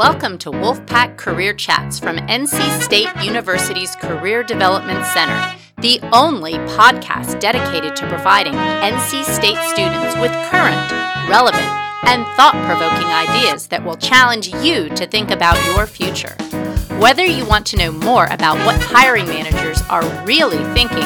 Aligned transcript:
Welcome 0.00 0.38
to 0.38 0.50
Wolfpack 0.50 1.18
Career 1.18 1.52
Chats 1.52 1.98
from 1.98 2.16
NC 2.16 2.80
State 2.80 3.10
University's 3.22 3.94
Career 3.96 4.42
Development 4.42 5.04
Center, 5.04 5.54
the 5.82 6.00
only 6.10 6.54
podcast 6.72 7.38
dedicated 7.38 7.94
to 7.96 8.08
providing 8.08 8.54
NC 8.54 9.24
State 9.24 9.58
students 9.68 10.16
with 10.16 10.32
current, 10.48 10.90
relevant, 11.28 11.68
and 12.04 12.24
thought 12.34 12.54
provoking 12.64 13.08
ideas 13.08 13.66
that 13.66 13.84
will 13.84 13.94
challenge 13.94 14.48
you 14.64 14.88
to 14.88 15.06
think 15.06 15.30
about 15.30 15.62
your 15.66 15.86
future. 15.86 16.34
Whether 16.98 17.26
you 17.26 17.44
want 17.44 17.66
to 17.66 17.76
know 17.76 17.92
more 17.92 18.24
about 18.30 18.56
what 18.64 18.80
hiring 18.80 19.26
managers 19.26 19.82
are 19.90 20.24
really 20.24 20.64
thinking, 20.72 21.04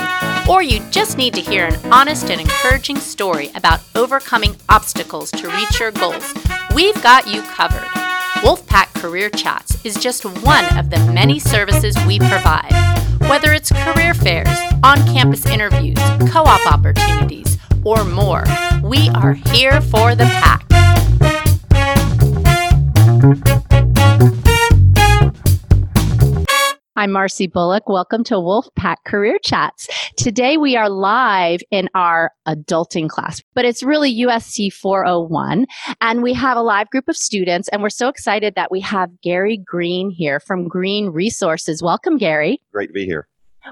or 0.49 0.63
you 0.63 0.79
just 0.93 1.19
need 1.19 1.35
to 1.35 1.41
hear 1.41 1.67
an 1.67 1.93
honest 1.93 2.31
and 2.31 2.41
encouraging 2.41 2.99
story 2.99 3.51
about 3.57 3.81
overcoming 3.97 4.55
obstacles 4.69 5.33
to 5.33 5.49
reach 5.49 5.81
your 5.81 5.91
goals, 5.91 6.33
we've 6.77 7.03
got 7.03 7.27
you 7.27 7.43
covered. 7.43 8.04
Wolfpack 8.45 8.93
Career 9.01 9.31
Chats 9.31 9.83
is 9.87 9.95
just 9.95 10.27
one 10.43 10.67
of 10.77 10.91
the 10.91 10.99
many 11.15 11.39
services 11.39 11.97
we 12.07 12.19
provide. 12.19 12.71
Whether 13.21 13.55
it's 13.55 13.73
career 13.73 14.13
fairs, 14.13 14.59
on 14.83 14.99
campus 15.07 15.47
interviews, 15.47 15.97
co 16.31 16.43
op 16.43 16.71
opportunities, 16.71 17.57
or 17.85 18.05
more, 18.05 18.45
we 18.83 19.09
are 19.09 19.33
here 19.33 19.81
for 19.81 20.15
the 20.15 20.27
pack. 20.27 20.61
I'm 26.97 27.11
Marcy 27.11 27.49
Bullock. 27.49 27.89
Welcome 27.89 28.23
to 28.25 28.35
Wolfpack 28.35 28.99
Career 29.05 29.41
Chats. 29.43 29.89
Today 30.17 30.57
we 30.57 30.77
are 30.77 30.89
live 30.89 31.61
in 31.73 31.89
our 31.97 32.31
adulting 32.47 33.09
class, 33.09 33.43
but 33.53 33.65
it's 33.65 33.83
really 33.83 34.15
USC 34.21 34.73
401. 34.73 35.67
And 36.01 36.23
we 36.23 36.33
have 36.35 36.57
a 36.57 36.63
live 36.63 36.89
group 36.91 37.09
of 37.09 37.17
students, 37.17 37.69
and 37.71 37.83
we're 37.83 37.91
so 37.91 38.07
excited 38.07 38.55
that 38.55 38.71
we 38.71 38.79
have 38.83 39.21
Gary 39.23 39.57
Greene 39.57 40.09
here 40.09 40.39
from 40.39 40.69
Greene 40.69 41.09
Resources. 41.09 41.83
Welcome, 41.83 42.17
Gary. 42.17 42.63
Great 42.71 42.87
to 42.87 42.93
be 42.93 43.07
here. 43.07 43.27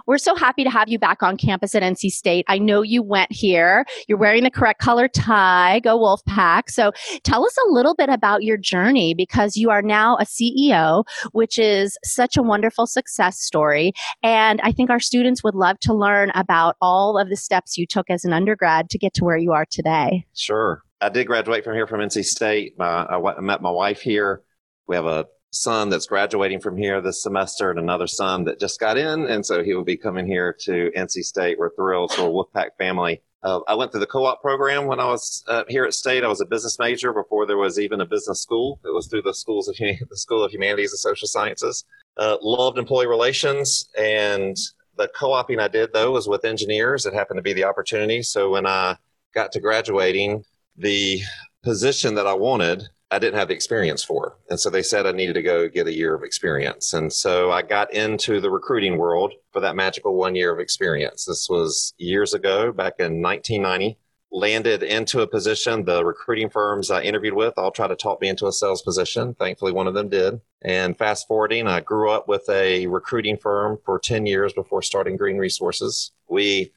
We're 0.07 0.19
so 0.19 0.35
happy 0.35 0.65
to 0.65 0.71
have 0.71 0.89
you 0.89 0.99
back 0.99 1.23
on 1.23 1.37
campus 1.37 1.75
at 1.75 1.83
NC 1.83 2.11
State. 2.11 2.45
I 2.49 2.59
know 2.59 2.83
you 2.83 3.03
went 3.03 3.31
here. 3.33 3.85
You're 4.09 4.19
wearing 4.19 4.45
the 4.45 4.51
correct 4.51 4.81
color 4.81 5.09
tie. 5.09 5.81
Go 5.81 5.99
Wolfpack. 5.99 6.71
So 6.71 6.93
tell 7.25 7.45
us 7.45 7.57
a 7.67 7.73
little 7.73 7.95
bit 7.95 8.09
about 8.09 8.43
your 8.43 8.57
journey 8.57 9.15
because 9.15 9.57
you 9.57 9.71
are 9.71 9.83
now 9.83 10.17
a 10.17 10.25
CEO, 10.25 11.05
which 11.33 11.59
is 11.59 11.97
such 12.05 12.37
a 12.37 12.43
wonderful 12.43 12.87
success 12.87 13.41
story. 13.41 13.93
And 14.23 14.61
I 14.63 14.73
think 14.73 14.91
our 14.91 15.01
students 15.01 15.43
would 15.45 15.55
love 15.55 15.79
to 15.81 15.95
learn 15.95 16.31
about 16.35 16.77
all 16.81 17.19
of 17.19 17.29
the 17.29 17.37
steps 17.37 17.77
you 17.77 17.87
took 17.87 18.09
as 18.11 18.25
an 18.25 18.33
undergrad 18.33 18.91
to 18.91 18.99
get 18.99 19.15
to 19.15 19.25
where 19.25 19.37
you 19.37 19.53
are 19.53 19.67
today. 19.71 20.27
Sure. 20.35 20.83
I 21.01 21.09
did 21.09 21.27
graduate 21.27 21.65
from 21.65 21.75
here 21.75 21.87
from 21.87 22.01
NC 22.01 22.25
State. 22.25 22.75
My, 22.79 23.05
I 23.07 23.41
met 23.41 23.61
my 23.61 23.71
wife 23.71 24.01
here. 24.01 24.43
We 24.87 24.97
have 24.97 25.07
a 25.07 25.27
son 25.53 25.91
that's 25.91 26.07
graduating 26.07 26.61
from 26.61 26.77
here 26.77 27.01
this 27.01 27.23
semester 27.23 27.71
and 27.71 27.79
another 27.79 28.07
son 28.07 28.45
that 28.45 28.59
just 28.59 28.81
got 28.81 28.97
in. 28.97 29.27
And 29.27 29.45
so 29.45 29.63
he 29.63 29.75
will 29.75 29.85
be 29.85 29.97
coming 29.97 30.27
here 30.27 30.53
to 30.61 30.91
NC 30.97 31.25
State. 31.25 31.59
We're 31.59 31.75
thrilled. 31.75 32.11
So 32.13 32.27
a 32.27 32.33
Wolfpack 32.33 32.71
family. 32.79 33.23
Uh, 33.43 33.61
I 33.69 33.75
went 33.75 33.91
through 33.91 34.01
the 34.01 34.07
co-op 34.07 34.41
program 34.41 34.87
when 34.87 34.99
I 34.99 35.05
was 35.07 35.45
uh, 35.49 35.65
here 35.69 35.85
at 35.85 35.95
State. 35.95 36.25
I 36.25 36.29
was 36.29 36.41
a 36.41 36.47
business 36.47 36.79
major 36.79 37.13
before 37.13 37.45
there 37.45 37.59
was 37.59 37.79
even 37.79 38.01
a 38.01 38.07
business 38.07 38.41
school. 38.41 38.81
It 38.85 38.95
was 38.95 39.09
through 39.09 39.23
the 39.23 39.35
schools 39.35 39.69
of 39.69 39.77
the 39.77 40.17
School 40.17 40.43
of 40.43 40.53
Humanities 40.53 40.93
and 40.93 40.99
Social 40.99 41.29
Sciences. 41.29 41.85
Uh, 42.17 42.37
loved 42.41 42.79
employee 42.79 43.07
relations 43.07 43.89
and 43.99 44.57
the 44.97 45.09
co-oping 45.19 45.59
I 45.59 45.69
did 45.69 45.93
though 45.93 46.13
was 46.13 46.29
with 46.29 46.45
engineers. 46.45 47.07
It 47.07 47.15
happened 47.15 47.39
to 47.39 47.43
be 47.43 47.53
the 47.53 47.65
opportunity. 47.65 48.23
So 48.23 48.51
when 48.51 48.67
I 48.67 48.97
got 49.35 49.53
to 49.53 49.61
graduating, 49.61 50.45
the 50.77 51.21
position 51.63 52.15
that 52.15 52.27
I 52.27 52.35
wanted 52.35 52.89
I 53.13 53.19
didn't 53.19 53.39
have 53.39 53.49
the 53.49 53.55
experience 53.55 54.03
for. 54.03 54.39
And 54.49 54.59
so 54.59 54.71
they 54.71 54.83
said 54.83 55.07
I 55.07 55.13
needed 55.13 55.35
to 55.35 55.43
go 55.43 55.69
get 55.69 55.87
a 55.87 55.95
year 55.95 56.15
of 56.15 56.23
experience. 56.23 56.95
And 56.95 57.13
so 57.13 57.53
I 57.53 57.61
got 57.61 57.93
into 57.93 58.41
the 58.41 58.51
recruiting 58.51 58.97
world 58.97 59.35
for 59.53 59.61
that 59.61 59.77
magical 59.77 60.17
one 60.17 60.35
year 60.35 60.53
of 60.53 60.59
experience. 60.59 61.27
This 61.27 61.47
was 61.51 61.93
years 61.99 62.33
ago, 62.33 62.73
back 62.73 62.95
in 62.99 63.21
1990. 63.21 63.99
Landed 64.35 64.83
into 64.83 65.21
a 65.21 65.27
position. 65.27 65.85
The 65.85 66.03
recruiting 66.03 66.49
firms 66.49 66.91
I 66.91 67.03
interviewed 67.03 67.35
with 67.35 67.53
all 67.59 67.71
tried 67.71 67.89
to 67.89 67.97
talk 67.97 68.19
me 68.23 68.29
into 68.29 68.47
a 68.47 68.53
sales 68.53 68.81
position. 68.81 69.35
Thankfully, 69.35 69.73
one 69.73 69.87
of 69.87 69.93
them 69.93 70.09
did. 70.09 70.41
And 70.63 70.97
fast 70.97 71.29
forwarding, 71.29 71.69
I 71.69 71.81
grew 71.81 72.11
up 72.11 72.29
with 72.29 72.49
a 72.49 72.87
recruiting 72.87 73.37
firm 73.37 73.79
for 73.85 73.99
10 73.99 74.25
years 74.25 74.55
before 74.55 74.81
starting 74.81 75.19
Greene 75.19 75.37
Resources. 75.37 76.13
We 76.31 76.73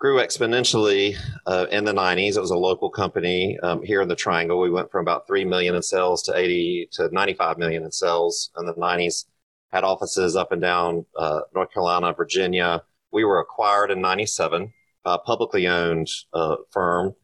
grew 0.00 0.16
exponentially 0.16 1.14
uh, 1.46 1.66
in 1.70 1.84
the 1.84 1.92
90s. 1.92 2.36
It 2.36 2.40
was 2.40 2.50
a 2.50 2.56
local 2.56 2.88
company 2.88 3.58
um, 3.60 3.82
here 3.82 4.00
in 4.00 4.08
the 4.08 4.16
Triangle. 4.16 4.58
We 4.58 4.70
went 4.70 4.90
from 4.90 5.02
about 5.02 5.26
3 5.26 5.44
million 5.44 5.74
in 5.74 5.82
sales 5.82 6.22
to 6.22 6.36
80 6.36 6.88
to 6.92 7.10
95 7.12 7.58
million 7.58 7.84
in 7.84 7.92
sales 7.92 8.50
in 8.56 8.64
the 8.64 8.72
90s. 8.72 9.26
Had 9.70 9.84
offices 9.84 10.36
up 10.36 10.52
and 10.52 10.62
down 10.62 11.04
uh, 11.16 11.40
North 11.54 11.70
Carolina, 11.72 12.14
Virginia. 12.14 12.82
We 13.12 13.24
were 13.24 13.40
acquired 13.40 13.90
in 13.90 14.00
97, 14.00 14.72
a 15.04 15.18
publicly 15.18 15.68
owned 15.68 16.08
uh, 16.32 16.56
firm. 16.70 17.14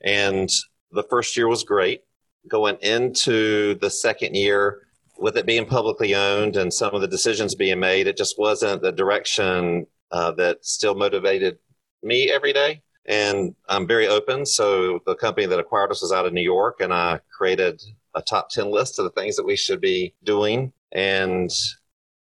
And 0.00 0.50
the 0.90 1.04
first 1.04 1.36
year 1.36 1.46
was 1.46 1.62
great. 1.62 2.02
Going 2.48 2.78
into 2.82 3.76
the 3.76 3.90
second 3.90 4.34
year, 4.34 4.80
with 5.18 5.36
it 5.36 5.46
being 5.46 5.66
publicly 5.66 6.16
owned 6.16 6.56
and 6.56 6.74
some 6.74 6.94
of 6.94 7.00
the 7.00 7.08
decisions 7.08 7.54
being 7.54 7.78
made, 7.78 8.08
it 8.08 8.16
just 8.16 8.40
wasn't 8.40 8.82
the 8.82 8.92
direction 8.92 9.86
uh, 10.10 10.32
that 10.32 10.64
still 10.64 10.96
motivated 10.96 11.58
me 12.02 12.30
every 12.30 12.52
day. 12.52 12.82
And 13.06 13.54
I'm 13.68 13.86
very 13.86 14.06
open. 14.06 14.44
So 14.44 15.00
the 15.06 15.14
company 15.14 15.46
that 15.46 15.58
acquired 15.58 15.90
us 15.90 16.02
was 16.02 16.12
out 16.12 16.26
of 16.26 16.32
New 16.32 16.42
York, 16.42 16.80
and 16.80 16.92
I 16.92 17.20
created 17.36 17.82
a 18.14 18.20
top 18.20 18.50
10 18.50 18.70
list 18.70 18.98
of 18.98 19.04
the 19.04 19.20
things 19.20 19.36
that 19.36 19.46
we 19.46 19.56
should 19.56 19.80
be 19.80 20.14
doing. 20.24 20.72
And 20.92 21.50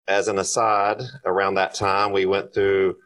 as 0.08 0.28
an 0.28 0.38
aside, 0.38 1.02
around 1.26 1.54
that 1.54 1.74
time, 1.74 2.12
we 2.12 2.24
went 2.24 2.54
through 2.54 2.96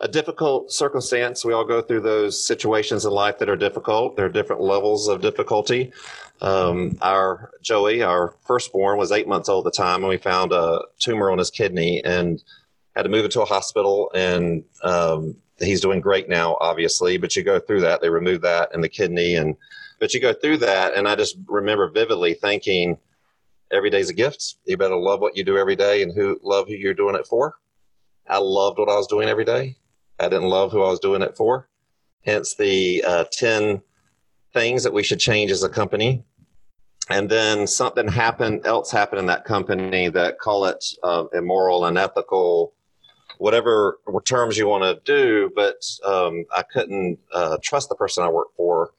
a 0.00 0.08
difficult 0.08 0.72
circumstance. 0.72 1.44
We 1.44 1.52
all 1.52 1.64
go 1.64 1.80
through 1.80 2.00
those 2.00 2.44
situations 2.44 3.04
in 3.04 3.12
life 3.12 3.38
that 3.38 3.48
are 3.48 3.56
difficult. 3.56 4.16
There 4.16 4.26
are 4.26 4.30
different 4.30 4.60
levels 4.60 5.06
of 5.06 5.20
difficulty. 5.22 5.92
Um, 6.40 6.98
our 7.00 7.52
Joey, 7.62 8.02
our 8.02 8.34
firstborn, 8.44 8.98
was 8.98 9.12
eight 9.12 9.28
months 9.28 9.48
old 9.48 9.64
at 9.64 9.72
the 9.72 9.76
time, 9.76 10.00
and 10.00 10.08
we 10.08 10.16
found 10.16 10.52
a 10.52 10.80
tumor 10.98 11.30
on 11.30 11.38
his 11.38 11.50
kidney 11.50 12.02
and 12.04 12.42
had 12.96 13.02
to 13.02 13.08
move 13.08 13.24
into 13.24 13.42
a 13.42 13.44
hospital. 13.44 14.10
And 14.12 14.64
um, 14.82 15.36
he's 15.62 15.80
doing 15.80 16.00
great 16.00 16.28
now, 16.28 16.56
obviously, 16.60 17.16
but 17.16 17.36
you 17.36 17.42
go 17.42 17.58
through 17.58 17.80
that. 17.82 18.00
They 18.00 18.10
remove 18.10 18.40
that 18.42 18.74
and 18.74 18.82
the 18.82 18.88
kidney, 18.88 19.36
and 19.36 19.56
but 20.00 20.14
you 20.14 20.20
go 20.20 20.32
through 20.32 20.58
that, 20.58 20.94
and 20.94 21.06
I 21.06 21.14
just 21.14 21.36
remember 21.46 21.88
vividly 21.88 22.34
thinking, 22.34 22.98
every 23.72 23.90
day's 23.90 24.10
a 24.10 24.14
gift. 24.14 24.56
You 24.64 24.76
better 24.76 24.96
love 24.96 25.20
what 25.20 25.36
you 25.36 25.44
do 25.44 25.58
every 25.58 25.76
day, 25.76 26.02
and 26.02 26.12
who 26.12 26.38
love 26.42 26.68
who 26.68 26.74
you're 26.74 26.94
doing 26.94 27.14
it 27.14 27.26
for. 27.26 27.54
I 28.28 28.38
loved 28.38 28.78
what 28.78 28.88
I 28.88 28.96
was 28.96 29.06
doing 29.06 29.28
every 29.28 29.44
day. 29.44 29.76
I 30.18 30.28
didn't 30.28 30.48
love 30.48 30.72
who 30.72 30.82
I 30.82 30.90
was 30.90 31.00
doing 31.00 31.22
it 31.22 31.36
for. 31.36 31.68
Hence 32.24 32.54
the 32.54 33.04
uh, 33.06 33.24
ten 33.32 33.82
things 34.52 34.82
that 34.84 34.92
we 34.92 35.02
should 35.02 35.18
change 35.18 35.50
as 35.50 35.62
a 35.62 35.68
company. 35.68 36.24
And 37.10 37.28
then 37.28 37.66
something 37.66 38.06
happened 38.06 38.64
else 38.64 38.90
happened 38.90 39.20
in 39.20 39.26
that 39.26 39.44
company 39.44 40.08
that 40.08 40.38
call 40.38 40.66
it 40.66 40.84
uh, 41.02 41.24
immoral, 41.32 41.84
unethical, 41.84 42.74
whatever 43.42 43.98
terms 44.24 44.56
you 44.56 44.68
want 44.68 44.84
to 44.84 45.00
do, 45.04 45.50
but 45.56 45.82
um, 46.04 46.44
I 46.54 46.62
couldn't 46.62 47.18
uh, 47.32 47.58
trust 47.60 47.88
the 47.88 47.96
person 47.96 48.22
I 48.22 48.28
worked 48.28 48.56
for. 48.56 48.92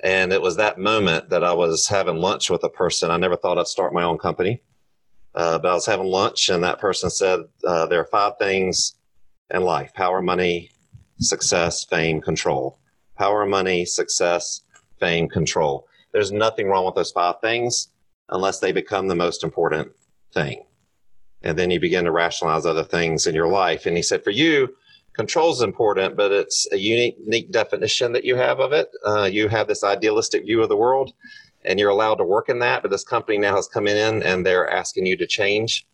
And 0.00 0.32
it 0.32 0.40
was 0.40 0.56
that 0.56 0.78
moment 0.78 1.28
that 1.28 1.44
I 1.44 1.52
was 1.52 1.86
having 1.86 2.16
lunch 2.16 2.48
with 2.48 2.64
a 2.64 2.70
person. 2.70 3.10
I 3.10 3.18
never 3.18 3.36
thought 3.36 3.58
I'd 3.58 3.66
start 3.66 3.92
my 3.92 4.02
own 4.02 4.16
company, 4.16 4.62
uh, 5.34 5.58
but 5.58 5.70
I 5.70 5.74
was 5.74 5.84
having 5.84 6.06
lunch, 6.06 6.48
and 6.48 6.64
that 6.64 6.80
person 6.80 7.10
said, 7.10 7.40
uh, 7.66 7.84
There 7.84 8.00
are 8.00 8.06
five 8.06 8.38
things 8.38 8.94
in 9.50 9.62
life 9.62 9.92
power, 9.92 10.22
money, 10.22 10.70
success, 11.20 11.84
fame, 11.84 12.22
control. 12.22 12.78
Power, 13.18 13.44
money, 13.44 13.84
success, 13.84 14.62
fame, 15.00 15.28
control. 15.28 15.86
There's 16.12 16.32
nothing 16.32 16.66
wrong 16.66 16.86
with 16.86 16.94
those 16.94 17.12
five 17.12 17.42
things 17.42 17.88
unless 18.30 18.58
they 18.58 18.72
become 18.72 19.08
the 19.08 19.14
most 19.14 19.44
important 19.44 19.92
thing 20.32 20.64
and 21.44 21.58
then 21.58 21.70
you 21.70 21.80
begin 21.80 22.04
to 22.04 22.12
rationalize 22.12 22.66
other 22.66 22.84
things 22.84 23.26
in 23.26 23.34
your 23.34 23.48
life. 23.48 23.86
And 23.86 23.96
he 23.96 24.02
said, 24.02 24.22
for 24.24 24.30
you, 24.30 24.74
control 25.14 25.52
is 25.52 25.60
important, 25.60 26.16
but 26.16 26.32
it's 26.32 26.66
a 26.72 26.78
unique, 26.78 27.16
unique 27.18 27.50
definition 27.50 28.12
that 28.12 28.24
you 28.24 28.36
have 28.36 28.60
of 28.60 28.72
it. 28.72 28.88
Uh, 29.04 29.28
you 29.30 29.48
have 29.48 29.68
this 29.68 29.84
idealistic 29.84 30.44
view 30.44 30.62
of 30.62 30.68
the 30.68 30.76
world, 30.76 31.12
and 31.64 31.78
you're 31.78 31.90
allowed 31.90 32.16
to 32.16 32.24
work 32.24 32.48
in 32.48 32.58
that. 32.60 32.82
But 32.82 32.90
this 32.90 33.04
company 33.04 33.38
now 33.38 33.56
has 33.56 33.68
come 33.68 33.86
in, 33.86 34.22
and 34.22 34.46
they're 34.46 34.70
asking 34.70 35.06
you 35.06 35.16
to 35.16 35.26
change. 35.26 35.86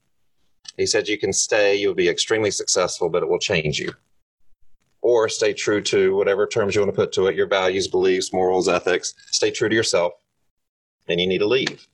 He 0.77 0.87
said, 0.87 1.09
you 1.09 1.19
can 1.19 1.33
stay, 1.33 1.75
you'll 1.75 1.95
be 1.95 2.09
extremely 2.09 2.51
successful, 2.51 3.09
but 3.09 3.23
it 3.23 3.29
will 3.29 3.41
change 3.41 3.81
you. 3.81 3.93
Or 5.01 5.29
stay 5.29 5.53
true 5.53 5.81
to 5.83 6.15
whatever 6.15 6.47
terms 6.47 6.75
you 6.75 6.81
want 6.83 6.93
to 6.93 6.97
put 6.97 7.13
to 7.13 7.27
it 7.27 7.37
your 7.37 7.47
values, 7.47 7.89
beliefs, 7.89 8.33
morals, 8.33 8.69
ethics. 8.69 9.15
Stay 9.31 9.51
true 9.51 9.69
to 9.69 9.75
yourself, 9.75 10.13
and 11.09 11.21
you 11.21 11.27
need 11.27 11.39
to 11.39 11.47
leave. 11.47 11.87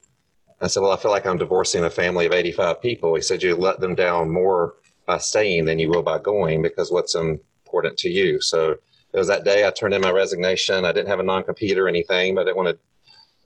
I 0.64 0.68
said, 0.68 0.80
Well, 0.80 0.92
I 0.92 0.96
feel 0.96 1.10
like 1.10 1.26
I'm 1.26 1.38
divorcing 1.38 1.84
a 1.84 1.90
family 1.90 2.26
of 2.26 2.32
85 2.32 2.80
people. 2.80 3.14
He 3.14 3.22
said, 3.22 3.42
You 3.42 3.54
let 3.56 3.80
them 3.80 3.94
down 3.94 4.30
more 4.30 4.74
by 5.06 5.18
staying 5.18 5.66
than 5.66 5.78
you 5.78 5.90
will 5.90 6.02
by 6.02 6.18
going 6.18 6.62
because 6.62 6.90
what's 6.90 7.14
important 7.14 7.98
to 7.98 8.08
you. 8.08 8.40
So 8.40 8.72
it 9.12 9.18
was 9.18 9.28
that 9.28 9.44
day 9.44 9.66
I 9.66 9.70
turned 9.70 9.94
in 9.94 10.00
my 10.00 10.10
resignation. 10.10 10.84
I 10.84 10.92
didn't 10.92 11.08
have 11.08 11.20
a 11.20 11.24
non 11.24 11.44
compete 11.44 11.78
or 11.78 11.88
anything, 11.88 12.34
but 12.34 12.42
I 12.42 12.44
didn't 12.44 12.56
want 12.56 12.68
to. 12.68 12.78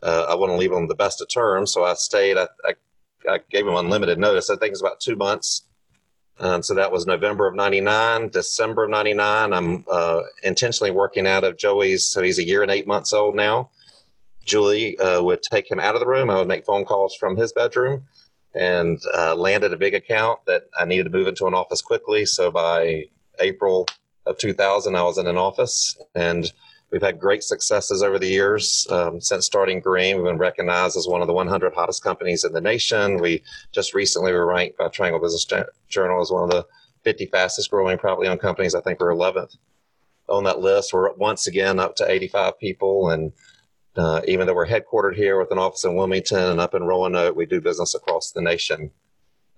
Uh, 0.00 0.26
I 0.30 0.34
want 0.36 0.52
to 0.52 0.56
leave 0.56 0.72
on 0.72 0.86
the 0.86 0.94
best 0.94 1.20
of 1.20 1.28
terms, 1.28 1.72
so 1.72 1.84
I 1.84 1.94
stayed. 1.94 2.36
I, 2.36 2.46
I 2.64 2.74
I 3.28 3.40
gave 3.50 3.66
him 3.66 3.74
unlimited 3.74 4.18
notice. 4.18 4.48
I 4.48 4.56
think 4.56 4.72
it's 4.72 4.80
about 4.80 5.00
two 5.00 5.16
months. 5.16 5.62
Um, 6.40 6.62
so 6.62 6.74
that 6.74 6.92
was 6.92 7.04
November 7.04 7.48
of 7.48 7.56
99, 7.56 8.28
December 8.28 8.84
of 8.84 8.90
99. 8.90 9.52
I'm 9.52 9.84
uh, 9.90 10.22
intentionally 10.44 10.92
working 10.92 11.26
out 11.26 11.42
of 11.42 11.56
Joey's. 11.56 12.06
So 12.06 12.22
he's 12.22 12.38
a 12.38 12.46
year 12.46 12.62
and 12.62 12.70
eight 12.70 12.86
months 12.86 13.12
old 13.12 13.34
now. 13.34 13.70
Julie 14.48 14.98
uh, 14.98 15.22
would 15.22 15.42
take 15.42 15.70
him 15.70 15.78
out 15.78 15.94
of 15.94 16.00
the 16.00 16.06
room. 16.06 16.30
I 16.30 16.36
would 16.36 16.48
make 16.48 16.64
phone 16.64 16.84
calls 16.84 17.14
from 17.14 17.36
his 17.36 17.52
bedroom 17.52 18.04
and 18.54 18.98
uh, 19.14 19.34
landed 19.36 19.72
a 19.72 19.76
big 19.76 19.94
account 19.94 20.40
that 20.46 20.64
I 20.78 20.84
needed 20.86 21.04
to 21.04 21.10
move 21.10 21.28
into 21.28 21.46
an 21.46 21.54
office 21.54 21.82
quickly. 21.82 22.24
So 22.24 22.50
by 22.50 23.04
April 23.38 23.86
of 24.26 24.38
2000, 24.38 24.96
I 24.96 25.02
was 25.02 25.18
in 25.18 25.26
an 25.26 25.36
office 25.36 25.96
and 26.14 26.50
we've 26.90 27.02
had 27.02 27.20
great 27.20 27.42
successes 27.42 28.02
over 28.02 28.18
the 28.18 28.26
years. 28.26 28.86
Um, 28.90 29.20
since 29.20 29.44
starting 29.44 29.80
Greene, 29.80 30.16
we've 30.16 30.24
been 30.24 30.38
recognized 30.38 30.96
as 30.96 31.06
one 31.06 31.20
of 31.20 31.26
the 31.26 31.34
100 31.34 31.74
hottest 31.74 32.02
companies 32.02 32.44
in 32.44 32.52
the 32.52 32.60
nation. 32.60 33.18
We 33.18 33.44
just 33.72 33.94
recently 33.94 34.32
were 34.32 34.46
ranked 34.46 34.78
by 34.78 34.88
Triangle 34.88 35.20
Business 35.20 35.46
Journal 35.88 36.22
as 36.22 36.30
one 36.30 36.44
of 36.44 36.50
the 36.50 36.66
50 37.04 37.26
fastest 37.26 37.70
growing 37.70 37.98
privately 37.98 38.28
owned 38.28 38.40
companies. 38.40 38.74
I 38.74 38.80
think 38.80 38.98
we're 38.98 39.14
11th 39.14 39.56
on 40.28 40.44
that 40.44 40.60
list. 40.60 40.92
We're 40.92 41.12
once 41.14 41.46
again 41.46 41.78
up 41.78 41.96
to 41.96 42.10
85 42.10 42.58
people 42.58 43.10
and 43.10 43.32
uh, 43.98 44.20
even 44.28 44.46
though 44.46 44.54
we're 44.54 44.66
headquartered 44.66 45.16
here 45.16 45.38
with 45.38 45.50
an 45.50 45.58
office 45.58 45.84
in 45.84 45.96
Wilmington 45.96 46.38
and 46.38 46.60
up 46.60 46.72
in 46.72 46.84
Roanoke, 46.84 47.34
we 47.34 47.46
do 47.46 47.60
business 47.60 47.96
across 47.96 48.30
the 48.30 48.40
nation. 48.40 48.92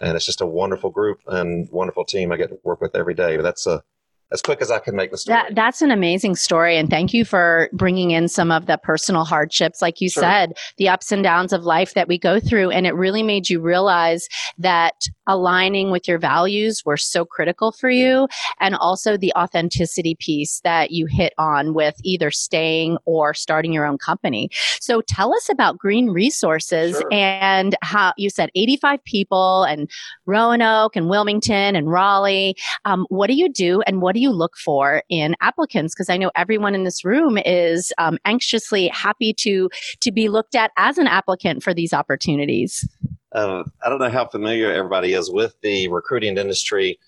And 0.01 0.17
it's 0.17 0.25
just 0.25 0.41
a 0.41 0.47
wonderful 0.47 0.89
group 0.89 1.21
and 1.27 1.69
wonderful 1.71 2.07
team 2.07 2.33
I 2.33 2.39
get 2.39 2.49
to 2.49 2.59
work 2.65 2.81
with 2.81 2.97
every 2.97 3.13
day. 3.13 3.37
But 3.37 3.43
that's 3.43 3.67
a 3.67 3.83
as 4.33 4.43
quick 4.43 4.63
as 4.63 4.71
I 4.71 4.79
can 4.79 4.95
make 4.95 5.11
the 5.11 5.19
story. 5.19 5.37
That, 5.37 5.55
that's 5.55 5.83
an 5.83 5.91
amazing 5.91 6.37
story. 6.37 6.77
And 6.77 6.89
thank 6.89 7.13
you 7.13 7.25
for 7.25 7.69
bringing 7.73 8.13
in 8.13 8.29
some 8.29 8.51
of 8.51 8.67
the 8.67 8.79
personal 8.79 9.25
hardships, 9.25 9.83
like 9.83 10.01
you 10.01 10.09
sure. 10.09 10.23
said, 10.23 10.53
the 10.77 10.89
ups 10.89 11.11
and 11.11 11.23
downs 11.23 11.53
of 11.53 11.65
life 11.65 11.95
that 11.95 12.09
we 12.09 12.19
go 12.19 12.39
through. 12.39 12.71
And 12.71 12.87
it 12.87 12.95
really 12.95 13.23
made 13.23 13.51
you 13.51 13.61
realize 13.61 14.29
that 14.59 14.95
aligning 15.27 15.91
with 15.91 16.07
your 16.07 16.19
values 16.19 16.83
were 16.85 16.97
so 16.97 17.25
critical 17.25 17.73
for 17.73 17.91
you. 17.91 18.29
And 18.61 18.75
also 18.75 19.17
the 19.17 19.33
authenticity 19.37 20.17
piece 20.19 20.61
that 20.61 20.91
you 20.91 21.07
hit 21.07 21.33
on 21.39 21.75
with 21.75 21.97
either 22.05 22.31
staying 22.31 22.99
or 23.05 23.35
starting 23.35 23.73
your 23.73 23.87
own 23.87 23.99
company. 23.99 24.51
So 24.81 25.01
tell 25.01 25.35
us 25.35 25.49
about 25.49 25.79
Greene 25.79 26.11
Resources 26.11 26.99
sure. 26.99 27.09
and 27.13 27.77
how 27.83 28.13
you 28.17 28.31
said 28.31 28.51
85 28.55 29.03
people 29.05 29.65
and 29.65 29.91
Roanoke 30.27 30.97
and 30.97 31.09
Wilmington 31.09 31.77
and 31.77 31.91
Raleigh. 31.91 32.55
Um, 32.85 33.07
what 33.09 33.27
do 33.27 33.35
you 33.35 33.49
do 33.49 33.83
and 33.83 34.01
what 34.01 34.15
do 34.15 34.20
you 34.21 34.31
look 34.31 34.57
for 34.57 35.03
in 35.09 35.35
applicants? 35.41 35.95
Because 35.95 36.11
I 36.11 36.17
know 36.17 36.31
everyone 36.37 36.75
in 36.75 36.85
this 36.85 37.05
room 37.05 37.39
is 37.39 37.93
um, 37.99 38.19
anxiously 38.25 38.89
happy 38.89 39.33
to 39.39 39.69
to 40.01 40.13
be 40.13 40.29
looked 40.29 40.55
at 40.55 40.71
as 40.77 40.99
an 40.99 41.07
applicant 41.07 41.63
for 41.63 41.75
these 41.75 41.93
opportunities. 41.93 42.89
Uh, 43.33 43.65
I 43.85 43.89
don't 43.89 44.01
know 44.01 44.11
how 44.11 44.27
familiar 44.27 44.73
everybody 44.73 45.13
is 45.13 45.31
with 45.31 45.55
the 45.63 45.89
recruiting 45.89 46.37
industry. 46.37 46.99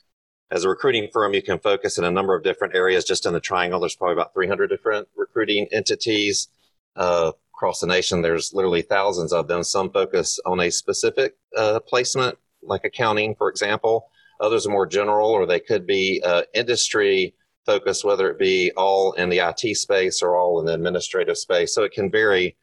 As 0.51 0.65
a 0.65 0.69
recruiting 0.69 1.09
firm, 1.13 1.35
you 1.35 1.43
can 1.43 1.59
focus 1.59 1.99
in 1.99 2.05
a 2.05 2.11
number 2.11 2.35
of 2.37 2.45
different 2.45 2.75
areas. 2.75 3.05
Just 3.05 3.27
in 3.27 3.33
the 3.33 3.41
Triangle, 3.41 3.81
there's 3.81 3.97
probably 3.97 4.15
about 4.15 4.35
300 4.35 4.69
different 4.69 5.09
recruiting 5.17 5.67
entities 5.73 6.49
uh, 6.95 7.33
across 7.55 7.81
the 7.81 7.87
nation. 7.87 8.23
There's 8.23 8.53
literally 8.53 8.83
thousands 8.83 9.33
of 9.33 9.49
them. 9.49 9.63
Some 9.63 9.91
focus 9.91 10.39
on 10.45 10.61
a 10.61 10.71
specific 10.71 11.37
uh, 11.57 11.81
placement, 11.81 12.39
like 12.63 12.85
accounting, 12.85 13.35
for 13.35 13.49
example. 13.49 14.11
Others 14.43 14.67
are 14.67 14.73
more 14.73 14.87
general, 14.87 15.31
or 15.31 15.47
they 15.47 15.61
could 15.61 15.87
be 15.87 16.21
uh, 16.25 16.43
industry 16.53 17.35
focused, 17.65 18.05
whether 18.05 18.29
it 18.29 18.39
be 18.39 18.73
all 18.77 19.13
in 19.13 19.29
the 19.29 19.39
IT 19.39 19.77
space 19.77 20.21
or 20.21 20.37
all 20.37 20.59
in 20.61 20.67
the 20.67 20.75
administrative 20.75 21.39
space. 21.39 21.75
So 21.75 21.85
it 21.85 21.93
can 21.93 22.11
vary 22.11 22.57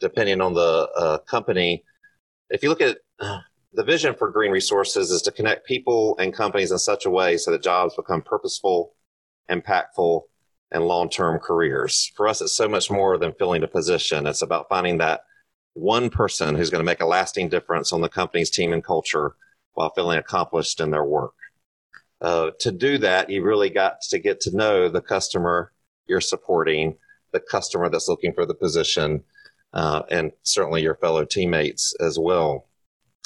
depending 0.00 0.40
on 0.40 0.54
the 0.54 0.88
uh, 0.96 1.18
company. 1.18 1.84
If 2.48 2.62
you 2.62 2.68
look 2.68 2.80
at 2.80 2.98
uh, 3.20 3.38
the 3.72 3.84
vision 3.84 4.14
for 4.14 4.30
Greene 4.30 4.50
Resources 4.50 5.10
is 5.10 5.22
to 5.22 5.30
connect 5.30 5.66
people 5.66 6.16
and 6.18 6.34
companies 6.34 6.72
in 6.72 6.78
such 6.78 7.06
a 7.06 7.10
way 7.10 7.36
so 7.36 7.52
that 7.52 7.62
jobs 7.62 7.94
become 7.94 8.22
purposeful, 8.22 8.94
impactful, 9.48 10.22
and 10.72 10.84
long-term 10.84 11.38
careers. 11.38 12.10
For 12.16 12.26
us, 12.28 12.40
it's 12.40 12.56
so 12.56 12.68
much 12.68 12.90
more 12.90 13.18
than 13.18 13.32
filling 13.34 13.62
a 13.62 13.68
position. 13.68 14.26
It's 14.26 14.42
about 14.42 14.68
finding 14.68 14.98
that 14.98 15.22
one 15.74 16.10
person 16.10 16.54
who's 16.54 16.70
going 16.70 16.80
to 16.80 16.86
make 16.86 17.00
a 17.00 17.06
lasting 17.06 17.48
difference 17.48 17.92
on 17.92 18.00
the 18.00 18.08
company's 18.08 18.50
team 18.50 18.72
and 18.72 18.82
culture 18.82 19.34
while 19.74 19.90
feeling 19.90 20.18
accomplished 20.18 20.80
in 20.80 20.90
their 20.90 21.04
work. 21.04 21.34
Uh, 22.20 22.50
to 22.60 22.70
do 22.70 22.98
that, 22.98 23.30
you 23.30 23.42
really 23.42 23.70
got 23.70 24.00
to 24.02 24.18
get 24.18 24.40
to 24.40 24.54
know 24.54 24.88
the 24.88 25.00
customer 25.00 25.72
you're 26.06 26.20
supporting, 26.20 26.96
the 27.32 27.40
customer 27.40 27.88
that's 27.88 28.08
looking 28.08 28.32
for 28.34 28.44
the 28.44 28.54
position, 28.54 29.22
uh, 29.72 30.02
and 30.10 30.32
certainly 30.42 30.82
your 30.82 30.96
fellow 30.96 31.24
teammates 31.24 31.94
as 32.00 32.18
well. 32.18 32.68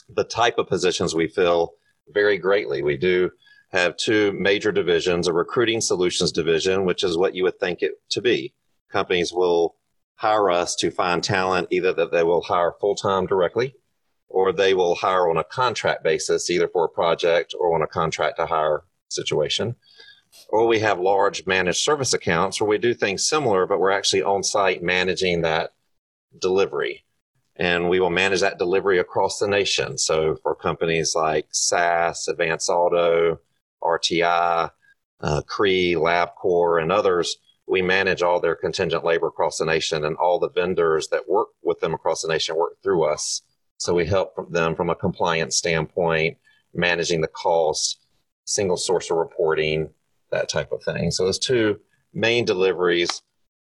The 0.09 0.25
type 0.25 0.59
of 0.59 0.69
positions 0.69 1.15
we 1.15 1.27
fill 1.27 1.75
vary 2.09 2.39
greatly. 2.39 2.83
We 2.83 2.97
do 2.97 3.31
have 3.73 3.97
two 3.97 4.33
major 4.33 4.71
divisions, 4.71 5.27
a 5.27 5.33
recruiting 5.33 5.81
solutions 5.81 6.31
division, 6.31 6.85
which 6.85 7.03
is 7.03 7.17
what 7.17 7.35
you 7.35 7.43
would 7.45 7.59
think 7.59 7.83
it 7.83 7.95
to 8.11 8.21
be. 8.21 8.55
Companies 8.93 9.33
will 9.33 9.75
hire 10.17 10.51
us 10.51 10.77
to 10.77 10.93
find 10.93 11.25
talent, 11.25 11.69
either 11.73 11.93
that 11.95 12.13
they 12.13 12.23
will 12.23 12.43
hire 12.43 12.75
full 12.81 12.95
time 12.95 13.27
directly 13.27 13.75
or 14.35 14.53
they 14.53 14.75
will 14.75 14.97
hire 14.97 15.31
on 15.31 15.37
a 15.37 15.45
contract 15.45 16.03
basis, 16.03 16.51
either 16.51 16.67
for 16.67 16.85
a 16.85 16.89
project 16.89 17.55
or 17.57 17.73
on 17.73 17.83
a 17.83 17.87
contract 17.87 18.37
to 18.37 18.45
hire 18.45 18.83
situation. 19.09 19.77
Or 20.49 20.67
we 20.67 20.81
have 20.81 20.99
large 20.99 21.47
managed 21.47 21.79
service 21.79 22.13
accounts 22.13 22.61
where 22.61 22.69
we 22.69 22.79
do 22.79 22.95
things 22.95 23.29
similar, 23.29 23.65
but 23.65 23.79
we're 23.79 23.93
actually 23.93 24.25
on 24.25 24.43
site 24.43 24.83
managing 24.83 25.43
that 25.43 25.71
delivery. 26.41 27.05
And 27.55 27.89
we 27.89 28.01
will 28.01 28.11
manage 28.11 28.41
that 28.41 28.59
delivery 28.59 28.99
across 28.99 29.39
the 29.39 29.47
nation. 29.47 29.97
So 29.97 30.35
for 30.43 30.57
companies 30.57 31.15
like 31.15 31.47
SAS, 31.53 32.27
Advance 32.27 32.69
Auto, 32.69 33.39
RTI, 33.85 34.69
uh, 35.21 35.43
Cree, 35.43 35.93
LabCorp, 35.93 36.83
and 36.83 36.91
others, 36.91 37.37
we 37.69 37.83
manage 37.83 38.21
all 38.21 38.41
their 38.41 38.57
contingent 38.57 39.05
labor 39.05 39.29
across 39.29 39.59
the 39.59 39.65
nation, 39.65 40.05
and 40.05 40.17
all 40.17 40.41
the 40.41 40.51
vendors 40.51 41.07
that 41.13 41.29
work 41.29 41.51
with 41.63 41.79
them 41.79 41.95
across 41.95 42.23
the 42.23 42.29
nation 42.29 42.57
work 42.57 42.83
through 42.83 43.05
us 43.05 43.43
so 43.85 43.93
we 43.93 44.07
help 44.07 44.51
them 44.51 44.75
from 44.75 44.89
a 44.89 44.95
compliance 44.95 45.59
standpoint, 45.59 46.39
managing 46.73 47.21
the 47.21 47.29
costs, 47.29 47.99
single 48.47 48.79
source 48.79 49.11
of 49.11 49.19
reporting, 49.19 49.91
that 50.31 50.49
type 50.49 50.73
of 50.73 50.83
thing. 50.83 51.11
So 51.11 51.27
those 51.27 51.39
two 51.39 51.79
main 52.15 52.47
deliveries 52.47 53.21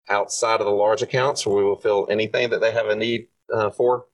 outside 0.09 0.59
of 0.59 0.65
the 0.65 0.71
large 0.71 1.03
accounts 1.03 1.45
where 1.45 1.57
we 1.57 1.63
will 1.63 1.79
fill 1.79 2.07
anything 2.09 2.49
that 2.49 2.61
they 2.61 2.71
have 2.71 2.87
a 2.87 2.95
need 2.95 3.27
uh, 3.53 3.69
for. 3.69 4.05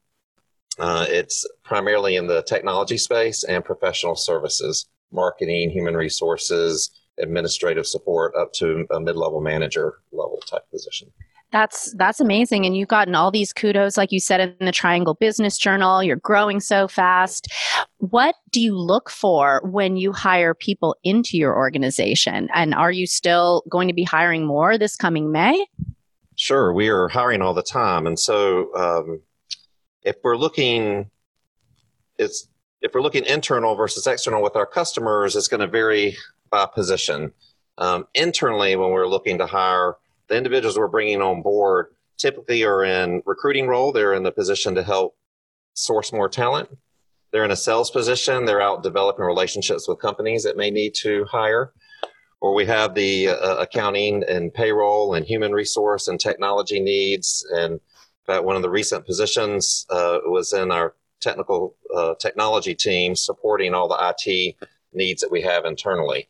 Uh, 0.77 1.05
it's 1.07 1.47
primarily 1.63 2.17
in 2.17 2.27
the 2.27 2.43
technology 2.43 2.97
space 2.97 3.45
and 3.45 3.63
professional 3.63 4.17
services, 4.17 4.89
marketing, 5.13 5.69
human 5.69 5.95
resources, 5.95 6.99
administrative 7.17 7.87
support 7.87 8.35
up 8.35 8.51
to 8.51 8.85
a 8.91 8.99
mid-level 8.99 9.39
manager 9.39 9.99
level 10.11 10.41
type 10.45 10.69
position. 10.69 11.09
That's 11.53 11.93
that's 11.97 12.19
amazing 12.19 12.65
and 12.65 12.75
you've 12.75 12.87
gotten 12.87 13.13
all 13.13 13.29
these 13.29 13.53
kudos 13.53 13.95
like 13.95 14.11
you 14.11 14.19
said 14.19 14.39
in 14.41 14.65
the 14.65 14.71
Triangle 14.71 15.13
Business 15.13 15.55
Journal. 15.55 16.01
You're 16.03 16.15
growing 16.15 16.59
so 16.59 16.87
fast. 16.87 17.47
What 17.99 18.33
do 18.51 18.59
you 18.59 18.75
look 18.75 19.11
for 19.11 19.61
when 19.63 19.95
you 19.95 20.11
hire 20.11 20.55
people 20.55 20.95
into 21.03 21.37
your 21.37 21.55
organization? 21.55 22.49
And 22.55 22.73
are 22.73 22.91
you 22.91 23.05
still 23.05 23.63
going 23.69 23.87
to 23.87 23.93
be 23.93 24.03
hiring 24.03 24.47
more 24.47 24.79
this 24.79 24.95
coming 24.95 25.31
May? 25.31 25.63
Sure, 26.35 26.73
we 26.73 26.89
are 26.89 27.07
hiring 27.07 27.43
all 27.43 27.53
the 27.53 27.61
time, 27.61 28.07
and 28.07 28.19
so 28.19 28.75
um, 28.75 29.21
if 30.01 30.15
we're 30.23 30.35
looking, 30.35 31.11
it's 32.17 32.47
if 32.81 32.95
we're 32.95 33.01
looking 33.01 33.25
internal 33.25 33.75
versus 33.75 34.07
external 34.07 34.41
with 34.41 34.55
our 34.55 34.65
customers, 34.65 35.35
it's 35.35 35.47
going 35.47 35.61
to 35.61 35.67
vary 35.67 36.17
by 36.49 36.65
position. 36.65 37.31
Um, 37.77 38.07
internally, 38.15 38.75
when 38.75 38.89
we're 38.89 39.07
looking 39.07 39.37
to 39.37 39.45
hire 39.45 39.95
the 40.33 40.37
individuals 40.37 40.79
we're 40.79 40.87
bringing 40.87 41.21
on 41.21 41.43
board 41.43 41.93
typically 42.17 42.63
are 42.63 42.83
in 42.83 43.21
recruiting 43.25 43.67
role. 43.67 43.91
They're 43.91 44.15
in 44.15 44.23
the 44.23 44.31
position 44.31 44.73
to 44.75 44.83
help 44.83 45.15
source 45.75 46.11
more 46.11 46.27
talent. 46.27 46.69
They're 47.31 47.45
in 47.45 47.51
a 47.51 47.55
sales 47.55 47.91
position. 47.91 48.45
They're 48.45 48.61
out 48.61 48.81
developing 48.81 49.25
relationships 49.25 49.87
with 49.87 49.99
companies 49.99 50.43
that 50.43 50.57
may 50.57 50.71
need 50.71 50.95
to 50.95 51.25
hire. 51.25 51.71
Or 52.41 52.55
we 52.55 52.65
have 52.65 52.95
the 52.95 53.29
uh, 53.29 53.57
accounting 53.57 54.23
and 54.27 54.51
payroll 54.51 55.13
and 55.13 55.25
human 55.25 55.51
resource 55.51 56.07
and 56.07 56.19
technology 56.19 56.79
needs. 56.79 57.45
And 57.53 57.79
fact, 58.25 58.43
one 58.43 58.55
of 58.55 58.63
the 58.63 58.69
recent 58.69 59.05
positions 59.05 59.85
uh, 59.91 60.17
was 60.25 60.51
in 60.51 60.71
our 60.71 60.95
technical 61.19 61.75
uh, 61.95 62.15
technology 62.19 62.73
team 62.73 63.15
supporting 63.15 63.75
all 63.75 63.87
the 63.87 64.13
IT 64.25 64.55
needs 64.93 65.21
that 65.21 65.31
we 65.31 65.41
have 65.41 65.65
internally. 65.65 66.27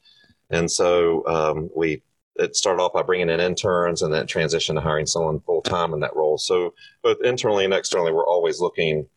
And 0.49 0.69
so 0.69 1.25
um, 1.25 1.69
we 1.73 2.01
it 2.35 2.55
started 2.55 2.81
off 2.81 2.93
by 2.93 3.03
bringing 3.03 3.29
in 3.29 3.39
interns 3.39 4.01
and 4.01 4.13
then 4.13 4.25
transitioned 4.25 4.75
to 4.75 4.81
hiring 4.81 5.05
someone 5.05 5.39
full 5.41 5.61
time 5.61 5.93
in 5.93 5.99
that 5.99 6.15
role. 6.15 6.37
So 6.37 6.73
both 7.03 7.17
internally 7.23 7.65
and 7.65 7.73
externally, 7.73 8.11
we're 8.11 8.27
always 8.27 8.59
looking. 8.59 9.07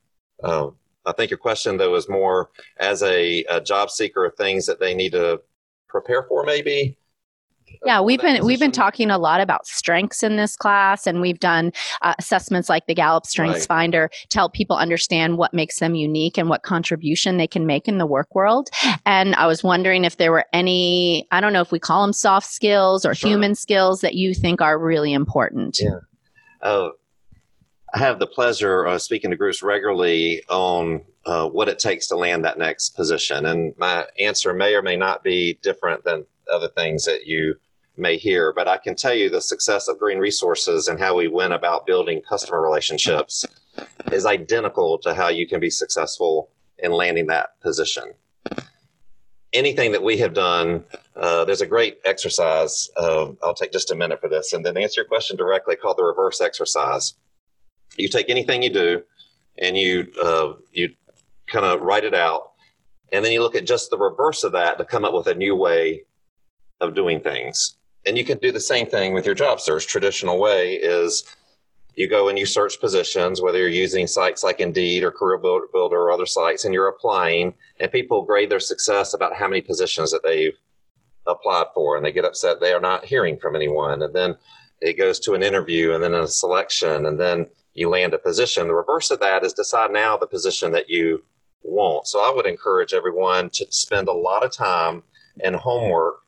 Um, 0.43 0.77
I 1.07 1.13
think 1.13 1.31
your 1.31 1.39
question 1.39 1.77
though 1.77 1.95
is 1.95 2.09
more 2.09 2.51
as 2.79 3.03
a, 3.03 3.45
a, 3.45 3.61
job 3.61 3.91
seeker 3.91 4.25
of 4.27 4.35
things 4.35 4.67
that 4.67 4.81
they 4.81 4.95
need 4.95 5.13
to 5.13 5.41
prepare 5.89 6.25
for. 6.25 6.45
Maybe 6.45 6.99
yeah 7.85 8.01
we've 8.01 8.21
been 8.21 8.45
we've 8.45 8.59
been 8.59 8.73
talking 8.73 9.11
a 9.11 9.19
lot 9.19 9.41
about 9.41 9.67
strengths 9.67 10.23
in 10.23 10.37
this 10.37 10.57
class 10.57 11.07
and 11.07 11.21
we've 11.21 11.39
done 11.39 11.73
uh, 12.03 12.15
assessments 12.19 12.69
like 12.69 12.87
the 12.87 12.95
gallup 12.95 13.27
strengths 13.27 13.61
right. 13.61 13.69
finder 13.69 14.11
to 14.29 14.39
help 14.39 14.53
people 14.53 14.77
understand 14.77 15.39
what 15.39 15.53
makes 15.53 15.79
them 15.79 15.95
unique 15.95 16.39
and 16.39 16.49
what 16.49 16.63
contribution 16.63 17.37
they 17.37 17.47
can 17.47 17.67
make 17.67 17.89
in 17.89 17.99
the 17.99 18.07
work 18.07 18.35
world 18.35 18.69
and 19.05 19.35
i 19.37 19.47
was 19.47 19.63
wondering 19.63 20.05
if 20.05 20.17
there 20.17 20.33
were 20.33 20.45
any 20.53 21.27
i 21.31 21.41
don't 21.41 21.53
know 21.53 21.61
if 21.61 21.73
we 21.73 21.79
call 21.79 22.03
them 22.03 22.13
soft 22.13 22.47
skills 22.47 23.05
or 23.05 23.15
sure. 23.15 23.31
human 23.31 23.55
skills 23.55 24.01
that 24.01 24.15
you 24.15 24.35
think 24.35 24.61
are 24.61 24.79
really 24.79 25.13
important 25.13 25.79
yeah 25.81 25.99
uh, 26.63 26.91
i 27.95 27.99
have 27.99 28.19
the 28.19 28.27
pleasure 28.27 28.85
of 28.85 29.03
speaking 29.03 29.31
to 29.31 29.37
groups 29.37 29.63
regularly 29.63 30.43
on 30.49 31.03
uh, 31.25 31.49
what 31.49 31.69
it 31.69 31.79
takes 31.81 32.07
to 32.07 32.17
land 32.17 32.45
that 32.45 32.59
next 32.59 32.91
position 32.91 33.47
and 33.47 33.75
my 33.77 34.05
answer 34.21 34.55
may 34.55 34.75
or 34.75 34.83
may 34.83 34.97
not 34.97 35.25
be 35.25 35.59
different 35.63 36.05
than 36.05 36.25
other 36.53 36.69
things 36.69 37.05
that 37.05 37.27
you 37.27 37.57
may 37.97 38.17
hear, 38.17 38.53
but 38.53 38.69
I 38.69 38.77
can 38.77 38.95
tell 38.95 39.15
you 39.15 39.31
the 39.31 39.41
success 39.41 39.89
of 39.89 39.99
Greene 39.99 40.19
Resources 40.19 40.89
and 40.89 40.99
how 40.99 41.17
we 41.17 41.29
went 41.29 41.53
about 41.53 41.87
building 41.87 42.21
customer 42.29 42.61
relationships 42.61 43.47
is 44.13 44.27
identical 44.27 44.99
to 44.99 45.15
how 45.15 45.29
you 45.29 45.47
can 45.47 45.61
be 45.61 45.71
successful 45.71 46.51
in 46.79 46.93
landing 46.93 47.27
that 47.27 47.61
position. 47.61 48.13
Anything 49.53 49.93
that 49.93 50.03
we 50.03 50.19
have 50.19 50.35
done, 50.35 50.85
uh, 51.15 51.45
there's 51.45 51.63
a 51.63 51.67
great 51.67 51.99
exercise. 52.05 52.91
Uh, 52.97 53.33
I'll 53.43 53.55
take 53.55 53.73
just 53.73 53.91
a 53.91 53.95
minute 53.95 54.21
for 54.21 54.29
this 54.29 54.53
and 54.53 54.65
then 54.65 54.77
answer 54.77 55.01
your 55.01 55.09
question 55.09 55.37
directly 55.37 55.77
called 55.77 55.97
the 55.97 56.05
reverse 56.05 56.41
exercise. 56.41 57.15
You 57.97 58.09
take 58.09 58.29
anything 58.29 58.63
you 58.63 58.71
do 58.71 59.03
and 59.57 59.77
you, 59.79 60.09
uh, 60.23 60.53
you 60.73 60.91
kind 61.47 61.65
of 61.65 61.81
write 61.81 62.05
it 62.05 62.13
out, 62.13 62.53
and 63.13 63.25
then 63.25 63.33
you 63.33 63.41
look 63.41 63.55
at 63.55 63.65
just 63.65 63.89
the 63.89 63.97
reverse 63.97 64.45
of 64.45 64.53
that 64.53 64.77
to 64.77 64.85
come 64.85 65.05
up 65.05 65.15
with 65.15 65.29
a 65.29 65.35
new 65.35 65.57
way 65.57 66.03
of 66.81 66.95
doing 66.95 67.21
things 67.21 67.77
and 68.07 68.17
you 68.17 68.25
can 68.25 68.39
do 68.39 68.53
the 68.53 68.61
same 68.61 68.87
thing 68.87 69.13
with 69.13 69.27
your 69.27 69.35
job 69.35 69.61
search. 69.61 69.87
Traditional 69.87 70.39
way 70.39 70.75
is 70.75 71.25
you 71.97 72.09
go 72.09 72.29
and 72.29 72.39
you 72.39 72.47
search 72.47 72.81
positions, 72.81 73.43
whether 73.43 73.59
you're 73.59 73.69
using 73.69 74.07
sites 74.07 74.45
like 74.45 74.61
Indeed 74.61 75.03
or 75.03 75.11
Career 75.11 75.39
Builder 75.39 75.97
or 75.97 76.13
other 76.13 76.27
sites, 76.27 76.65
and 76.65 76.73
you're 76.73 76.89
applying, 76.89 77.55
and 77.81 77.91
people 77.91 78.23
grade 78.23 78.51
their 78.51 78.61
success 78.61 79.13
about 79.13 79.35
how 79.35 79.49
many 79.49 79.61
positions 79.61 80.13
that 80.13 80.23
they've 80.23 80.57
applied 81.27 81.67
for, 81.75 81.97
and 81.97 82.05
they 82.05 82.13
get 82.13 82.25
upset 82.25 82.61
they 82.61 82.73
are 82.73 82.81
not 82.81 83.05
hearing 83.05 83.39
from 83.39 83.57
anyone. 83.57 84.03
And 84.03 84.15
then 84.15 84.37
it 84.81 84.99
goes 84.99 85.19
to 85.21 85.35
an 85.35 85.43
interview, 85.43 85.95
and 85.95 86.05
then 86.05 86.15
a 86.15 86.29
selection, 86.29 87.07
and 87.07 87.19
then 87.19 87.47
you 87.75 87.89
land 87.89 88.15
a 88.15 88.19
position. 88.19 88.69
The 88.69 88.75
reverse 88.75 89.11
of 89.11 89.21
that 89.21 89.43
is 89.43 89.53
decide 89.53 89.91
now 89.91 90.17
the 90.17 90.27
position 90.27 90.71
that 90.73 90.89
you 90.89 91.25
want. 91.63 92.07
So 92.07 92.21
I 92.21 92.33
would 92.33 92.47
encourage 92.47 92.95
everyone 92.95 93.51
to 93.55 93.67
spend 93.71 94.07
a 94.07 94.13
lot 94.13 94.45
of 94.45 94.53
time 94.53 95.03
and 95.43 95.57
homework 95.57 96.21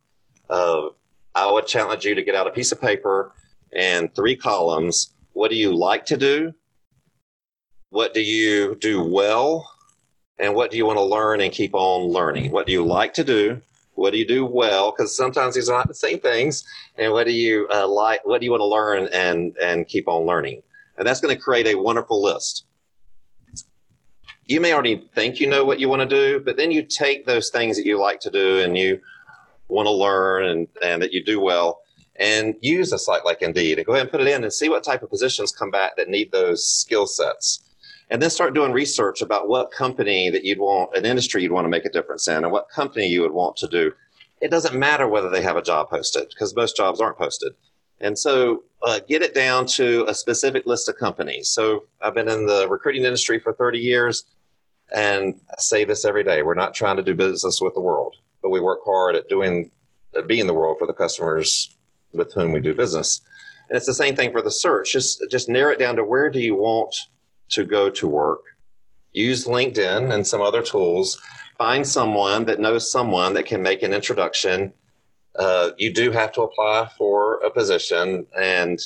of 0.49 0.95
I 1.35 1.51
would 1.51 1.67
challenge 1.67 2.05
you 2.05 2.15
to 2.15 2.23
get 2.23 2.35
out 2.35 2.47
a 2.47 2.51
piece 2.51 2.73
of 2.73 2.81
paper 2.81 3.33
and 3.73 4.13
three 4.15 4.37
columns. 4.37 5.15
What 5.33 5.51
do 5.51 5.57
you 5.57 5.75
like 5.75 6.05
to 6.07 6.17
do? 6.17 6.53
What 7.91 8.13
do 8.15 8.21
you 8.21 8.75
do 8.77 9.03
well? 9.03 9.71
And 10.39 10.55
what 10.55 10.71
do 10.71 10.77
you 10.77 10.87
want 10.87 10.99
to 10.99 11.05
learn 11.05 11.41
and 11.41 11.53
keep 11.53 11.75
on 11.75 12.09
learning? 12.09 12.53
What 12.53 12.67
do 12.67 12.73
you 12.73 12.85
like 12.85 13.15
to 13.15 13.25
do? 13.25 13.61
What 13.95 14.13
do 14.13 14.19
you 14.19 14.27
do 14.27 14.47
well? 14.47 14.93
Because 14.93 15.17
sometimes 15.17 15.55
these 15.55 15.69
are 15.69 15.77
not 15.77 15.89
the 15.89 15.95
same 15.95 16.21
things. 16.21 16.65
And 16.97 17.13
what 17.13 17.27
do 17.27 17.33
you 17.33 17.67
uh, 17.73 17.89
like? 17.89 18.25
What 18.25 18.41
do 18.41 18.45
you 18.45 18.53
want 18.53 18.61
to 18.61 18.67
learn 18.67 19.09
and 19.13 19.57
and 19.61 19.89
keep 19.89 20.07
on 20.07 20.25
learning? 20.25 20.63
And 20.97 21.07
that's 21.07 21.21
going 21.21 21.35
to 21.35 21.41
create 21.41 21.67
a 21.67 21.75
wonderful 21.75 22.23
list. 22.23 22.65
You 24.47 24.61
may 24.61 24.73
already 24.73 25.09
think 25.15 25.41
you 25.41 25.49
know 25.49 25.65
what 25.65 25.81
you 25.81 25.89
want 25.89 26.09
to 26.09 26.09
do, 26.09 26.41
but 26.41 26.57
then 26.57 26.71
you 26.71 26.83
take 26.83 27.27
those 27.27 27.51
things 27.51 27.77
that 27.77 27.85
you 27.85 28.01
like 28.01 28.21
to 28.21 28.31
do 28.31 28.61
and 28.61 28.79
you 28.79 29.01
want 29.69 29.87
to 29.87 29.93
learn 29.93 30.45
and, 30.45 30.69
and 30.83 31.03
that 31.03 31.13
you 31.13 31.23
do 31.23 31.41
well 31.41 31.81
and 32.19 32.55
use 32.61 32.93
a 32.93 32.99
site 32.99 33.25
like 33.25 33.43
Indeed 33.43 33.79
and 33.79 33.87
go 33.87 33.93
ahead 33.93 34.07
and 34.07 34.11
put 34.11 34.21
it 34.21 34.27
in 34.27 34.43
and 34.43 34.53
see 34.53 34.69
what 34.69 34.83
type 34.83 35.03
of 35.03 35.11
positions 35.11 35.53
come 35.53 35.71
back 35.71 35.97
that 35.97 36.09
need 36.09 36.33
those 36.33 36.67
skill 36.67 37.07
sets. 37.07 37.65
And 38.11 38.23
then 38.23 38.31
start 38.31 38.55
doing 38.55 38.73
research 38.73 39.21
about 39.21 39.49
what 39.49 39.71
company 39.71 40.31
that 40.31 40.45
you'd 40.45 40.59
want, 40.59 40.97
an 40.97 41.05
industry 41.05 41.43
you'd 41.43 41.53
want 41.53 41.67
to 41.67 41.71
make 41.71 41.85
a 41.85 41.91
difference 41.91 42.27
in, 42.27 42.43
and 42.43 42.51
what 42.51 42.71
company 42.71 43.07
you 43.07 43.21
would 43.21 43.33
want 43.33 43.57
to 43.59 43.69
do. 43.69 43.93
It 44.41 44.51
doesn't 44.51 44.79
matter 44.79 45.07
whether 45.07 45.29
they 45.29 45.43
have 45.43 45.57
a 45.57 45.63
job 45.63 45.91
posted 45.91 46.29
because 46.31 46.57
most 46.57 46.77
jobs 46.77 47.01
aren't 47.01 47.19
posted. 47.19 47.53
And 48.01 48.19
so 48.19 48.63
uh, 48.83 49.01
get 49.07 49.23
it 49.23 49.35
down 49.35 49.67
to 49.67 50.07
a 50.09 50.15
specific 50.15 50.65
list 50.65 50.89
of 50.89 50.97
companies. 50.97 51.49
So 51.49 51.85
I've 52.01 52.15
been 52.15 52.29
in 52.29 52.47
the 52.47 52.67
recruiting 52.69 53.05
industry 53.05 53.41
for 53.41 53.53
30 53.53 53.79
years, 53.79 54.25
and 54.95 55.39
I 55.51 55.61
say 55.61 55.85
this 55.85 56.05
every 56.05 56.25
day 56.25 56.43
we're 56.43 56.55
not 56.55 56.75
trying 56.75 56.97
to 56.97 57.03
do 57.03 57.15
business 57.15 57.61
with 57.61 57.75
the 57.75 57.81
world 57.81 58.17
but 58.43 58.51
we 58.51 58.61
work 58.61 58.81
hard 58.85 59.17
at 59.17 59.29
doing 59.29 59.71
at 60.17 60.27
being 60.27 60.47
the 60.47 60.55
world 60.55 60.79
for 60.79 60.87
the 60.87 60.93
customers 60.93 61.77
with 62.13 62.33
whom 62.33 62.53
we 62.53 62.61
do 62.61 62.75
business. 62.75 63.21
And 63.69 63.77
it's 63.77 63.87
the 63.87 63.95
same 63.95 64.17
thing 64.17 64.33
for 64.33 64.43
the 64.43 64.51
search. 64.51 64.93
Just 64.93 65.23
just 65.31 65.49
narrow 65.49 65.73
it 65.73 65.79
down 65.79 65.97
to 65.97 66.05
where 66.05 66.31
do 66.31 66.41
you 66.41 66.55
want 66.55 66.95
to 67.51 67.65
go 67.65 67.91
to 67.91 68.07
work. 68.07 68.41
Use 69.13 69.47
LinkedIn 69.47 70.13
and 70.13 70.27
some 70.27 70.41
other 70.41 70.63
tools. 70.63 71.21
Find 71.57 71.87
someone 71.87 72.45
that 72.45 72.61
knows 72.61 72.91
someone 72.91 73.35
that 73.35 73.47
can 73.47 73.63
make 73.63 73.83
an 73.83 73.93
introduction. 73.93 74.73
Uh, 75.39 75.71
you 75.77 75.93
do 75.93 76.11
have 76.11 76.33
to 76.33 76.43
apply 76.43 76.91
for 76.97 77.39
a 77.41 77.51
position 77.51 78.27
and 78.39 78.79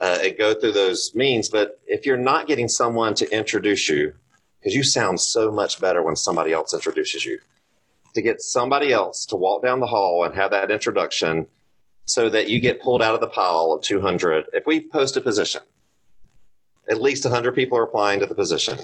uh, 0.00 0.18
go 0.38 0.54
through 0.54 0.72
those 0.72 1.14
means. 1.14 1.48
But 1.48 1.80
if 1.86 2.06
you're 2.06 2.16
not 2.16 2.46
getting 2.46 2.68
someone 2.68 3.14
to 3.14 3.30
introduce 3.36 3.88
you, 3.88 4.14
because 4.60 4.74
you 4.74 4.82
sound 4.82 5.20
so 5.20 5.50
much 5.50 5.80
better 5.80 6.02
when 6.02 6.16
somebody 6.16 6.52
else 6.52 6.72
introduces 6.72 7.24
you 7.24 7.38
to 8.14 8.22
get 8.22 8.40
somebody 8.40 8.92
else 8.92 9.26
to 9.26 9.36
walk 9.36 9.62
down 9.62 9.80
the 9.80 9.86
hall 9.86 10.24
and 10.24 10.34
have 10.34 10.50
that 10.50 10.70
introduction 10.70 11.46
so 12.04 12.28
that 12.28 12.48
you 12.48 12.60
get 12.60 12.80
pulled 12.82 13.02
out 13.02 13.14
of 13.14 13.20
the 13.20 13.28
pile 13.28 13.72
of 13.72 13.82
200. 13.82 14.46
If 14.52 14.66
we 14.66 14.80
post 14.88 15.16
a 15.16 15.20
position, 15.20 15.62
at 16.90 17.00
least 17.00 17.24
100 17.24 17.54
people 17.54 17.78
are 17.78 17.84
applying 17.84 18.20
to 18.20 18.26
the 18.26 18.34
position. 18.34 18.78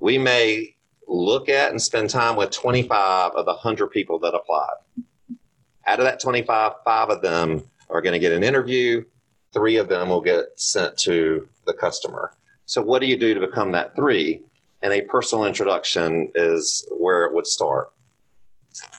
We 0.00 0.18
may 0.18 0.74
look 1.06 1.48
at 1.48 1.70
and 1.70 1.80
spend 1.80 2.10
time 2.10 2.36
with 2.36 2.50
25 2.50 3.32
of 3.32 3.44
the 3.44 3.52
100 3.52 3.88
people 3.88 4.18
that 4.20 4.34
applied. 4.34 4.76
Out 5.86 6.00
of 6.00 6.04
that 6.04 6.20
25, 6.20 6.72
five 6.84 7.10
of 7.10 7.22
them 7.22 7.62
are 7.88 8.02
going 8.02 8.14
to 8.14 8.18
get 8.18 8.32
an 8.32 8.42
interview, 8.42 9.04
three 9.52 9.76
of 9.76 9.88
them 9.88 10.08
will 10.08 10.20
get 10.20 10.46
sent 10.56 10.96
to 10.98 11.48
the 11.66 11.72
customer. 11.72 12.32
So, 12.64 12.82
what 12.82 13.00
do 13.00 13.06
you 13.06 13.16
do 13.16 13.34
to 13.34 13.40
become 13.40 13.70
that 13.72 13.94
three? 13.94 14.42
And 14.82 14.92
a 14.92 15.02
personal 15.02 15.44
introduction 15.44 16.32
is 16.34 16.86
where 16.90 17.24
it 17.24 17.34
would 17.34 17.46
start 17.46 17.92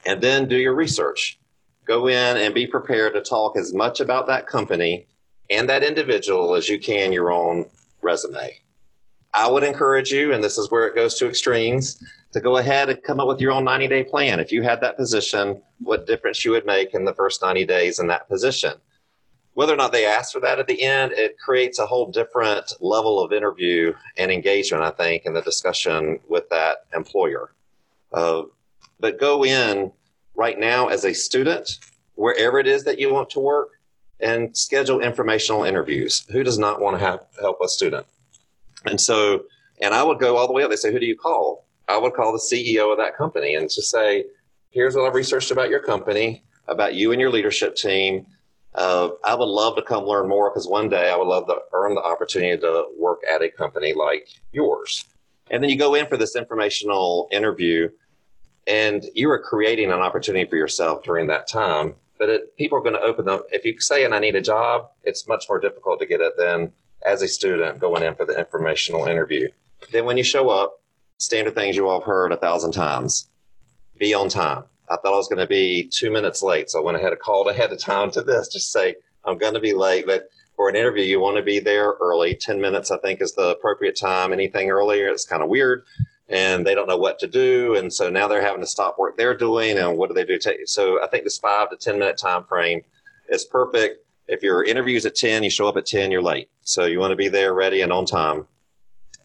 and 0.05 0.21
then 0.21 0.47
do 0.47 0.57
your 0.57 0.75
research. 0.75 1.39
Go 1.85 2.07
in 2.07 2.37
and 2.37 2.53
be 2.53 2.67
prepared 2.67 3.13
to 3.13 3.21
talk 3.21 3.57
as 3.57 3.73
much 3.73 3.99
about 3.99 4.27
that 4.27 4.47
company 4.47 5.07
and 5.49 5.69
that 5.69 5.83
individual 5.83 6.55
as 6.55 6.67
you 6.67 6.79
can 6.79 7.13
your 7.13 7.31
own 7.31 7.65
resume. 8.01 8.59
I 9.33 9.49
would 9.49 9.63
encourage 9.63 10.11
you, 10.11 10.33
and 10.33 10.43
this 10.43 10.57
is 10.57 10.71
where 10.71 10.87
it 10.87 10.95
goes 10.95 11.15
to 11.15 11.27
extremes, 11.27 12.03
to 12.33 12.41
go 12.41 12.57
ahead 12.57 12.89
and 12.89 13.01
come 13.03 13.19
up 13.19 13.27
with 13.27 13.39
your 13.39 13.51
own 13.51 13.63
90 13.63 13.87
day 13.87 14.03
plan. 14.03 14.39
If 14.39 14.51
you 14.51 14.63
had 14.63 14.81
that 14.81 14.97
position, 14.97 15.61
what 15.79 16.07
difference 16.07 16.43
you 16.43 16.51
would 16.51 16.65
make 16.65 16.93
in 16.93 17.05
the 17.05 17.13
first 17.13 17.41
90 17.41 17.65
days 17.65 17.99
in 17.99 18.07
that 18.07 18.27
position. 18.27 18.73
Whether 19.53 19.73
or 19.73 19.77
not 19.77 19.91
they 19.91 20.05
ask 20.05 20.33
for 20.33 20.39
that 20.41 20.59
at 20.59 20.67
the 20.67 20.83
end, 20.83 21.13
it 21.13 21.39
creates 21.39 21.79
a 21.79 21.85
whole 21.85 22.11
different 22.11 22.73
level 22.79 23.19
of 23.19 23.33
interview 23.33 23.93
and 24.17 24.31
engagement, 24.31 24.83
I 24.83 24.91
think, 24.91 25.25
in 25.25 25.33
the 25.33 25.41
discussion 25.41 26.19
with 26.27 26.47
that 26.49 26.85
employer. 26.93 27.53
Uh, 28.13 28.43
but 28.99 29.19
go 29.19 29.45
in 29.45 29.91
right 30.35 30.57
now 30.59 30.87
as 30.87 31.03
a 31.03 31.13
student, 31.13 31.79
wherever 32.15 32.59
it 32.59 32.67
is 32.67 32.83
that 32.85 32.99
you 32.99 33.13
want 33.13 33.29
to 33.31 33.39
work, 33.39 33.69
and 34.19 34.55
schedule 34.55 35.01
informational 35.01 35.63
interviews. 35.63 36.25
Who 36.31 36.43
does 36.43 36.57
not 36.57 36.81
want 36.81 36.97
to 36.97 37.05
have, 37.05 37.21
help 37.39 37.59
a 37.63 37.67
student? 37.67 38.05
And 38.85 38.99
so, 38.99 39.43
and 39.81 39.93
I 39.93 40.03
would 40.03 40.19
go 40.19 40.37
all 40.37 40.47
the 40.47 40.53
way 40.53 40.63
up. 40.63 40.69
They 40.69 40.75
say, 40.75 40.91
Who 40.91 40.99
do 40.99 41.05
you 41.05 41.17
call? 41.17 41.67
I 41.87 41.97
would 41.97 42.13
call 42.13 42.31
the 42.31 42.39
CEO 42.39 42.91
of 42.91 42.97
that 42.97 43.17
company 43.17 43.55
and 43.55 43.69
just 43.69 43.91
say, 43.91 44.25
Here's 44.69 44.95
what 44.95 45.05
I've 45.05 45.13
researched 45.13 45.51
about 45.51 45.69
your 45.69 45.79
company, 45.79 46.43
about 46.67 46.95
you 46.95 47.11
and 47.11 47.21
your 47.21 47.31
leadership 47.31 47.75
team. 47.75 48.25
Uh, 48.75 49.09
I 49.23 49.33
would 49.33 49.45
love 49.45 49.75
to 49.75 49.81
come 49.81 50.05
learn 50.05 50.27
more 50.27 50.49
because 50.49 50.67
one 50.67 50.89
day 50.89 51.09
I 51.09 51.15
would 51.15 51.27
love 51.27 51.47
to 51.47 51.57
earn 51.73 51.95
the 51.95 52.01
opportunity 52.01 52.59
to 52.59 52.85
work 52.97 53.21
at 53.31 53.41
a 53.41 53.49
company 53.49 53.93
like 53.93 54.27
yours. 54.51 55.05
And 55.49 55.63
then 55.63 55.69
you 55.69 55.77
go 55.77 55.95
in 55.95 56.05
for 56.07 56.17
this 56.17 56.35
informational 56.35 57.27
interview 57.31 57.89
and 58.67 59.05
you 59.15 59.31
are 59.31 59.39
creating 59.39 59.91
an 59.91 59.99
opportunity 59.99 60.47
for 60.47 60.57
yourself 60.57 61.03
during 61.03 61.27
that 61.27 61.47
time. 61.47 61.95
But 62.19 62.29
it, 62.29 62.57
people 62.57 62.77
are 62.77 62.81
going 62.81 62.95
to 62.95 63.01
open 63.01 63.25
them. 63.25 63.41
If 63.51 63.63
you 63.63 63.79
say, 63.79 64.03
and 64.03 64.13
I 64.13 64.19
need 64.19 64.35
a 64.35 64.41
job, 64.41 64.89
it's 65.03 65.27
much 65.27 65.45
more 65.47 65.59
difficult 65.59 65.99
to 65.99 66.05
get 66.05 66.19
it 66.19 66.33
than 66.37 66.73
as 67.05 67.21
a 67.21 67.27
student 67.27 67.79
going 67.79 68.03
in 68.03 68.15
for 68.15 68.25
the 68.25 68.37
informational 68.37 69.05
interview. 69.05 69.49
Then 69.91 70.05
when 70.05 70.17
you 70.17 70.23
show 70.23 70.49
up, 70.49 70.81
standard 71.19 71.55
things 71.55 71.75
you 71.75 71.87
all 71.87 71.99
have 71.99 72.07
heard 72.07 72.31
a 72.31 72.37
thousand 72.37 72.71
times 72.71 73.29
be 73.97 74.13
on 74.13 74.29
time. 74.29 74.63
I 74.89 74.95
thought 74.97 75.13
I 75.13 75.17
was 75.17 75.27
going 75.27 75.39
to 75.39 75.47
be 75.47 75.89
two 75.91 76.11
minutes 76.11 76.41
late. 76.41 76.69
So 76.69 76.79
I 76.79 76.83
went 76.83 76.97
ahead 76.97 77.11
and 77.11 77.19
called 77.19 77.47
ahead 77.47 77.71
of 77.71 77.79
time 77.79 78.11
to 78.11 78.21
this, 78.21 78.47
just 78.47 78.71
say, 78.71 78.95
I'm 79.25 79.37
going 79.37 79.53
to 79.53 79.59
be 79.59 79.73
late. 79.73 80.05
But 80.05 80.29
for 80.55 80.69
an 80.69 80.75
interview, 80.75 81.03
you 81.03 81.19
want 81.19 81.37
to 81.37 81.43
be 81.43 81.59
there 81.59 81.93
early. 82.01 82.35
10 82.35 82.59
minutes, 82.59 82.89
I 82.89 82.97
think, 82.97 83.21
is 83.21 83.33
the 83.33 83.49
appropriate 83.49 83.97
time. 83.97 84.33
Anything 84.33 84.69
earlier, 84.71 85.07
it's 85.09 85.25
kind 85.25 85.43
of 85.43 85.49
weird 85.49 85.83
and 86.29 86.65
they 86.65 86.75
don't 86.75 86.87
know 86.87 86.97
what 86.97 87.19
to 87.19 87.27
do. 87.27 87.75
And 87.75 87.91
so 87.91 88.09
now 88.09 88.27
they're 88.27 88.41
having 88.41 88.61
to 88.61 88.67
stop 88.67 88.97
work 88.99 89.17
they're 89.17 89.37
doing 89.37 89.77
and 89.77 89.97
what 89.97 90.09
do 90.09 90.13
they 90.13 90.25
do? 90.25 90.39
So 90.65 91.03
I 91.03 91.07
think 91.07 91.23
this 91.23 91.37
five 91.37 91.69
to 91.69 91.77
10 91.77 91.99
minute 91.99 92.17
time 92.17 92.43
frame 92.43 92.81
is 93.29 93.45
perfect. 93.45 94.05
If 94.27 94.43
your 94.43 94.63
interview's 94.63 95.05
at 95.05 95.15
10, 95.15 95.43
you 95.43 95.49
show 95.49 95.67
up 95.67 95.77
at 95.77 95.85
10, 95.85 96.11
you're 96.11 96.21
late. 96.21 96.49
So 96.61 96.85
you 96.85 96.99
want 96.99 97.11
to 97.11 97.15
be 97.15 97.29
there 97.29 97.53
ready 97.53 97.81
and 97.81 97.93
on 97.93 98.05
time. 98.05 98.45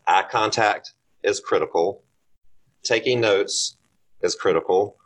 Eye 0.06 0.24
contact 0.30 0.92
is 1.24 1.40
critical. 1.40 2.02
Taking 2.84 3.20
notes 3.20 3.76
is 4.22 4.34
critical. 4.34 4.96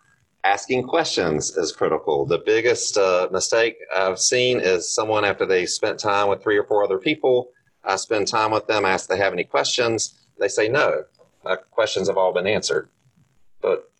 Asking 0.44 0.86
questions 0.86 1.56
is 1.56 1.72
critical. 1.72 2.26
The 2.26 2.42
biggest 2.44 2.96
uh, 2.98 3.28
mistake 3.32 3.76
I've 3.94 4.18
seen 4.18 4.60
is 4.60 4.94
someone 4.94 5.24
after 5.24 5.46
they 5.46 5.66
spent 5.66 5.98
time 5.98 6.28
with 6.28 6.42
three 6.42 6.58
or 6.58 6.64
four 6.64 6.84
other 6.84 6.98
people, 6.98 7.50
I 7.84 7.96
spend 7.96 8.28
time 8.28 8.50
with 8.50 8.66
them, 8.66 8.84
ask 8.84 9.04
if 9.04 9.08
they 9.08 9.22
have 9.22 9.32
any 9.32 9.44
questions. 9.44 10.18
They 10.38 10.48
say 10.48 10.68
no. 10.68 11.04
My 11.46 11.54
questions 11.56 12.08
have 12.08 12.16
all 12.16 12.32
been 12.32 12.46
answered. 12.46 12.88
But 13.62 13.90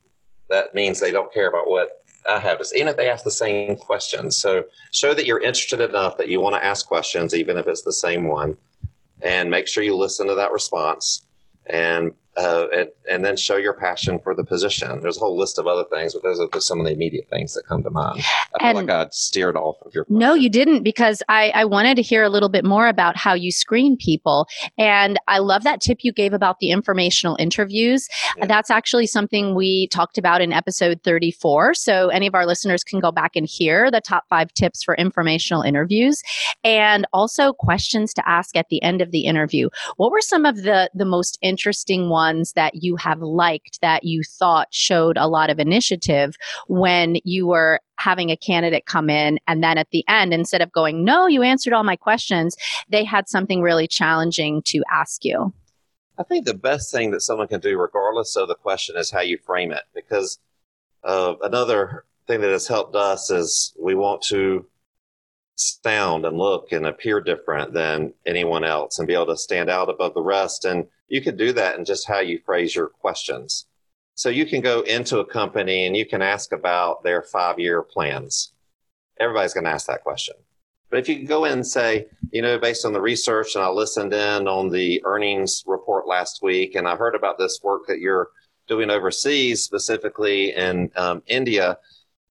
that 0.50 0.74
means 0.74 0.98
they 0.98 1.12
don't 1.12 1.32
care 1.32 1.48
about 1.48 1.70
what 1.70 2.04
I 2.28 2.40
have 2.40 2.64
say, 2.66 2.76
even 2.76 2.88
if 2.88 2.96
they 2.96 3.08
ask 3.08 3.22
the 3.22 3.30
same 3.30 3.76
questions. 3.76 4.36
So 4.36 4.64
show 4.90 5.14
that 5.14 5.26
you're 5.26 5.40
interested 5.40 5.80
enough 5.80 6.18
that 6.18 6.28
you 6.28 6.40
want 6.40 6.56
to 6.56 6.64
ask 6.64 6.86
questions, 6.86 7.34
even 7.34 7.56
if 7.56 7.68
it's 7.68 7.82
the 7.82 7.92
same 7.92 8.26
one, 8.26 8.56
and 9.22 9.48
make 9.48 9.68
sure 9.68 9.84
you 9.84 9.96
listen 9.96 10.26
to 10.26 10.34
that 10.34 10.50
response 10.50 11.26
and 11.66 12.12
uh, 12.36 12.66
and, 12.74 12.88
and 13.10 13.24
then 13.24 13.36
show 13.36 13.56
your 13.56 13.72
passion 13.74 14.18
for 14.22 14.34
the 14.34 14.44
position. 14.44 15.00
There's 15.00 15.16
a 15.16 15.20
whole 15.20 15.38
list 15.38 15.58
of 15.58 15.66
other 15.66 15.84
things, 15.90 16.12
but 16.14 16.22
those 16.22 16.38
are 16.38 16.48
just 16.52 16.66
some 16.66 16.78
of 16.80 16.86
the 16.86 16.92
immediate 16.92 17.28
things 17.30 17.54
that 17.54 17.64
come 17.66 17.82
to 17.82 17.90
mind. 17.90 18.20
I 18.54 18.58
feel 18.58 18.78
And- 18.78 18.88
like 18.88 18.90
I 18.90 19.08
steered 19.10 19.56
off 19.56 19.76
of 19.82 19.94
your 19.94 20.04
question. 20.04 20.18
No, 20.18 20.34
you 20.34 20.50
didn't, 20.50 20.82
because 20.82 21.22
I, 21.28 21.50
I 21.54 21.64
wanted 21.64 21.94
to 21.96 22.02
hear 22.02 22.22
a 22.22 22.28
little 22.28 22.48
bit 22.48 22.64
more 22.64 22.88
about 22.88 23.16
how 23.16 23.32
you 23.34 23.50
screen 23.50 23.96
people. 23.96 24.46
And 24.76 25.18
I 25.28 25.38
love 25.38 25.64
that 25.64 25.80
tip 25.80 25.98
you 26.02 26.12
gave 26.12 26.32
about 26.34 26.58
the 26.58 26.70
informational 26.70 27.36
interviews. 27.38 28.06
Yeah. 28.36 28.46
That's 28.46 28.70
actually 28.70 29.06
something 29.06 29.54
we 29.54 29.88
talked 29.88 30.18
about 30.18 30.40
in 30.42 30.52
episode 30.52 31.00
34. 31.04 31.74
So 31.74 32.08
any 32.08 32.26
of 32.26 32.34
our 32.34 32.44
listeners 32.46 32.84
can 32.84 33.00
go 33.00 33.10
back 33.10 33.34
and 33.34 33.46
hear 33.48 33.90
the 33.90 34.00
top 34.00 34.24
five 34.28 34.52
tips 34.52 34.82
for 34.82 34.94
informational 34.96 35.62
interviews 35.62 36.22
and 36.64 37.06
also 37.12 37.52
questions 37.52 38.12
to 38.14 38.28
ask 38.28 38.56
at 38.56 38.68
the 38.68 38.82
end 38.82 39.00
of 39.00 39.10
the 39.10 39.20
interview. 39.20 39.68
What 39.96 40.10
were 40.10 40.20
some 40.20 40.44
of 40.44 40.62
the, 40.62 40.90
the 40.94 41.04
most 41.06 41.38
interesting 41.40 42.10
ones 42.10 42.25
that 42.54 42.82
you 42.82 42.96
have 42.96 43.20
liked 43.20 43.80
that 43.80 44.04
you 44.04 44.22
thought 44.22 44.68
showed 44.70 45.16
a 45.16 45.28
lot 45.28 45.50
of 45.50 45.58
initiative 45.58 46.36
when 46.68 47.16
you 47.24 47.46
were 47.46 47.80
having 47.98 48.30
a 48.30 48.36
candidate 48.36 48.86
come 48.86 49.08
in 49.08 49.38
and 49.46 49.62
then 49.62 49.78
at 49.78 49.90
the 49.90 50.04
end 50.08 50.34
instead 50.34 50.60
of 50.60 50.70
going 50.72 51.04
no 51.04 51.26
you 51.26 51.42
answered 51.42 51.72
all 51.72 51.84
my 51.84 51.96
questions 51.96 52.56
they 52.88 53.04
had 53.04 53.28
something 53.28 53.62
really 53.62 53.86
challenging 53.86 54.62
to 54.62 54.82
ask 54.90 55.24
you 55.24 55.52
I 56.18 56.22
think 56.22 56.46
the 56.46 56.54
best 56.54 56.90
thing 56.90 57.10
that 57.10 57.20
someone 57.20 57.48
can 57.48 57.60
do, 57.60 57.78
regardless 57.78 58.36
of 58.36 58.48
the 58.48 58.54
question, 58.54 58.96
is 58.96 59.10
how 59.10 59.20
you 59.20 59.38
frame 59.38 59.70
it. 59.70 59.82
Because 59.94 60.38
uh, 61.04 61.34
another 61.42 62.04
thing 62.26 62.40
that 62.40 62.50
has 62.50 62.66
helped 62.66 62.96
us 62.96 63.30
is 63.30 63.74
we 63.78 63.94
want 63.94 64.22
to 64.22 64.66
sound 65.56 66.24
and 66.24 66.36
look 66.36 66.72
and 66.72 66.86
appear 66.86 67.20
different 67.20 67.72
than 67.72 68.12
anyone 68.26 68.64
else 68.64 68.98
and 68.98 69.08
be 69.08 69.14
able 69.14 69.26
to 69.26 69.36
stand 69.36 69.68
out 69.68 69.88
above 69.88 70.14
the 70.14 70.22
rest. 70.22 70.64
And 70.64 70.86
you 71.08 71.20
can 71.20 71.36
do 71.36 71.52
that 71.54 71.78
in 71.78 71.84
just 71.84 72.06
how 72.06 72.20
you 72.20 72.38
phrase 72.44 72.74
your 72.74 72.88
questions. 72.88 73.66
So 74.14 74.28
you 74.28 74.46
can 74.46 74.60
go 74.60 74.82
into 74.82 75.18
a 75.18 75.26
company 75.26 75.86
and 75.86 75.96
you 75.96 76.06
can 76.06 76.22
ask 76.22 76.52
about 76.52 77.02
their 77.02 77.22
five 77.22 77.58
year 77.58 77.82
plans. 77.82 78.52
Everybody's 79.18 79.54
going 79.54 79.64
to 79.64 79.70
ask 79.70 79.86
that 79.86 80.02
question. 80.02 80.34
But 80.90 81.00
if 81.00 81.08
you 81.08 81.16
can 81.16 81.26
go 81.26 81.44
in 81.44 81.52
and 81.52 81.66
say, 81.66 82.06
you 82.30 82.42
know, 82.42 82.58
based 82.58 82.84
on 82.84 82.92
the 82.92 83.00
research, 83.00 83.54
and 83.54 83.64
I 83.64 83.68
listened 83.68 84.12
in 84.12 84.46
on 84.46 84.70
the 84.70 85.02
earnings 85.04 85.64
report 85.66 86.06
last 86.06 86.42
week, 86.42 86.74
and 86.74 86.86
I 86.86 86.96
heard 86.96 87.14
about 87.14 87.38
this 87.38 87.60
work 87.62 87.86
that 87.88 87.98
you're 87.98 88.28
doing 88.68 88.90
overseas, 88.90 89.62
specifically 89.62 90.54
in 90.54 90.90
um, 90.96 91.22
India, 91.26 91.78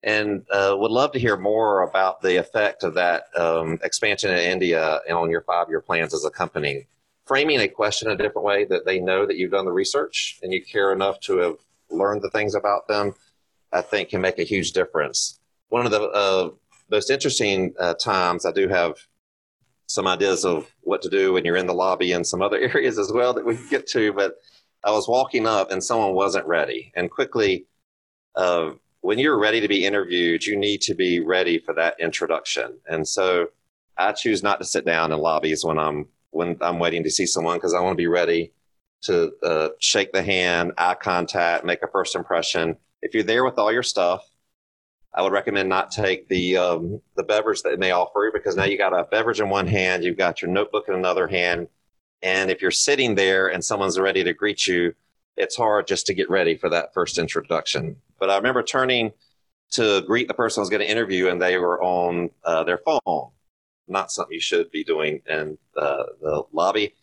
and 0.05 0.45
uh, 0.51 0.75
would 0.77 0.91
love 0.91 1.11
to 1.11 1.19
hear 1.19 1.35
more 1.35 1.81
about 1.81 2.21
the 2.21 2.37
effect 2.37 2.83
of 2.83 2.93
that 2.93 3.25
um, 3.35 3.79
expansion 3.83 4.29
in 4.29 4.37
India 4.37 5.01
on 5.09 5.31
your 5.31 5.41
five 5.41 5.67
year 5.67 5.81
plans 5.81 6.13
as 6.13 6.23
a 6.23 6.29
company. 6.29 6.85
Framing 7.25 7.59
a 7.59 7.67
question 7.67 8.11
a 8.11 8.15
different 8.15 8.45
way 8.45 8.65
that 8.65 8.85
they 8.85 8.99
know 8.99 9.25
that 9.25 9.35
you've 9.35 9.51
done 9.51 9.65
the 9.65 9.71
research 9.71 10.39
and 10.43 10.53
you 10.53 10.63
care 10.63 10.93
enough 10.93 11.19
to 11.21 11.37
have 11.37 11.55
learned 11.89 12.21
the 12.21 12.29
things 12.29 12.53
about 12.53 12.87
them, 12.87 13.15
I 13.73 13.81
think 13.81 14.09
can 14.09 14.21
make 14.21 14.37
a 14.37 14.43
huge 14.43 14.73
difference. 14.73 15.39
One 15.69 15.87
of 15.87 15.91
the 15.91 16.03
uh, 16.03 16.49
most 16.91 17.09
interesting 17.09 17.73
uh, 17.79 17.95
times, 17.95 18.45
I 18.45 18.51
do 18.51 18.67
have 18.67 18.93
some 19.87 20.05
ideas 20.05 20.45
of 20.45 20.69
what 20.81 21.01
to 21.01 21.09
do 21.09 21.33
when 21.33 21.45
you're 21.45 21.55
in 21.55 21.65
the 21.65 21.73
lobby 21.73 22.11
and 22.11 22.25
some 22.25 22.43
other 22.43 22.59
areas 22.75 22.99
as 22.99 23.11
well 23.11 23.33
that 23.33 23.45
we 23.45 23.55
can 23.55 23.67
get 23.69 23.87
to. 23.87 24.13
But 24.13 24.35
I 24.83 24.91
was 24.91 25.07
walking 25.07 25.47
up 25.47 25.71
and 25.71 25.83
someone 25.83 26.13
wasn't 26.13 26.45
ready. 26.45 26.91
And 26.95 27.09
quickly, 27.09 27.65
uh, 28.35 28.73
when 29.05 29.19
you're 29.19 29.37
ready 29.37 29.61
to 29.61 29.67
be 29.67 29.85
interviewed, 29.85 30.43
you 30.43 30.57
need 30.57 30.81
to 30.81 30.95
be 30.95 31.19
ready 31.19 31.59
for 31.59 31.75
that 31.75 31.95
introduction. 31.99 32.75
And 32.89 33.07
so 33.07 33.49
I 33.95 34.13
choose 34.13 34.41
not 34.41 34.57
to 34.57 34.65
sit 34.65 34.83
down 34.83 35.11
in 35.11 35.19
lobbies 35.19 35.63
when 35.63 35.77
I'm 35.77 36.07
when 36.31 36.57
I'm 36.59 36.79
waiting 36.79 37.03
to 37.03 37.11
see 37.11 37.27
someone 37.27 37.57
because 37.57 37.75
I 37.75 37.81
want 37.81 37.93
to 37.93 38.01
be 38.01 38.07
ready 38.07 38.51
to 39.03 39.31
uh, 39.43 39.69
shake 39.79 40.11
the 40.11 40.23
hand, 40.23 40.71
eye 40.79 40.95
contact, 40.95 41.63
make 41.63 41.83
a 41.83 41.87
first 41.87 42.15
impression. 42.15 42.77
If 43.03 43.13
you're 43.13 43.21
there 43.21 43.45
with 43.45 43.59
all 43.59 43.71
your 43.71 43.83
stuff, 43.83 44.27
I 45.13 45.21
would 45.21 45.31
recommend 45.31 45.69
not 45.69 45.91
take 45.91 46.27
the 46.27 46.57
um, 46.57 46.99
the 47.15 47.23
beverage 47.23 47.61
that 47.61 47.79
they 47.79 47.91
offer 47.91 48.25
you 48.25 48.31
because 48.33 48.55
now 48.55 48.65
you 48.65 48.75
got 48.75 48.99
a 48.99 49.03
beverage 49.03 49.39
in 49.39 49.49
one 49.49 49.67
hand, 49.67 50.03
you've 50.03 50.17
got 50.17 50.41
your 50.41 50.49
notebook 50.49 50.85
in 50.87 50.95
another 50.95 51.27
hand, 51.27 51.67
and 52.23 52.49
if 52.49 52.59
you're 52.59 52.71
sitting 52.71 53.13
there 53.13 53.49
and 53.49 53.63
someone's 53.63 53.99
ready 53.99 54.23
to 54.23 54.33
greet 54.33 54.65
you, 54.65 54.95
it's 55.37 55.55
hard 55.55 55.85
just 55.85 56.07
to 56.07 56.15
get 56.15 56.27
ready 56.27 56.57
for 56.57 56.71
that 56.71 56.91
first 56.91 57.19
introduction. 57.19 57.97
But 58.19 58.29
I 58.29 58.37
remember 58.37 58.63
turning 58.63 59.11
to 59.71 60.01
greet 60.01 60.27
the 60.27 60.33
person 60.33 60.61
I 60.61 60.63
was 60.63 60.69
going 60.69 60.81
to 60.81 60.89
interview, 60.89 61.27
and 61.27 61.41
they 61.41 61.57
were 61.57 61.81
on 61.81 62.29
uh, 62.43 62.63
their 62.63 62.77
phone. 62.79 63.31
Not 63.87 64.11
something 64.11 64.33
you 64.33 64.41
should 64.41 64.71
be 64.71 64.83
doing 64.83 65.21
in 65.27 65.57
uh, 65.77 66.03
the 66.21 66.43
lobby. 66.51 66.95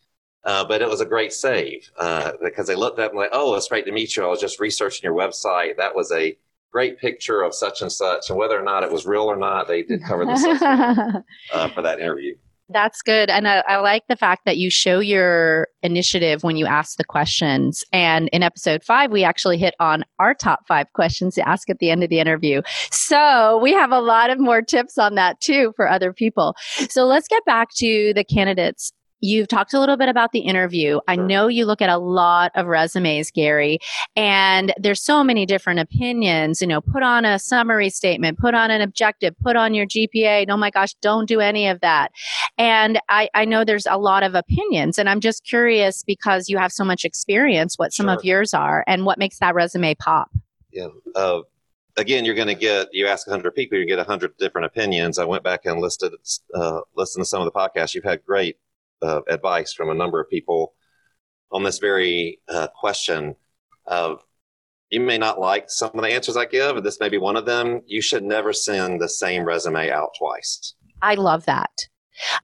Uh, 0.44 0.64
but 0.64 0.82
it 0.82 0.88
was 0.88 1.00
a 1.00 1.06
great 1.06 1.32
save 1.32 1.88
uh, 1.96 2.32
because 2.42 2.66
they 2.66 2.74
looked 2.74 2.98
up 2.98 3.12
and 3.12 3.18
like, 3.18 3.30
oh, 3.32 3.54
it's 3.54 3.68
great 3.68 3.86
to 3.86 3.92
meet 3.92 4.16
you. 4.16 4.24
I 4.24 4.26
was 4.26 4.40
just 4.40 4.58
researching 4.58 5.02
your 5.04 5.14
website. 5.14 5.76
That 5.76 5.94
was 5.94 6.10
a 6.10 6.36
great 6.72 6.98
picture 6.98 7.42
of 7.42 7.54
such 7.54 7.82
and 7.82 7.92
such, 7.92 8.30
and 8.30 8.38
whether 8.38 8.58
or 8.58 8.64
not 8.64 8.82
it 8.82 8.90
was 8.90 9.06
real 9.06 9.24
or 9.24 9.36
not, 9.36 9.68
they 9.68 9.82
did 9.82 10.02
cover 10.02 10.24
the 10.24 10.36
subject 10.36 11.26
uh, 11.52 11.68
for 11.68 11.82
that 11.82 12.00
interview. 12.00 12.34
That's 12.68 13.02
good. 13.02 13.28
And 13.28 13.46
I, 13.46 13.62
I 13.68 13.76
like 13.78 14.04
the 14.08 14.16
fact 14.16 14.42
that 14.46 14.56
you 14.56 14.70
show 14.70 15.00
your 15.00 15.68
initiative 15.82 16.42
when 16.42 16.56
you 16.56 16.66
ask 16.66 16.96
the 16.96 17.04
questions. 17.04 17.84
And 17.92 18.28
in 18.32 18.42
episode 18.42 18.82
five, 18.82 19.10
we 19.10 19.24
actually 19.24 19.58
hit 19.58 19.74
on 19.78 20.04
our 20.18 20.34
top 20.34 20.60
five 20.66 20.86
questions 20.94 21.34
to 21.34 21.46
ask 21.46 21.68
at 21.68 21.78
the 21.80 21.90
end 21.90 22.02
of 22.02 22.10
the 22.10 22.18
interview. 22.18 22.62
So 22.90 23.58
we 23.62 23.72
have 23.72 23.92
a 23.92 24.00
lot 24.00 24.30
of 24.30 24.38
more 24.38 24.62
tips 24.62 24.96
on 24.96 25.16
that 25.16 25.40
too 25.40 25.72
for 25.76 25.88
other 25.88 26.12
people. 26.12 26.54
So 26.88 27.04
let's 27.04 27.28
get 27.28 27.44
back 27.44 27.68
to 27.76 28.12
the 28.14 28.24
candidates. 28.24 28.92
You've 29.22 29.46
talked 29.46 29.72
a 29.72 29.78
little 29.78 29.96
bit 29.96 30.08
about 30.08 30.32
the 30.32 30.40
interview. 30.40 30.98
I 31.06 31.14
know 31.14 31.46
you 31.46 31.64
look 31.64 31.80
at 31.80 31.88
a 31.88 31.96
lot 31.96 32.50
of 32.56 32.66
resumes, 32.66 33.30
Gary, 33.30 33.78
and 34.16 34.74
there's 34.78 35.00
so 35.00 35.22
many 35.22 35.46
different 35.46 35.78
opinions. 35.78 36.60
You 36.60 36.66
know, 36.66 36.80
put 36.80 37.04
on 37.04 37.24
a 37.24 37.38
summary 37.38 37.88
statement, 37.88 38.38
put 38.38 38.54
on 38.54 38.72
an 38.72 38.80
objective, 38.80 39.34
put 39.40 39.54
on 39.54 39.74
your 39.74 39.86
GPA. 39.86 40.46
Oh 40.48 40.56
my 40.56 40.70
gosh, 40.70 40.94
don't 40.94 41.28
do 41.28 41.38
any 41.38 41.68
of 41.68 41.80
that. 41.80 42.10
And 42.58 43.00
I, 43.08 43.30
I 43.32 43.44
know 43.44 43.64
there's 43.64 43.86
a 43.86 43.96
lot 43.96 44.24
of 44.24 44.34
opinions, 44.34 44.98
and 44.98 45.08
I'm 45.08 45.20
just 45.20 45.44
curious 45.44 46.02
because 46.02 46.48
you 46.48 46.58
have 46.58 46.72
so 46.72 46.84
much 46.84 47.04
experience, 47.04 47.78
what 47.78 47.92
some 47.92 48.08
of 48.08 48.24
yours 48.24 48.52
are, 48.52 48.82
and 48.88 49.06
what 49.06 49.18
makes 49.18 49.38
that 49.38 49.54
resume 49.54 49.94
pop. 49.94 50.30
Yeah. 50.72 50.88
Uh, 51.14 51.42
again, 51.96 52.24
you're 52.24 52.34
going 52.34 52.48
to 52.48 52.54
get, 52.54 52.88
you 52.92 53.06
ask 53.06 53.26
100 53.26 53.54
people, 53.54 53.78
you 53.78 53.86
get 53.86 53.98
100 53.98 54.36
different 54.38 54.66
opinions. 54.66 55.18
I 55.18 55.24
went 55.24 55.44
back 55.44 55.64
and 55.64 55.80
listed, 55.80 56.12
uh, 56.54 56.80
listened 56.96 57.24
to 57.24 57.28
some 57.28 57.40
of 57.40 57.44
the 57.44 57.52
podcasts. 57.52 57.94
You've 57.94 58.04
had 58.04 58.24
great 58.24 58.56
uh, 59.02 59.20
advice 59.28 59.72
from 59.72 59.90
a 59.90 59.94
number 59.94 60.20
of 60.20 60.28
people 60.28 60.74
on 61.50 61.62
this 61.62 61.78
very 61.78 62.40
uh, 62.48 62.68
question. 62.68 63.34
of 63.86 64.22
you 64.90 65.00
may 65.00 65.16
not 65.16 65.40
like 65.40 65.70
some 65.70 65.90
of 65.94 66.02
the 66.02 66.12
answers 66.12 66.36
I 66.36 66.44
give, 66.44 66.76
and 66.76 66.84
this 66.84 67.00
may 67.00 67.08
be 67.08 67.18
one 67.18 67.36
of 67.36 67.46
them. 67.46 67.80
You 67.86 68.02
should 68.02 68.22
never 68.22 68.52
send 68.52 69.00
the 69.00 69.08
same 69.08 69.44
resume 69.44 69.90
out 69.90 70.10
twice. 70.18 70.74
I 71.00 71.14
love 71.14 71.46
that. 71.46 71.88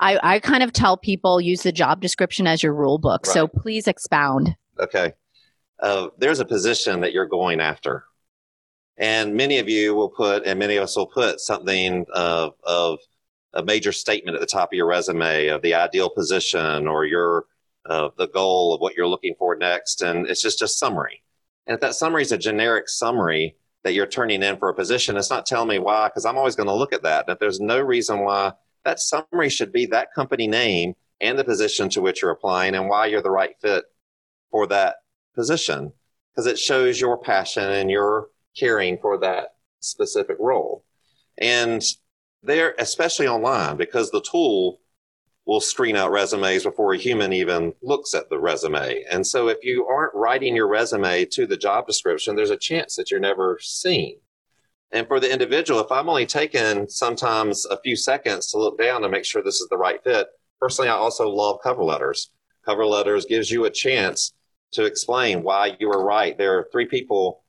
I, 0.00 0.18
I 0.22 0.38
kind 0.40 0.62
of 0.62 0.72
tell 0.72 0.96
people 0.96 1.40
use 1.42 1.62
the 1.62 1.72
job 1.72 2.00
description 2.00 2.46
as 2.46 2.62
your 2.62 2.72
rule 2.72 2.98
book. 2.98 3.26
So 3.26 3.46
please 3.46 3.86
expound. 3.86 4.56
Okay. 4.80 5.12
Uh, 5.78 6.08
there's 6.18 6.40
a 6.40 6.44
position 6.44 7.00
that 7.00 7.12
you're 7.12 7.26
going 7.26 7.60
after. 7.60 8.04
And 8.96 9.34
many 9.34 9.58
of 9.58 9.68
you 9.68 9.94
will 9.94 10.08
put, 10.08 10.44
and 10.44 10.58
many 10.58 10.76
of 10.76 10.84
us 10.84 10.96
will 10.96 11.06
put 11.06 11.40
something 11.40 12.06
of, 12.12 12.54
of 12.64 12.98
a 13.54 13.62
major 13.62 13.92
statement 13.92 14.34
at 14.34 14.40
the 14.40 14.46
top 14.46 14.72
of 14.72 14.76
your 14.76 14.86
resume 14.86 15.48
of 15.48 15.62
the 15.62 15.74
ideal 15.74 16.10
position 16.10 16.86
or 16.86 17.04
your, 17.04 17.46
uh, 17.86 18.08
the 18.18 18.28
goal 18.28 18.74
of 18.74 18.80
what 18.80 18.94
you're 18.94 19.06
looking 19.06 19.34
for 19.38 19.56
next. 19.56 20.02
And 20.02 20.26
it's 20.26 20.42
just 20.42 20.62
a 20.62 20.68
summary. 20.68 21.22
And 21.66 21.74
if 21.74 21.80
that 21.80 21.94
summary 21.94 22.22
is 22.22 22.32
a 22.32 22.38
generic 22.38 22.88
summary 22.88 23.56
that 23.84 23.94
you're 23.94 24.06
turning 24.06 24.42
in 24.42 24.56
for 24.58 24.68
a 24.68 24.74
position, 24.74 25.16
it's 25.16 25.30
not 25.30 25.46
telling 25.46 25.68
me 25.68 25.78
why, 25.78 26.08
because 26.08 26.24
I'm 26.24 26.38
always 26.38 26.56
going 26.56 26.68
to 26.68 26.74
look 26.74 26.92
at 26.92 27.02
that. 27.02 27.26
If 27.28 27.38
there's 27.38 27.60
no 27.60 27.80
reason 27.80 28.20
why 28.20 28.52
that 28.84 29.00
summary 29.00 29.48
should 29.48 29.72
be 29.72 29.86
that 29.86 30.14
company 30.14 30.46
name 30.46 30.94
and 31.20 31.38
the 31.38 31.44
position 31.44 31.88
to 31.90 32.00
which 32.00 32.22
you're 32.22 32.30
applying 32.30 32.74
and 32.74 32.88
why 32.88 33.06
you're 33.06 33.22
the 33.22 33.30
right 33.30 33.54
fit 33.60 33.84
for 34.50 34.66
that 34.68 34.96
position 35.34 35.92
because 36.38 36.46
it 36.46 36.58
shows 36.58 37.00
your 37.00 37.18
passion 37.18 37.64
and 37.64 37.90
your 37.90 38.28
caring 38.56 38.96
for 38.98 39.18
that 39.18 39.54
specific 39.80 40.36
role. 40.38 40.84
And 41.38 41.82
there, 42.42 42.74
especially 42.78 43.28
online, 43.28 43.76
because 43.76 44.10
the 44.10 44.22
tool 44.22 44.80
will 45.46 45.60
screen 45.60 45.96
out 45.96 46.10
resumes 46.10 46.62
before 46.62 46.92
a 46.92 46.98
human 46.98 47.32
even 47.32 47.72
looks 47.82 48.12
at 48.14 48.28
the 48.28 48.38
resume. 48.38 49.02
And 49.10 49.26
so 49.26 49.48
if 49.48 49.58
you 49.62 49.86
aren't 49.86 50.14
writing 50.14 50.54
your 50.54 50.68
resume 50.68 51.24
to 51.26 51.46
the 51.46 51.56
job 51.56 51.86
description, 51.86 52.36
there's 52.36 52.50
a 52.50 52.56
chance 52.56 52.96
that 52.96 53.10
you're 53.10 53.18
never 53.18 53.58
seen. 53.62 54.18
And 54.92 55.06
for 55.06 55.20
the 55.20 55.32
individual, 55.32 55.80
if 55.80 55.90
I'm 55.90 56.08
only 56.08 56.26
taking 56.26 56.88
sometimes 56.88 57.64
a 57.66 57.80
few 57.80 57.96
seconds 57.96 58.52
to 58.52 58.58
look 58.58 58.78
down 58.78 59.02
to 59.02 59.08
make 59.08 59.24
sure 59.24 59.42
this 59.42 59.60
is 59.60 59.68
the 59.68 59.78
right 59.78 60.02
fit, 60.04 60.28
personally, 60.60 60.90
I 60.90 60.94
also 60.94 61.28
love 61.28 61.60
cover 61.62 61.82
letters. 61.82 62.30
Cover 62.64 62.84
letters 62.84 63.24
gives 63.24 63.50
you 63.50 63.64
a 63.64 63.70
chance 63.70 64.34
to 64.72 64.84
explain 64.84 65.42
why 65.42 65.76
you 65.78 65.88
were 65.88 66.04
right. 66.04 66.36
There 66.36 66.58
are 66.58 66.68
three 66.70 66.86
people 66.86 67.42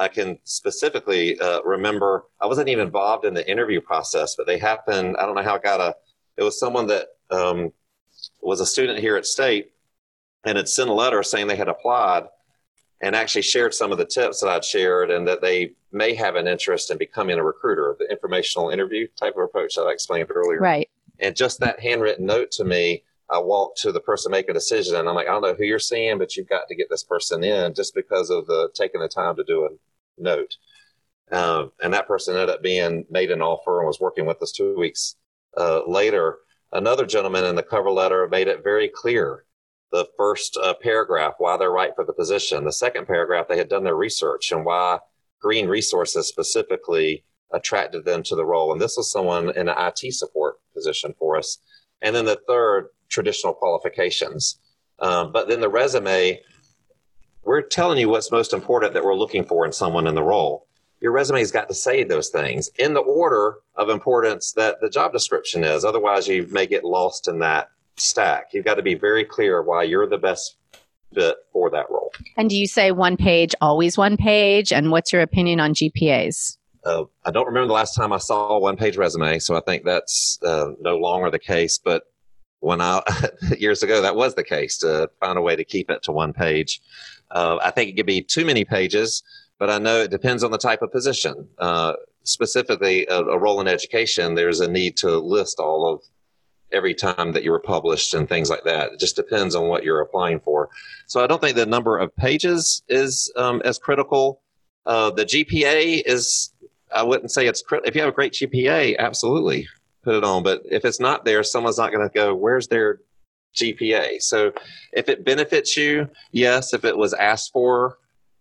I 0.00 0.08
can 0.08 0.38
specifically 0.44 1.38
uh, 1.38 1.62
remember. 1.62 2.24
I 2.40 2.46
wasn't 2.46 2.70
even 2.70 2.86
involved 2.86 3.26
in 3.26 3.34
the 3.34 3.48
interview 3.48 3.82
process, 3.82 4.34
but 4.34 4.46
they 4.46 4.58
happened. 4.58 5.16
I 5.18 5.26
don't 5.26 5.34
know 5.34 5.42
how 5.42 5.56
I 5.56 5.58
got 5.58 5.80
a. 5.80 5.94
It 6.38 6.42
was 6.42 6.58
someone 6.58 6.86
that 6.86 7.08
um, 7.30 7.70
was 8.40 8.60
a 8.60 8.66
student 8.66 8.98
here 8.98 9.16
at 9.16 9.26
State 9.26 9.72
and 10.44 10.56
had 10.56 10.70
sent 10.70 10.88
a 10.88 10.94
letter 10.94 11.22
saying 11.22 11.48
they 11.48 11.56
had 11.56 11.68
applied 11.68 12.24
and 13.02 13.14
actually 13.14 13.42
shared 13.42 13.74
some 13.74 13.92
of 13.92 13.98
the 13.98 14.06
tips 14.06 14.40
that 14.40 14.48
I'd 14.48 14.64
shared 14.64 15.10
and 15.10 15.28
that 15.28 15.42
they 15.42 15.72
may 15.92 16.14
have 16.14 16.36
an 16.36 16.48
interest 16.48 16.90
in 16.90 16.96
becoming 16.96 17.38
a 17.38 17.44
recruiter, 17.44 17.94
the 17.98 18.10
informational 18.10 18.70
interview 18.70 19.06
type 19.18 19.34
of 19.36 19.42
approach 19.42 19.74
that 19.74 19.82
I 19.82 19.92
explained 19.92 20.30
earlier. 20.30 20.60
Right. 20.60 20.88
And 21.18 21.36
just 21.36 21.60
that 21.60 21.78
handwritten 21.78 22.24
note 22.24 22.50
to 22.52 22.64
me, 22.64 23.02
I 23.28 23.38
walked 23.38 23.78
to 23.82 23.92
the 23.92 24.00
person 24.00 24.32
making 24.32 24.50
a 24.50 24.54
decision 24.54 24.96
and 24.96 25.08
I'm 25.08 25.14
like, 25.14 25.28
I 25.28 25.32
don't 25.32 25.42
know 25.42 25.54
who 25.54 25.64
you're 25.64 25.78
seeing, 25.78 26.16
but 26.16 26.36
you've 26.36 26.48
got 26.48 26.68
to 26.68 26.74
get 26.74 26.88
this 26.88 27.04
person 27.04 27.44
in 27.44 27.74
just 27.74 27.94
because 27.94 28.30
of 28.30 28.46
the 28.46 28.70
taking 28.74 29.02
the 29.02 29.08
time 29.08 29.36
to 29.36 29.44
do 29.44 29.64
a 29.66 29.68
note. 30.20 30.56
Um, 31.32 31.72
and 31.82 31.94
that 31.94 32.08
person 32.08 32.34
ended 32.34 32.50
up 32.50 32.62
being 32.62 33.04
made 33.10 33.30
an 33.30 33.42
offer 33.42 33.78
and 33.78 33.86
was 33.86 34.00
working 34.00 34.26
with 34.26 34.42
us 34.42 34.52
two 34.52 34.76
weeks 34.76 35.16
uh, 35.56 35.82
later. 35.86 36.38
Another 36.72 37.06
gentleman 37.06 37.44
in 37.44 37.54
the 37.54 37.62
cover 37.62 37.90
letter 37.90 38.28
made 38.28 38.48
it 38.48 38.64
very 38.64 38.88
clear 38.88 39.44
the 39.92 40.06
first 40.16 40.56
uh, 40.62 40.74
paragraph 40.80 41.34
why 41.38 41.56
they're 41.56 41.70
right 41.70 41.94
for 41.94 42.04
the 42.04 42.12
position. 42.12 42.64
The 42.64 42.72
second 42.72 43.06
paragraph, 43.06 43.46
they 43.48 43.58
had 43.58 43.68
done 43.68 43.84
their 43.84 43.96
research 43.96 44.52
and 44.52 44.64
why 44.64 44.98
Greene 45.40 45.68
Resources 45.68 46.28
specifically 46.28 47.24
attracted 47.52 48.04
them 48.04 48.22
to 48.24 48.36
the 48.36 48.44
role. 48.44 48.72
And 48.72 48.80
this 48.80 48.96
was 48.96 49.10
someone 49.10 49.50
in 49.56 49.68
an 49.68 49.74
IT 49.78 50.14
support 50.14 50.56
position 50.74 51.14
for 51.18 51.36
us. 51.36 51.58
And 52.02 52.14
then 52.14 52.24
the 52.24 52.40
third, 52.46 52.88
traditional 53.08 53.52
qualifications. 53.52 54.60
Um, 55.00 55.32
but 55.32 55.48
then 55.48 55.60
the 55.60 55.68
resume, 55.68 56.40
we're 57.44 57.62
telling 57.62 57.98
you 57.98 58.08
what's 58.08 58.30
most 58.30 58.52
important 58.52 58.94
that 58.94 59.04
we're 59.04 59.14
looking 59.14 59.44
for 59.44 59.64
in 59.64 59.72
someone 59.72 60.06
in 60.06 60.14
the 60.14 60.22
role 60.22 60.66
your 61.00 61.12
resume's 61.12 61.50
got 61.50 61.68
to 61.68 61.74
say 61.74 62.04
those 62.04 62.28
things 62.28 62.70
in 62.78 62.94
the 62.94 63.00
order 63.00 63.56
of 63.76 63.88
importance 63.88 64.52
that 64.52 64.80
the 64.80 64.90
job 64.90 65.12
description 65.12 65.64
is. 65.64 65.84
Otherwise, 65.84 66.28
you 66.28 66.46
may 66.50 66.66
get 66.66 66.84
lost 66.84 67.26
in 67.26 67.38
that 67.38 67.70
stack. 67.96 68.48
You've 68.52 68.64
got 68.64 68.74
to 68.74 68.82
be 68.82 68.94
very 68.94 69.24
clear 69.24 69.62
why 69.62 69.84
you're 69.84 70.06
the 70.06 70.18
best 70.18 70.56
fit 71.14 71.36
for 71.52 71.70
that 71.70 71.86
role. 71.90 72.12
And 72.36 72.50
do 72.50 72.56
you 72.56 72.66
say 72.66 72.92
one 72.92 73.16
page, 73.16 73.54
always 73.60 73.96
one 73.96 74.16
page? 74.16 74.72
And 74.72 74.90
what's 74.90 75.12
your 75.12 75.22
opinion 75.22 75.58
on 75.58 75.74
GPAs? 75.74 76.58
Uh, 76.84 77.04
I 77.24 77.30
don't 77.30 77.46
remember 77.46 77.66
the 77.66 77.74
last 77.74 77.94
time 77.94 78.12
I 78.12 78.18
saw 78.18 78.56
a 78.56 78.58
one 78.58 78.76
page 78.76 78.96
resume, 78.96 79.38
so 79.38 79.54
I 79.54 79.60
think 79.60 79.84
that's 79.84 80.38
uh, 80.42 80.72
no 80.80 80.96
longer 80.96 81.30
the 81.30 81.38
case. 81.38 81.78
But 81.78 82.04
when 82.60 82.80
I 82.80 83.02
years 83.58 83.82
ago, 83.82 84.02
that 84.02 84.16
was 84.16 84.34
the 84.34 84.44
case 84.44 84.78
to 84.78 85.10
find 85.20 85.38
a 85.38 85.42
way 85.42 85.56
to 85.56 85.64
keep 85.64 85.90
it 85.90 86.02
to 86.04 86.12
one 86.12 86.32
page. 86.32 86.80
Uh, 87.30 87.58
I 87.62 87.70
think 87.70 87.90
it 87.90 87.96
could 87.96 88.06
be 88.06 88.22
too 88.22 88.44
many 88.44 88.64
pages 88.64 89.22
but 89.60 89.68
I 89.68 89.78
know 89.78 90.00
it 90.00 90.10
depends 90.10 90.42
on 90.42 90.50
the 90.50 90.58
type 90.58 90.80
of 90.82 90.90
position. 90.90 91.46
Uh, 91.58 91.92
specifically, 92.24 93.06
a, 93.06 93.18
a, 93.18 93.38
role 93.38 93.60
in 93.60 93.68
education, 93.68 94.34
there's 94.34 94.60
a 94.60 94.68
need 94.68 94.96
to 94.96 95.18
list 95.18 95.60
all 95.60 95.86
of 95.86 96.00
every 96.72 96.94
time 96.94 97.32
that 97.32 97.44
you 97.44 97.50
were 97.50 97.60
published 97.60 98.14
and 98.14 98.26
things 98.26 98.48
like 98.48 98.64
that. 98.64 98.92
It 98.92 98.98
just 98.98 99.16
depends 99.16 99.54
on 99.54 99.68
what 99.68 99.84
you're 99.84 100.00
applying 100.00 100.40
for. 100.40 100.70
So 101.06 101.22
I 101.22 101.26
don't 101.26 101.42
think 101.42 101.56
the 101.56 101.66
number 101.66 101.98
of 101.98 102.16
pages 102.16 102.82
is 102.88 103.30
um, 103.36 103.60
as 103.62 103.78
critical. 103.78 104.40
Uh, 104.86 105.10
the 105.10 105.26
GPA 105.26 106.04
is, 106.06 106.54
I 106.94 107.02
wouldn't 107.02 107.30
say 107.30 107.46
it's 107.46 107.60
critical. 107.60 107.86
If 107.86 107.94
you 107.94 108.00
have 108.00 108.10
a 108.10 108.14
great 108.14 108.32
GPA, 108.32 108.96
absolutely 108.96 109.68
put 110.02 110.14
it 110.14 110.24
on. 110.24 110.42
But 110.42 110.62
if 110.64 110.86
it's 110.86 111.00
not 111.00 111.26
there, 111.26 111.42
someone's 111.42 111.76
not 111.76 111.92
going 111.92 112.08
to 112.08 112.14
go, 112.14 112.34
where's 112.34 112.68
their 112.68 113.00
GPA? 113.54 114.22
So 114.22 114.52
if 114.92 115.08
it 115.08 115.24
benefits 115.24 115.76
you, 115.76 116.08
yes. 116.32 116.72
If 116.72 116.84
it 116.84 116.96
was 116.96 117.14
asked 117.14 117.52
for, 117.52 117.98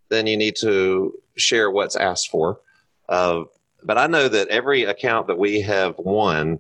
then 0.10 0.28
you 0.28 0.38
need 0.38 0.56
to 0.58 1.13
share 1.38 1.72
what's 1.72 1.95
asked 1.95 2.30
for. 2.30 2.60
Uh, 3.08 3.43
but 3.84 3.98
I 3.98 4.08
know 4.08 4.28
that 4.28 4.50
every 4.50 4.84
account 4.84 5.28
that 5.28 5.38
we 5.38 5.62
have 5.62 5.95
won, 5.98 6.60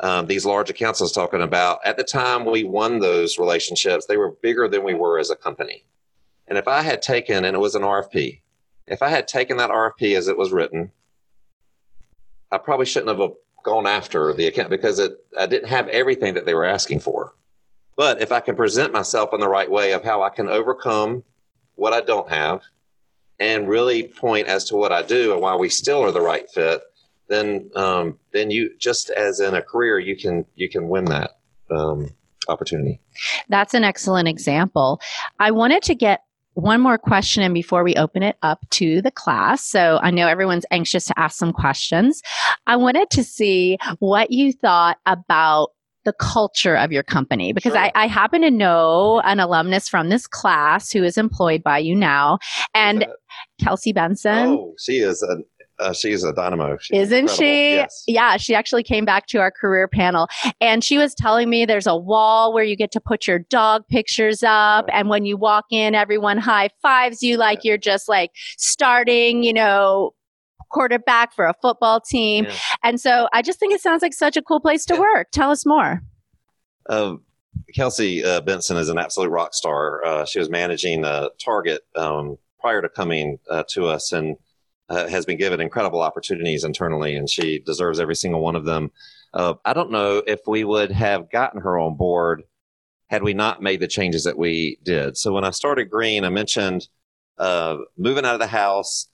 um, 0.00 0.26
these 0.26 0.46
large 0.46 0.70
accounts 0.70 1.00
I 1.00 1.04
was 1.04 1.12
talking 1.12 1.42
about, 1.42 1.80
at 1.84 1.96
the 1.96 2.04
time 2.04 2.44
we 2.44 2.64
won 2.64 2.98
those 2.98 3.38
relationships, 3.38 4.06
they 4.06 4.16
were 4.16 4.32
bigger 4.42 4.68
than 4.68 4.84
we 4.84 4.94
were 4.94 5.18
as 5.18 5.30
a 5.30 5.36
company. 5.36 5.84
And 6.48 6.58
if 6.58 6.68
I 6.68 6.82
had 6.82 7.02
taken, 7.02 7.44
and 7.44 7.56
it 7.56 7.60
was 7.60 7.74
an 7.74 7.82
RFP, 7.82 8.40
if 8.86 9.02
I 9.02 9.08
had 9.08 9.26
taken 9.26 9.56
that 9.56 9.70
RFP 9.70 10.16
as 10.16 10.28
it 10.28 10.38
was 10.38 10.52
written, 10.52 10.92
I 12.52 12.58
probably 12.58 12.86
shouldn't 12.86 13.18
have 13.18 13.32
gone 13.64 13.86
after 13.86 14.32
the 14.32 14.46
account 14.46 14.70
because 14.70 15.00
it, 15.00 15.12
I 15.36 15.46
didn't 15.46 15.68
have 15.68 15.88
everything 15.88 16.34
that 16.34 16.46
they 16.46 16.54
were 16.54 16.64
asking 16.64 17.00
for. 17.00 17.34
But 17.96 18.20
if 18.20 18.30
I 18.30 18.40
can 18.40 18.56
present 18.56 18.92
myself 18.92 19.32
in 19.32 19.40
the 19.40 19.48
right 19.48 19.70
way 19.70 19.92
of 19.92 20.04
how 20.04 20.22
I 20.22 20.30
can 20.30 20.48
overcome 20.48 21.24
what 21.74 21.92
I 21.92 22.00
don't 22.00 22.28
have, 22.28 22.62
and 23.38 23.68
really 23.68 24.04
point 24.04 24.46
as 24.46 24.64
to 24.64 24.76
what 24.76 24.92
I 24.92 25.02
do 25.02 25.32
and 25.32 25.42
why 25.42 25.56
we 25.56 25.68
still 25.68 26.02
are 26.02 26.12
the 26.12 26.20
right 26.20 26.48
fit, 26.50 26.82
then 27.28 27.70
um, 27.74 28.18
then 28.32 28.50
you 28.50 28.70
just 28.78 29.10
as 29.10 29.40
in 29.40 29.54
a 29.54 29.62
career 29.62 29.98
you 29.98 30.16
can 30.16 30.44
you 30.54 30.68
can 30.68 30.88
win 30.88 31.06
that 31.06 31.38
um, 31.70 32.10
opportunity. 32.48 33.00
That's 33.48 33.74
an 33.74 33.84
excellent 33.84 34.28
example. 34.28 35.00
I 35.38 35.50
wanted 35.50 35.82
to 35.84 35.94
get 35.94 36.20
one 36.54 36.80
more 36.80 36.96
question 36.96 37.42
and 37.42 37.52
before 37.52 37.84
we 37.84 37.94
open 37.96 38.22
it 38.22 38.36
up 38.40 38.64
to 38.70 39.02
the 39.02 39.10
class. 39.10 39.62
So 39.62 39.98
I 40.02 40.10
know 40.10 40.26
everyone's 40.26 40.64
anxious 40.70 41.04
to 41.06 41.18
ask 41.18 41.36
some 41.36 41.52
questions. 41.52 42.22
I 42.66 42.76
wanted 42.76 43.10
to 43.10 43.22
see 43.24 43.76
what 43.98 44.30
you 44.30 44.54
thought 44.54 44.96
about 45.04 45.72
the 46.06 46.14
culture 46.14 46.76
of 46.76 46.92
your 46.92 47.02
company 47.02 47.52
because 47.52 47.72
sure. 47.72 47.82
I, 47.82 47.92
I, 47.94 48.06
happen 48.06 48.40
to 48.42 48.50
know 48.50 49.20
an 49.24 49.40
alumnus 49.40 49.88
from 49.88 50.08
this 50.08 50.26
class 50.26 50.90
who 50.90 51.02
is 51.02 51.18
employed 51.18 51.62
by 51.62 51.78
you 51.78 51.94
now 51.94 52.38
and 52.74 53.06
kelsey 53.60 53.92
benson 53.92 54.48
oh 54.48 54.74
she 54.78 54.98
is 54.98 55.22
a 55.22 55.36
uh, 55.78 55.92
she's 55.92 56.24
a 56.24 56.32
dynamo. 56.32 56.78
She's 56.78 56.98
Isn't 56.98 57.18
incredible. 57.18 57.36
she? 57.36 57.74
Yes. 57.74 58.04
Yeah, 58.06 58.36
she 58.36 58.54
actually 58.54 58.82
came 58.82 59.04
back 59.04 59.26
to 59.26 59.38
our 59.38 59.50
career 59.50 59.88
panel 59.88 60.26
and 60.60 60.82
she 60.82 60.96
was 60.96 61.14
telling 61.14 61.50
me 61.50 61.66
there's 61.66 61.86
a 61.86 61.96
wall 61.96 62.54
where 62.54 62.64
you 62.64 62.76
get 62.76 62.90
to 62.92 63.00
put 63.00 63.26
your 63.26 63.40
dog 63.40 63.86
pictures 63.88 64.42
up. 64.42 64.86
And 64.92 65.08
when 65.08 65.26
you 65.26 65.36
walk 65.36 65.66
in, 65.70 65.94
everyone 65.94 66.38
high 66.38 66.70
fives 66.80 67.22
you 67.22 67.36
like 67.36 67.58
yeah. 67.62 67.70
you're 67.70 67.78
just 67.78 68.08
like 68.08 68.30
starting, 68.56 69.42
you 69.42 69.52
know, 69.52 70.12
quarterback 70.68 71.34
for 71.34 71.46
a 71.46 71.54
football 71.60 72.00
team. 72.00 72.44
Yeah. 72.44 72.54
And 72.82 73.00
so 73.00 73.28
I 73.32 73.42
just 73.42 73.58
think 73.58 73.72
it 73.72 73.80
sounds 73.80 74.02
like 74.02 74.14
such 74.14 74.36
a 74.36 74.42
cool 74.42 74.60
place 74.60 74.84
to 74.86 74.94
yeah. 74.94 75.00
work. 75.00 75.28
Tell 75.32 75.50
us 75.50 75.64
more. 75.66 76.02
Um, 76.88 77.22
Kelsey 77.74 78.24
uh, 78.24 78.40
Benson 78.40 78.76
is 78.76 78.88
an 78.88 78.98
absolute 78.98 79.30
rock 79.30 79.54
star. 79.54 80.04
Uh, 80.04 80.24
she 80.24 80.38
was 80.38 80.50
managing 80.50 81.04
uh, 81.04 81.28
Target 81.42 81.82
um, 81.96 82.36
prior 82.60 82.82
to 82.82 82.88
coming 82.88 83.38
uh, 83.50 83.64
to 83.70 83.86
us 83.86 84.12
and 84.12 84.36
uh, 84.88 85.08
has 85.08 85.26
been 85.26 85.38
given 85.38 85.60
incredible 85.60 86.00
opportunities 86.00 86.62
internally, 86.62 87.16
and 87.16 87.28
she 87.28 87.58
deserves 87.58 87.98
every 87.98 88.14
single 88.14 88.40
one 88.40 88.54
of 88.54 88.64
them. 88.64 88.90
Uh, 89.34 89.54
I 89.64 89.72
don't 89.72 89.90
know 89.90 90.22
if 90.26 90.40
we 90.46 90.64
would 90.64 90.92
have 90.92 91.30
gotten 91.30 91.60
her 91.60 91.78
on 91.78 91.96
board 91.96 92.44
had 93.08 93.22
we 93.22 93.34
not 93.34 93.62
made 93.62 93.80
the 93.80 93.88
changes 93.88 94.24
that 94.24 94.38
we 94.38 94.78
did. 94.82 95.16
So 95.16 95.32
when 95.32 95.44
I 95.44 95.50
started 95.50 95.90
Greene, 95.90 96.24
I 96.24 96.28
mentioned 96.28 96.88
moving 97.38 98.24
out 98.24 98.34
of 98.34 98.40
the 98.40 98.46
house, 98.46 99.08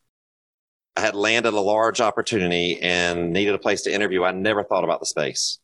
I 0.97 1.01
had 1.01 1.15
landed 1.15 1.55
a 1.55 1.61
large 1.61 2.01
opportunity 2.01 2.81
and 2.81 3.33
needed 3.33 3.55
a 3.55 3.59
place 3.59 3.83
to 3.83 3.93
interview. 3.93 4.25
I 4.25 4.33
never 4.33 4.63
thought 4.63 4.85
about 4.85 5.01
the 5.01 5.07
space. 5.07 5.59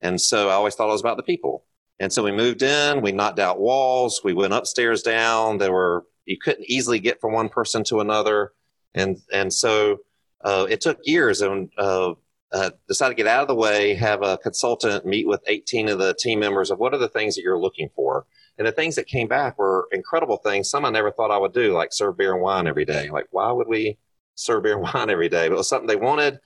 And 0.00 0.20
so 0.20 0.48
I 0.48 0.52
always 0.52 0.74
thought 0.74 0.88
it 0.88 0.92
was 0.92 1.00
about 1.00 1.16
the 1.16 1.22
people. 1.22 1.64
And 1.98 2.12
so 2.12 2.22
we 2.22 2.32
moved 2.32 2.62
in, 2.62 3.02
we 3.02 3.12
knocked 3.12 3.38
out 3.38 3.60
walls, 3.60 4.20
we 4.22 4.34
went 4.34 4.52
upstairs 4.52 5.02
down. 5.02 5.58
There 5.58 5.72
were, 5.72 6.04
you 6.24 6.38
couldn't 6.38 6.68
easily 6.68 6.98
get 6.98 7.20
from 7.20 7.32
one 7.32 7.48
person 7.48 7.84
to 7.84 8.00
another. 8.00 8.52
And, 8.94 9.18
and 9.32 9.52
so 9.52 9.98
uh, 10.44 10.66
it 10.68 10.80
took 10.80 10.98
years 11.04 11.40
and 11.40 11.70
uh, 11.78 12.14
uh, 12.52 12.70
decided 12.86 13.16
to 13.16 13.22
get 13.22 13.26
out 13.26 13.42
of 13.42 13.48
the 13.48 13.54
way, 13.54 13.94
have 13.94 14.22
a 14.22 14.38
consultant 14.38 15.04
meet 15.04 15.26
with 15.26 15.42
18 15.46 15.88
of 15.88 15.98
the 15.98 16.14
team 16.14 16.38
members 16.38 16.70
of 16.70 16.78
what 16.78 16.94
are 16.94 16.98
the 16.98 17.08
things 17.08 17.34
that 17.34 17.42
you're 17.42 17.58
looking 17.58 17.88
for. 17.96 18.26
And 18.58 18.66
the 18.66 18.72
things 18.72 18.94
that 18.96 19.06
came 19.06 19.26
back 19.26 19.58
were 19.58 19.88
incredible 19.90 20.36
things. 20.36 20.70
Some 20.70 20.84
I 20.84 20.90
never 20.90 21.10
thought 21.10 21.32
I 21.32 21.38
would 21.38 21.52
do, 21.52 21.72
like 21.72 21.92
serve 21.92 22.16
beer 22.16 22.34
and 22.34 22.42
wine 22.42 22.68
every 22.68 22.84
day. 22.84 23.10
Like, 23.10 23.26
why 23.30 23.50
would 23.50 23.66
we 23.66 23.98
serve 24.34 24.64
beer 24.64 24.74
and 24.74 24.82
wine 24.94 25.10
every 25.10 25.28
day, 25.28 25.48
but 25.48 25.54
it 25.54 25.58
was 25.58 25.68
something 25.68 25.86
they 25.86 25.96
wanted. 25.96 26.38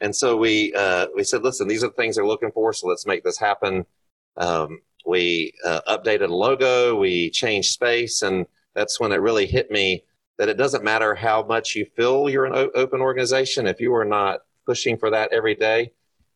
And 0.00 0.14
so 0.14 0.36
we 0.36 0.72
uh, 0.74 1.06
we 1.14 1.24
said, 1.24 1.42
listen, 1.42 1.68
these 1.68 1.84
are 1.84 1.88
the 1.88 1.94
things 1.94 2.16
they're 2.16 2.26
looking 2.26 2.52
for, 2.52 2.72
so 2.72 2.88
let's 2.88 3.06
make 3.06 3.22
this 3.22 3.38
happen. 3.38 3.84
Um, 4.36 4.80
we 5.06 5.52
uh, 5.64 5.80
updated 5.88 6.30
a 6.30 6.34
logo, 6.34 6.96
we 6.96 7.30
changed 7.30 7.72
space, 7.72 8.22
and 8.22 8.46
that's 8.74 9.00
when 9.00 9.12
it 9.12 9.20
really 9.20 9.46
hit 9.46 9.70
me 9.70 10.04
that 10.38 10.48
it 10.48 10.56
doesn't 10.56 10.84
matter 10.84 11.14
how 11.14 11.42
much 11.42 11.74
you 11.74 11.84
feel 11.96 12.30
you're 12.30 12.46
an 12.46 12.54
o- 12.54 12.70
open 12.74 13.00
organization 13.00 13.66
if 13.66 13.78
you 13.80 13.94
are 13.94 14.06
not 14.06 14.40
pushing 14.64 14.96
for 14.96 15.10
that 15.10 15.32
every 15.32 15.54
day, 15.54 15.92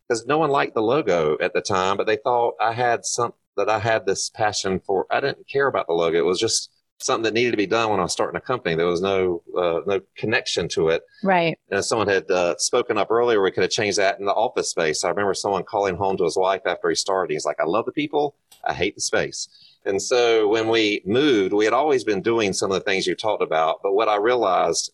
because 0.06 0.26
no 0.26 0.36
one 0.38 0.50
liked 0.50 0.74
the 0.74 0.82
logo 0.82 1.38
at 1.40 1.54
the 1.54 1.60
time, 1.62 1.96
but 1.96 2.06
they 2.06 2.16
thought 2.16 2.54
I 2.60 2.72
had 2.72 3.06
some 3.06 3.32
that 3.56 3.68
I 3.68 3.78
had 3.78 4.04
this 4.04 4.30
passion 4.30 4.80
for. 4.80 5.06
I 5.10 5.20
didn't 5.20 5.48
care 5.48 5.68
about 5.68 5.86
the 5.86 5.94
logo. 5.94 6.18
It 6.18 6.24
was 6.24 6.40
just 6.40 6.70
something 7.04 7.24
that 7.24 7.34
needed 7.34 7.50
to 7.50 7.56
be 7.56 7.66
done 7.66 7.90
when 7.90 8.00
I 8.00 8.04
was 8.04 8.12
starting 8.12 8.36
a 8.36 8.40
company. 8.40 8.74
There 8.74 8.86
was 8.86 9.02
no 9.02 9.42
uh, 9.56 9.80
no 9.86 10.00
connection 10.16 10.68
to 10.70 10.88
it. 10.88 11.02
Right. 11.22 11.58
And 11.70 11.84
someone 11.84 12.08
had 12.08 12.30
uh, 12.30 12.56
spoken 12.58 12.96
up 12.96 13.10
earlier, 13.10 13.42
we 13.42 13.50
could 13.50 13.62
have 13.62 13.70
changed 13.70 13.98
that 13.98 14.18
in 14.18 14.24
the 14.24 14.32
office 14.32 14.70
space. 14.70 15.04
I 15.04 15.10
remember 15.10 15.34
someone 15.34 15.64
calling 15.64 15.96
home 15.96 16.16
to 16.16 16.24
his 16.24 16.36
wife 16.36 16.62
after 16.66 16.88
he 16.88 16.94
started. 16.94 17.32
He's 17.32 17.44
like, 17.44 17.60
"I 17.60 17.64
love 17.64 17.84
the 17.84 17.92
people. 17.92 18.36
I 18.64 18.72
hate 18.72 18.94
the 18.94 19.00
space." 19.00 19.48
And 19.84 20.00
so 20.00 20.48
when 20.48 20.68
we 20.68 21.02
moved, 21.04 21.52
we 21.52 21.66
had 21.66 21.74
always 21.74 22.04
been 22.04 22.22
doing 22.22 22.52
some 22.54 22.70
of 22.70 22.78
the 22.78 22.84
things 22.84 23.06
you 23.06 23.14
talked 23.14 23.42
about. 23.42 23.80
But 23.82 23.92
what 23.92 24.08
I 24.08 24.16
realized 24.16 24.92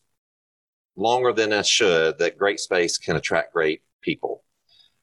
longer 0.97 1.33
than 1.33 1.53
I 1.53 1.63
should 1.63 2.19
that 2.19 2.37
great 2.37 2.59
space 2.59 2.99
can 2.99 3.17
attract 3.17 3.53
great 3.53 3.83
people. 4.03 4.43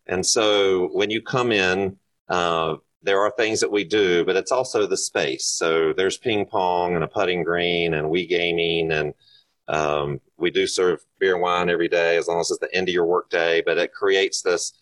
And 0.06 0.26
so 0.26 0.88
when 0.88 1.10
you 1.10 1.22
come 1.22 1.52
in, 1.52 1.98
uh, 2.30 2.76
there 3.04 3.22
are 3.22 3.32
things 3.32 3.60
that 3.60 3.72
we 3.72 3.84
do, 3.84 4.26
but 4.26 4.36
it's 4.36 4.52
also 4.52 4.88
the 4.88 4.98
space. 4.98 5.46
So 5.46 5.94
there's 5.94 6.18
ping 6.18 6.46
pong 6.46 6.96
and 6.96 7.04
a 7.04 7.08
putting 7.08 7.44
green 7.44 7.94
and 7.94 8.10
we 8.10 8.26
gaming 8.26 8.92
and 8.92 9.14
um, 9.68 10.22
we 10.38 10.50
do 10.50 10.66
serve 10.66 11.06
beer 11.20 11.34
and 11.34 11.42
wine 11.42 11.70
every 11.70 11.90
day 11.90 12.18
as 12.18 12.28
long 12.28 12.40
as 12.40 12.50
it's 12.52 12.60
the 12.60 12.74
end 12.74 12.88
of 12.88 12.94
your 12.94 13.06
work 13.06 13.30
day. 13.30 13.62
But 13.66 13.78
it 13.78 13.94
creates 13.94 14.42
this, 14.42 14.74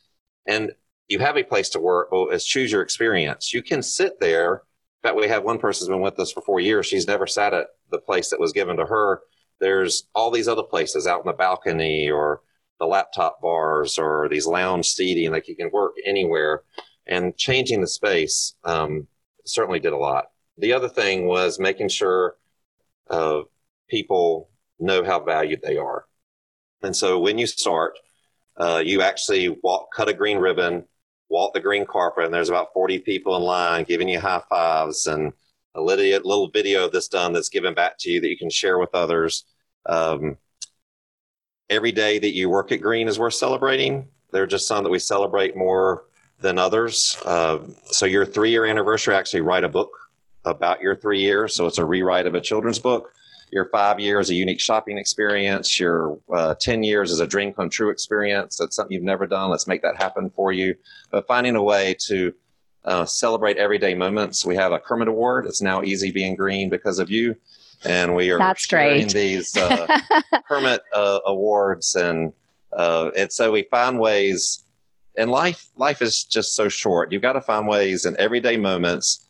and 0.46 0.72
you 1.08 1.20
have 1.20 1.38
a 1.38 1.44
place 1.44 1.70
to 1.70 1.80
work. 1.80 2.12
Well, 2.12 2.30
it's 2.30 2.46
choose 2.46 2.72
your 2.72 2.82
experience. 2.82 3.54
You 3.54 3.64
can 3.64 3.82
sit 3.82 4.20
there. 4.20 4.64
In 5.04 5.10
fact, 5.10 5.16
we 5.18 5.28
have 5.28 5.44
one 5.44 5.60
person 5.60 5.86
who's 5.86 5.94
been 5.94 6.02
with 6.02 6.20
us 6.20 6.32
for 6.32 6.42
four 6.42 6.60
years. 6.60 6.86
She's 6.86 7.08
never 7.08 7.28
sat 7.28 7.54
at 7.54 7.68
the 7.92 8.00
place 8.00 8.30
that 8.30 8.40
was 8.40 8.54
given 8.54 8.78
to 8.78 8.86
her. 8.86 9.22
There's 9.60 10.08
all 10.14 10.32
these 10.32 10.48
other 10.48 10.64
places 10.64 11.08
out 11.08 11.22
in 11.22 11.28
the 11.28 11.34
balcony 11.34 12.10
or 12.10 12.42
the 12.80 12.86
laptop 12.86 13.42
bars 13.42 13.98
or 13.98 14.28
these 14.30 14.46
lounge 14.46 14.88
seating. 14.88 15.32
Like 15.32 15.48
you 15.48 15.56
can 15.56 15.72
work 15.72 15.94
anywhere 16.06 16.64
and 17.08 17.36
changing 17.38 17.82
the 17.82 17.88
space 17.88 18.56
um, 18.64 19.08
certainly 19.46 19.80
did 19.80 19.94
a 19.94 19.98
lot. 19.98 20.26
The 20.58 20.74
other 20.74 20.90
thing 20.90 21.28
was 21.28 21.60
making 21.60 21.90
sure 21.90 22.36
uh, 23.10 23.42
people 23.90 24.50
know 24.80 25.04
how 25.04 25.20
valued 25.24 25.62
they 25.62 25.78
are. 25.78 26.06
And 26.82 26.96
so 26.96 27.20
when 27.20 27.38
you 27.38 27.48
start, 27.48 27.98
uh, 28.58 28.82
you 28.84 29.02
actually 29.02 29.50
walk, 29.64 29.90
cut 29.94 30.10
a 30.10 30.14
green 30.14 30.38
ribbon, 30.38 30.86
walk 31.30 31.54
the 31.54 31.60
green 31.60 31.86
carpet, 31.86 32.26
and 32.26 32.34
there's 32.34 32.50
about 32.50 32.74
40 32.74 33.00
people 33.00 33.36
in 33.36 33.44
line 33.44 33.84
giving 33.84 34.08
you 34.08 34.20
high 34.20 34.42
fives 34.50 35.08
and 35.08 35.34
a 35.74 35.82
little 35.82 36.50
video 36.50 36.86
of 36.86 36.92
this 36.92 37.10
done 37.10 37.34
that's 37.34 37.50
given 37.50 37.74
back 37.74 37.96
to 38.00 38.10
you 38.10 38.22
that 38.22 38.30
you 38.30 38.38
can 38.38 38.50
share 38.50 38.80
with 38.80 38.96
others. 38.96 39.44
Um, 39.86 40.38
every 41.70 41.92
day 41.92 42.18
that 42.20 42.34
you 42.34 42.50
work 42.50 42.72
at 42.72 42.82
Greene 42.82 43.08
is 43.08 43.20
worth 43.20 43.34
celebrating. 43.34 44.08
There 44.32 44.44
are 44.44 44.48
just 44.48 44.68
some 44.68 44.84
that 44.84 44.90
we 44.90 45.00
celebrate 45.00 45.58
more 45.58 46.06
than 46.40 46.58
others. 46.58 47.18
Uh, 47.26 47.60
so 47.86 48.06
your 48.06 48.26
three 48.26 48.52
year 48.52 48.66
anniversary, 48.66 49.16
actually 49.16 49.42
write 49.42 49.64
a 49.64 49.70
book 49.70 49.92
about 50.44 50.82
your 50.82 50.96
three 50.96 51.20
years. 51.20 51.56
So 51.56 51.66
it's 51.66 51.78
a 51.78 51.86
rewrite 51.86 52.28
of 52.28 52.36
a 52.36 52.42
children's 52.42 52.80
book. 52.80 53.12
Your 53.52 53.70
five 53.70 54.00
years, 54.00 54.30
a 54.30 54.34
unique 54.34 54.60
shopping 54.60 54.98
experience. 54.98 55.80
Your 55.80 56.18
uh, 56.34 56.56
10 56.56 56.84
years 56.84 57.12
is 57.12 57.20
a 57.20 57.28
dream 57.28 57.54
come 57.54 57.70
true 57.70 57.90
experience. 57.90 58.58
That's 58.58 58.76
something 58.76 58.94
you've 58.94 59.04
never 59.04 59.28
done. 59.28 59.50
Let's 59.50 59.68
make 59.68 59.82
that 59.84 59.96
happen 59.96 60.30
for 60.36 60.52
you. 60.52 60.76
But 61.12 61.28
finding 61.28 61.56
a 61.56 61.64
way 61.64 61.96
to 62.08 62.34
uh, 62.86 63.06
celebrate 63.06 63.58
everyday 63.58 63.96
moments. 63.96 64.46
We 64.46 64.56
have 64.56 64.72
a 64.72 64.80
Kermit 64.80 65.08
Award. 65.08 65.46
It's 65.46 65.62
now 65.62 65.84
easy 65.84 66.12
being 66.12 66.36
green 66.36 66.70
because 66.70 67.00
of 67.00 67.10
you. 67.10 67.36
And 67.84 68.16
we 68.16 68.30
are 68.32 68.38
That's 68.38 68.66
great. 68.66 69.10
these 69.12 69.56
uh, 69.58 70.00
Kermit 70.48 70.82
uh, 70.94 71.20
awards. 71.26 71.96
And, 71.96 72.34
uh, 72.74 73.12
and 73.18 73.32
so 73.32 73.52
we 73.52 73.64
find 73.64 74.00
ways 74.00 74.65
and 75.18 75.32
life 75.32 75.70
life 75.76 76.02
is 76.02 76.24
just 76.24 76.56
so 76.56 76.70
short. 76.70 77.12
You've 77.12 77.22
got 77.22 77.34
to 77.34 77.42
find 77.42 77.68
ways 77.68 78.06
in 78.06 78.16
everyday 78.20 78.58
moments 78.58 79.26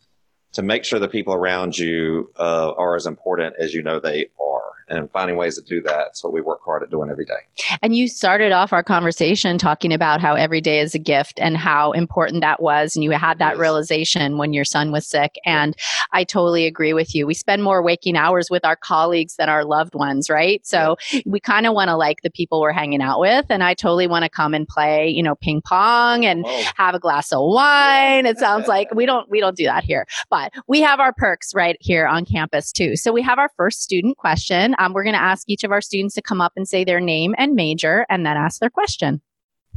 to 0.52 0.62
make 0.62 0.84
sure 0.84 0.98
the 0.98 1.08
people 1.08 1.34
around 1.34 1.76
you 1.76 2.30
uh, 2.38 2.72
are 2.72 2.96
as 2.96 3.06
important 3.06 3.54
as 3.58 3.74
you 3.74 3.82
know 3.82 4.00
they 4.00 4.26
are 4.40 4.65
and 4.88 5.10
finding 5.10 5.36
ways 5.36 5.56
to 5.56 5.62
do 5.62 5.82
that. 5.82 6.12
What 6.22 6.32
we 6.32 6.40
work 6.40 6.60
hard 6.64 6.82
at 6.82 6.90
doing 6.90 7.10
every 7.10 7.24
day. 7.24 7.34
And 7.82 7.94
you 7.94 8.08
started 8.08 8.52
off 8.52 8.72
our 8.72 8.82
conversation 8.82 9.58
talking 9.58 9.92
about 9.92 10.20
how 10.20 10.34
every 10.34 10.60
day 10.60 10.80
is 10.80 10.94
a 10.94 10.98
gift 10.98 11.38
and 11.40 11.56
how 11.56 11.92
important 11.92 12.40
that 12.40 12.60
was. 12.60 12.96
And 12.96 13.04
you 13.04 13.10
had 13.12 13.38
that 13.38 13.54
yes. 13.54 13.58
realization 13.58 14.38
when 14.38 14.52
your 14.52 14.64
son 14.64 14.92
was 14.92 15.06
sick. 15.06 15.36
And 15.44 15.76
I 16.12 16.24
totally 16.24 16.66
agree 16.66 16.92
with 16.92 17.14
you. 17.14 17.26
We 17.26 17.34
spend 17.34 17.62
more 17.62 17.82
waking 17.82 18.16
hours 18.16 18.48
with 18.50 18.64
our 18.64 18.76
colleagues 18.76 19.36
than 19.36 19.48
our 19.48 19.64
loved 19.64 19.94
ones, 19.94 20.30
right? 20.30 20.64
So 20.66 20.96
yeah. 21.12 21.20
we 21.26 21.40
kind 21.40 21.66
of 21.66 21.74
want 21.74 21.88
to 21.88 21.96
like 21.96 22.22
the 22.22 22.30
people 22.30 22.60
we're 22.60 22.72
hanging 22.72 23.02
out 23.02 23.20
with. 23.20 23.46
And 23.50 23.62
I 23.62 23.74
totally 23.74 24.06
want 24.06 24.24
to 24.24 24.30
come 24.30 24.54
and 24.54 24.66
play, 24.66 25.08
you 25.08 25.22
know, 25.22 25.34
ping 25.34 25.62
pong 25.62 26.24
and 26.24 26.44
oh. 26.46 26.64
have 26.76 26.94
a 26.94 27.00
glass 27.00 27.32
of 27.32 27.40
wine. 27.42 28.26
It 28.26 28.38
sounds 28.38 28.68
like 28.68 28.94
we 28.94 29.06
don't 29.06 29.28
we 29.30 29.40
don't 29.40 29.56
do 29.56 29.64
that 29.64 29.84
here. 29.84 30.06
But 30.30 30.52
we 30.68 30.80
have 30.80 31.00
our 31.00 31.12
perks 31.12 31.54
right 31.54 31.76
here 31.80 32.06
on 32.06 32.24
campus 32.24 32.72
too. 32.72 32.96
So 32.96 33.12
we 33.12 33.22
have 33.22 33.38
our 33.38 33.50
first 33.56 33.82
student 33.82 34.16
question. 34.16 34.74
Um, 34.78 34.92
we're 34.92 35.04
going 35.04 35.14
to 35.14 35.22
ask 35.22 35.48
each 35.48 35.64
of 35.64 35.72
our 35.72 35.80
students 35.80 36.14
to 36.14 36.22
come 36.22 36.40
up 36.40 36.52
and 36.56 36.68
say 36.68 36.84
their 36.84 37.00
name 37.00 37.34
and 37.38 37.54
major 37.54 38.06
and 38.08 38.24
then 38.24 38.36
ask 38.36 38.60
their 38.60 38.70
question. 38.70 39.20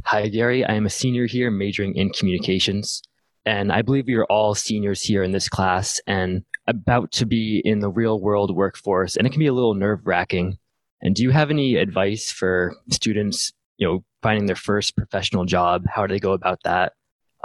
Hi, 0.04 0.28
Gary. 0.28 0.64
I 0.64 0.74
am 0.74 0.86
a 0.86 0.90
senior 0.90 1.26
here 1.26 1.50
majoring 1.50 1.94
in 1.94 2.10
communications. 2.10 3.02
And 3.46 3.72
I 3.72 3.82
believe 3.82 4.06
we 4.06 4.14
are 4.14 4.26
all 4.26 4.54
seniors 4.54 5.02
here 5.02 5.22
in 5.22 5.32
this 5.32 5.48
class 5.48 6.00
and 6.06 6.44
about 6.66 7.10
to 7.12 7.26
be 7.26 7.60
in 7.64 7.80
the 7.80 7.90
real 7.90 8.20
world 8.20 8.54
workforce. 8.54 9.16
And 9.16 9.26
it 9.26 9.30
can 9.30 9.40
be 9.40 9.46
a 9.46 9.52
little 9.52 9.74
nerve 9.74 10.06
wracking. 10.06 10.58
And 11.02 11.14
do 11.14 11.22
you 11.22 11.30
have 11.30 11.50
any 11.50 11.76
advice 11.76 12.30
for 12.30 12.74
students, 12.90 13.52
you 13.78 13.86
know, 13.86 14.04
finding 14.22 14.46
their 14.46 14.56
first 14.56 14.96
professional 14.96 15.44
job? 15.44 15.84
How 15.88 16.06
do 16.06 16.14
they 16.14 16.20
go 16.20 16.32
about 16.32 16.62
that? 16.64 16.92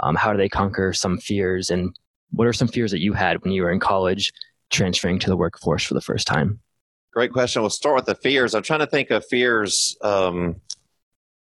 Um, 0.00 0.14
how 0.14 0.32
do 0.32 0.38
they 0.38 0.48
conquer 0.48 0.92
some 0.92 1.18
fears? 1.18 1.70
And 1.70 1.96
what 2.30 2.46
are 2.46 2.52
some 2.52 2.68
fears 2.68 2.90
that 2.90 3.00
you 3.00 3.14
had 3.14 3.42
when 3.42 3.52
you 3.52 3.62
were 3.62 3.72
in 3.72 3.80
college 3.80 4.32
transferring 4.70 5.18
to 5.20 5.30
the 5.30 5.36
workforce 5.36 5.84
for 5.84 5.94
the 5.94 6.02
first 6.02 6.26
time? 6.26 6.60
Great 7.16 7.32
question. 7.32 7.62
We'll 7.62 7.70
start 7.70 7.96
with 7.96 8.04
the 8.04 8.14
fears. 8.14 8.54
I'm 8.54 8.62
trying 8.62 8.80
to 8.80 8.86
think 8.86 9.10
of 9.10 9.24
fears. 9.24 9.96
Um, 10.02 10.56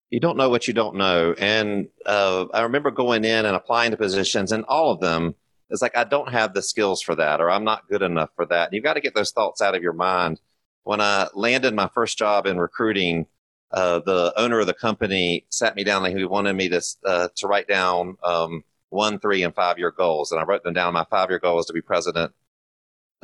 you 0.10 0.22
don't 0.22 0.38
know 0.38 0.48
what 0.48 0.70
you 0.70 0.74
don't 0.74 0.96
know. 0.96 1.36
And 1.38 1.90
uh, 2.06 2.46
I 2.54 2.62
remember 2.62 2.92
going 2.92 3.26
in 3.26 3.46
and 3.46 3.58
applying 3.58 3.92
to 3.92 3.98
positions, 3.98 4.54
and 4.54 4.64
all 4.70 4.90
of 4.90 5.02
them, 5.02 5.36
it's 5.70 5.82
like, 5.82 5.98
I 5.98 6.06
don't 6.06 6.32
have 6.32 6.54
the 6.54 6.62
skills 6.62 7.02
for 7.02 7.14
that, 7.16 7.42
or 7.42 7.52
I'm 7.52 7.66
not 7.66 7.90
good 7.90 8.04
enough 8.04 8.30
for 8.38 8.46
that. 8.46 8.70
And 8.70 8.74
You've 8.74 8.86
got 8.86 8.94
to 8.94 9.02
get 9.02 9.16
those 9.16 9.32
thoughts 9.32 9.62
out 9.62 9.76
of 9.76 9.84
your 9.84 9.92
mind. 9.92 10.40
When 10.86 11.02
I 11.02 11.28
landed 11.34 11.76
my 11.76 11.90
first 11.94 12.18
job 12.18 12.48
in 12.48 12.58
recruiting, 12.58 13.26
uh, 13.70 14.00
the 14.00 14.32
owner 14.38 14.62
of 14.62 14.68
the 14.68 14.74
company 14.74 15.46
sat 15.50 15.76
me 15.76 15.84
down 15.84 16.06
and 16.06 16.18
he 16.18 16.24
wanted 16.24 16.56
me 16.56 16.70
to, 16.70 16.82
uh, 17.06 17.28
to 17.36 17.48
write 17.48 17.68
down 17.68 18.16
um, 18.24 18.64
one, 18.92 19.20
three, 19.20 19.44
and 19.44 19.54
five 19.54 19.78
year 19.78 19.92
goals. 19.92 20.32
And 20.32 20.40
I 20.40 20.46
wrote 20.46 20.64
them 20.64 20.74
down. 20.74 20.94
My 20.94 21.06
five 21.10 21.30
year 21.30 21.40
goal 21.40 21.58
was 21.58 21.66
to 21.66 21.74
be 21.74 21.82
president 21.82 22.32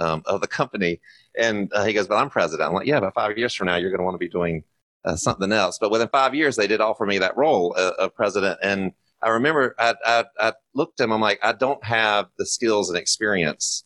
um, 0.02 0.24
of 0.26 0.42
the 0.42 0.48
company. 0.48 1.00
And 1.38 1.72
uh, 1.74 1.86
he 1.86 1.94
goes, 1.94 2.08
but 2.08 2.16
I'm 2.16 2.30
president. 2.30 2.68
I'm 2.68 2.76
like, 2.76 2.88
yeah, 2.88 3.00
but 3.00 3.14
five 3.14 3.38
years 3.38 3.54
from 3.54 3.68
now, 3.68 3.76
you're 3.76 3.92
going 3.92 4.00
to 4.00 4.04
want 4.04 4.16
to 4.16 4.26
be 4.26 4.30
doing 4.30 4.64
uh, 5.06 5.16
something 5.16 5.52
else. 5.52 5.78
But 5.80 5.92
within 5.92 6.10
five 6.10 6.36
years, 6.36 6.56
they 6.56 6.68
did 6.68 6.82
offer 6.82 7.06
me 7.06 7.20
that 7.20 7.38
role 7.38 7.76
uh, 7.78 7.94
of 8.00 8.16
president. 8.16 8.60
And 8.62 8.92
I 9.22 9.30
remember 9.30 9.76
I, 9.78 9.96
I, 10.06 10.26
I 10.40 10.54
looked 10.74 11.00
at 11.00 11.06
him, 11.06 11.14
I'm 11.14 11.22
like, 11.22 11.40
I 11.44 11.54
don't 11.54 11.84
have 11.84 12.28
the 12.38 12.46
skills 12.46 12.90
and 12.90 12.98
experience. 12.98 13.86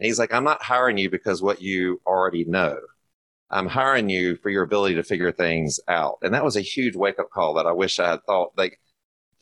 And 0.00 0.06
he's 0.06 0.18
like, 0.18 0.34
I'm 0.34 0.44
not 0.44 0.62
hiring 0.62 0.98
you 0.98 1.08
because 1.10 1.40
what 1.40 1.62
you 1.62 2.00
already 2.06 2.44
know. 2.44 2.76
I'm 3.50 3.68
hiring 3.68 4.08
you 4.08 4.36
for 4.36 4.48
your 4.48 4.62
ability 4.62 4.94
to 4.96 5.02
figure 5.02 5.30
things 5.30 5.78
out. 5.86 6.18
And 6.22 6.34
that 6.34 6.44
was 6.44 6.56
a 6.56 6.62
huge 6.62 6.96
wake 6.96 7.18
up 7.18 7.30
call 7.30 7.54
that 7.54 7.66
I 7.66 7.72
wish 7.72 8.00
I 8.00 8.10
had 8.10 8.24
thought 8.24 8.52
like, 8.56 8.80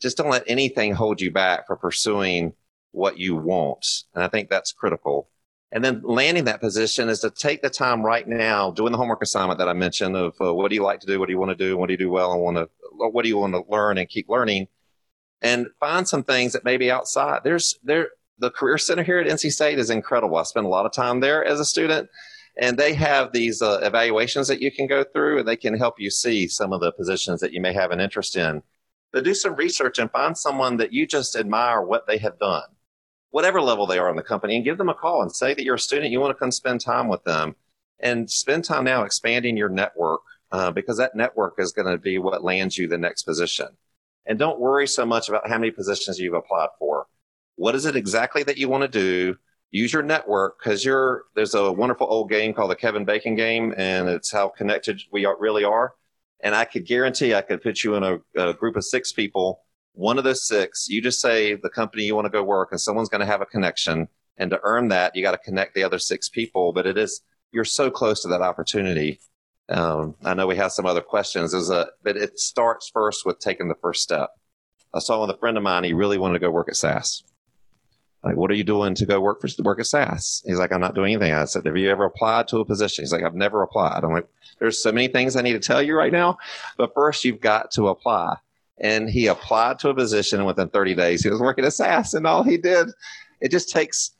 just 0.01 0.17
don't 0.17 0.29
let 0.29 0.43
anything 0.47 0.93
hold 0.93 1.21
you 1.21 1.31
back 1.31 1.65
for 1.65 1.77
pursuing 1.77 2.53
what 2.91 3.17
you 3.17 3.35
want. 3.35 3.85
And 4.13 4.23
I 4.23 4.27
think 4.27 4.49
that's 4.49 4.73
critical. 4.73 5.29
And 5.71 5.83
then 5.83 6.01
landing 6.03 6.45
that 6.45 6.59
position 6.59 7.07
is 7.07 7.19
to 7.21 7.29
take 7.29 7.61
the 7.61 7.69
time 7.69 8.03
right 8.03 8.27
now, 8.27 8.71
doing 8.71 8.91
the 8.91 8.97
homework 8.97 9.21
assignment 9.21 9.57
that 9.59 9.69
I 9.69 9.73
mentioned 9.73 10.17
of 10.17 10.35
uh, 10.41 10.53
what 10.53 10.69
do 10.69 10.75
you 10.75 10.83
like 10.83 10.99
to 10.99 11.07
do, 11.07 11.19
what 11.19 11.27
do 11.27 11.31
you 11.31 11.39
want 11.39 11.57
to 11.57 11.65
do, 11.65 11.77
what 11.77 11.87
do 11.87 11.93
you 11.93 11.97
do 11.97 12.09
well, 12.09 12.33
and 12.33 12.41
want 12.41 12.57
to, 12.57 12.69
what 12.91 13.23
do 13.23 13.29
you 13.29 13.37
want 13.37 13.53
to 13.53 13.63
learn 13.69 13.97
and 13.97 14.09
keep 14.09 14.27
learning, 14.27 14.67
and 15.41 15.67
find 15.79 16.07
some 16.07 16.23
things 16.23 16.51
that 16.53 16.65
may 16.65 16.75
be 16.75 16.91
outside. 16.91 17.41
There's 17.43 17.79
there 17.83 18.09
the 18.37 18.51
career 18.51 18.77
center 18.77 19.03
here 19.03 19.19
at 19.19 19.27
NC 19.27 19.51
State 19.51 19.79
is 19.79 19.89
incredible. 19.89 20.35
I 20.35 20.43
spent 20.43 20.65
a 20.65 20.69
lot 20.69 20.85
of 20.85 20.91
time 20.91 21.21
there 21.21 21.45
as 21.45 21.59
a 21.59 21.65
student, 21.65 22.09
and 22.57 22.77
they 22.77 22.93
have 22.93 23.31
these 23.31 23.61
uh, 23.61 23.79
evaluations 23.81 24.49
that 24.49 24.61
you 24.61 24.71
can 24.71 24.87
go 24.87 25.05
through, 25.05 25.39
and 25.39 25.47
they 25.47 25.55
can 25.55 25.77
help 25.77 25.99
you 25.99 26.09
see 26.09 26.47
some 26.49 26.73
of 26.73 26.81
the 26.81 26.91
positions 26.91 27.39
that 27.39 27.53
you 27.53 27.61
may 27.61 27.71
have 27.71 27.91
an 27.91 28.01
interest 28.01 28.35
in. 28.35 28.61
But 29.13 29.23
do 29.23 29.33
some 29.33 29.55
research 29.55 29.99
and 29.99 30.11
find 30.11 30.37
someone 30.37 30.77
that 30.77 30.91
you 30.91 31.07
just 31.07 31.35
admire 31.35 31.81
what 31.81 32.07
they 32.07 32.17
have 32.17 32.39
done 32.39 32.63
whatever 33.31 33.61
level 33.61 33.87
they 33.87 33.97
are 33.97 34.09
in 34.09 34.15
the 34.15 34.23
company 34.23 34.55
and 34.55 34.65
give 34.65 34.77
them 34.77 34.89
a 34.89 34.93
call 34.93 35.21
and 35.21 35.33
say 35.33 35.53
that 35.53 35.63
you're 35.63 35.75
a 35.75 35.79
student, 35.79 36.11
you 36.11 36.19
want 36.19 36.31
to 36.31 36.39
come 36.39 36.51
spend 36.51 36.81
time 36.81 37.07
with 37.07 37.23
them 37.23 37.55
and 37.99 38.29
spend 38.29 38.63
time 38.63 38.83
now 38.83 39.03
expanding 39.03 39.57
your 39.57 39.69
network 39.69 40.21
uh, 40.51 40.69
because 40.71 40.97
that 40.97 41.15
network 41.15 41.55
is 41.57 41.71
going 41.71 41.87
to 41.87 41.97
be 41.97 42.17
what 42.17 42.43
lands 42.43 42.77
you 42.77 42.87
the 42.87 42.97
next 42.97 43.23
position. 43.23 43.67
And 44.25 44.37
don't 44.37 44.59
worry 44.59 44.87
so 44.87 45.05
much 45.05 45.29
about 45.29 45.47
how 45.49 45.57
many 45.57 45.71
positions 45.71 46.19
you've 46.19 46.33
applied 46.33 46.69
for. 46.77 47.07
What 47.55 47.75
is 47.75 47.85
it 47.85 47.95
exactly 47.95 48.43
that 48.43 48.57
you 48.57 48.69
want 48.69 48.83
to 48.83 48.87
do? 48.87 49.37
Use 49.71 49.93
your 49.93 50.03
network 50.03 50.59
because 50.59 50.83
you're 50.83 51.23
there's 51.33 51.55
a 51.55 51.71
wonderful 51.71 52.07
old 52.09 52.29
game 52.29 52.53
called 52.53 52.71
the 52.71 52.75
Kevin 52.75 53.05
Bacon 53.05 53.35
game, 53.35 53.73
and 53.77 54.09
it's 54.09 54.31
how 54.31 54.49
connected 54.49 55.01
we 55.11 55.25
are, 55.25 55.37
really 55.39 55.63
are. 55.63 55.93
And 56.41 56.53
I 56.53 56.65
could 56.65 56.85
guarantee 56.85 57.33
I 57.33 57.41
could 57.41 57.61
put 57.61 57.83
you 57.83 57.95
in 57.95 58.03
a, 58.03 58.19
a 58.35 58.53
group 58.53 58.75
of 58.75 58.83
six 58.83 59.13
people 59.13 59.61
one 59.93 60.17
of 60.17 60.23
those 60.23 60.47
six, 60.47 60.87
you 60.89 61.01
just 61.01 61.21
say 61.21 61.55
the 61.55 61.69
company 61.69 62.03
you 62.03 62.15
want 62.15 62.25
to 62.25 62.31
go 62.31 62.43
work 62.43 62.69
and 62.71 62.79
someone's 62.79 63.09
going 63.09 63.21
to 63.21 63.27
have 63.27 63.41
a 63.41 63.45
connection. 63.45 64.07
And 64.37 64.49
to 64.51 64.59
earn 64.63 64.87
that, 64.89 65.15
you 65.15 65.21
got 65.21 65.31
to 65.31 65.37
connect 65.37 65.75
the 65.75 65.83
other 65.83 65.99
six 65.99 66.29
people. 66.29 66.73
But 66.73 66.87
it 66.87 66.97
is, 66.97 67.21
you're 67.51 67.65
so 67.65 67.91
close 67.91 68.21
to 68.21 68.27
that 68.29 68.41
opportunity. 68.41 69.19
Um, 69.69 70.15
I 70.23 70.33
know 70.33 70.47
we 70.47 70.57
have 70.57 70.71
some 70.71 70.85
other 70.85 71.01
questions, 71.01 71.53
Is 71.53 71.69
a, 71.69 71.87
but 72.03 72.17
it 72.17 72.39
starts 72.39 72.89
first 72.89 73.25
with 73.25 73.39
taking 73.39 73.67
the 73.67 73.75
first 73.75 74.01
step. 74.01 74.31
I 74.93 74.99
saw 74.99 75.21
with 75.21 75.35
a 75.35 75.39
friend 75.39 75.57
of 75.57 75.63
mine, 75.63 75.83
he 75.83 75.93
really 75.93 76.17
wanted 76.17 76.33
to 76.33 76.39
go 76.39 76.51
work 76.51 76.67
at 76.67 76.75
SAS. 76.75 77.23
Like, 78.23 78.35
what 78.35 78.51
are 78.51 78.55
you 78.55 78.63
doing 78.63 78.93
to 78.95 79.05
go 79.05 79.19
work 79.19 79.41
for 79.41 79.47
work 79.63 79.79
at 79.79 79.87
SAS? 79.87 80.43
He's 80.45 80.59
like, 80.59 80.71
I'm 80.71 80.81
not 80.81 80.93
doing 80.93 81.13
anything. 81.13 81.33
I 81.33 81.45
said, 81.45 81.65
Have 81.65 81.77
you 81.77 81.89
ever 81.89 82.05
applied 82.05 82.47
to 82.49 82.59
a 82.59 82.65
position? 82.65 83.03
He's 83.03 83.11
like, 83.11 83.23
I've 83.23 83.33
never 83.33 83.63
applied. 83.63 84.03
I'm 84.03 84.11
like, 84.11 84.27
There's 84.59 84.81
so 84.81 84.91
many 84.91 85.07
things 85.07 85.35
I 85.35 85.41
need 85.41 85.53
to 85.53 85.59
tell 85.59 85.81
you 85.81 85.95
right 85.95 86.11
now, 86.11 86.37
but 86.77 86.93
first 86.93 87.25
you've 87.25 87.41
got 87.41 87.71
to 87.71 87.87
apply. 87.87 88.37
And 88.81 89.09
he 89.09 89.27
applied 89.27 89.79
to 89.79 89.89
a 89.89 89.93
position, 89.93 90.39
and 90.39 90.47
within 90.47 90.69
30 90.69 90.95
days, 90.95 91.23
he 91.23 91.29
was 91.29 91.39
working 91.39 91.65
at 91.65 91.73
SAS. 91.73 92.13
And 92.13 92.25
all 92.25 92.43
he 92.43 92.57
did, 92.57 92.89
it 93.39 93.51
just 93.51 93.69
takes 93.69 94.11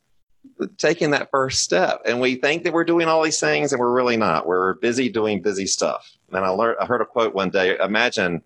taking 0.78 1.10
that 1.10 1.30
first 1.30 1.62
step. 1.62 2.00
And 2.04 2.20
we 2.20 2.36
think 2.36 2.64
that 2.64 2.72
we're 2.72 2.84
doing 2.84 3.08
all 3.08 3.22
these 3.22 3.40
things, 3.40 3.72
and 3.72 3.80
we're 3.80 3.92
really 3.92 4.16
not. 4.16 4.46
We're 4.46 4.74
busy 4.74 5.08
doing 5.08 5.42
busy 5.42 5.66
stuff. 5.66 6.10
And 6.30 6.44
I 6.44 6.48
learned, 6.48 6.78
I 6.80 6.86
heard 6.86 7.00
a 7.00 7.06
quote 7.06 7.34
one 7.34 7.50
day. 7.50 7.76
Imagine 7.78 8.42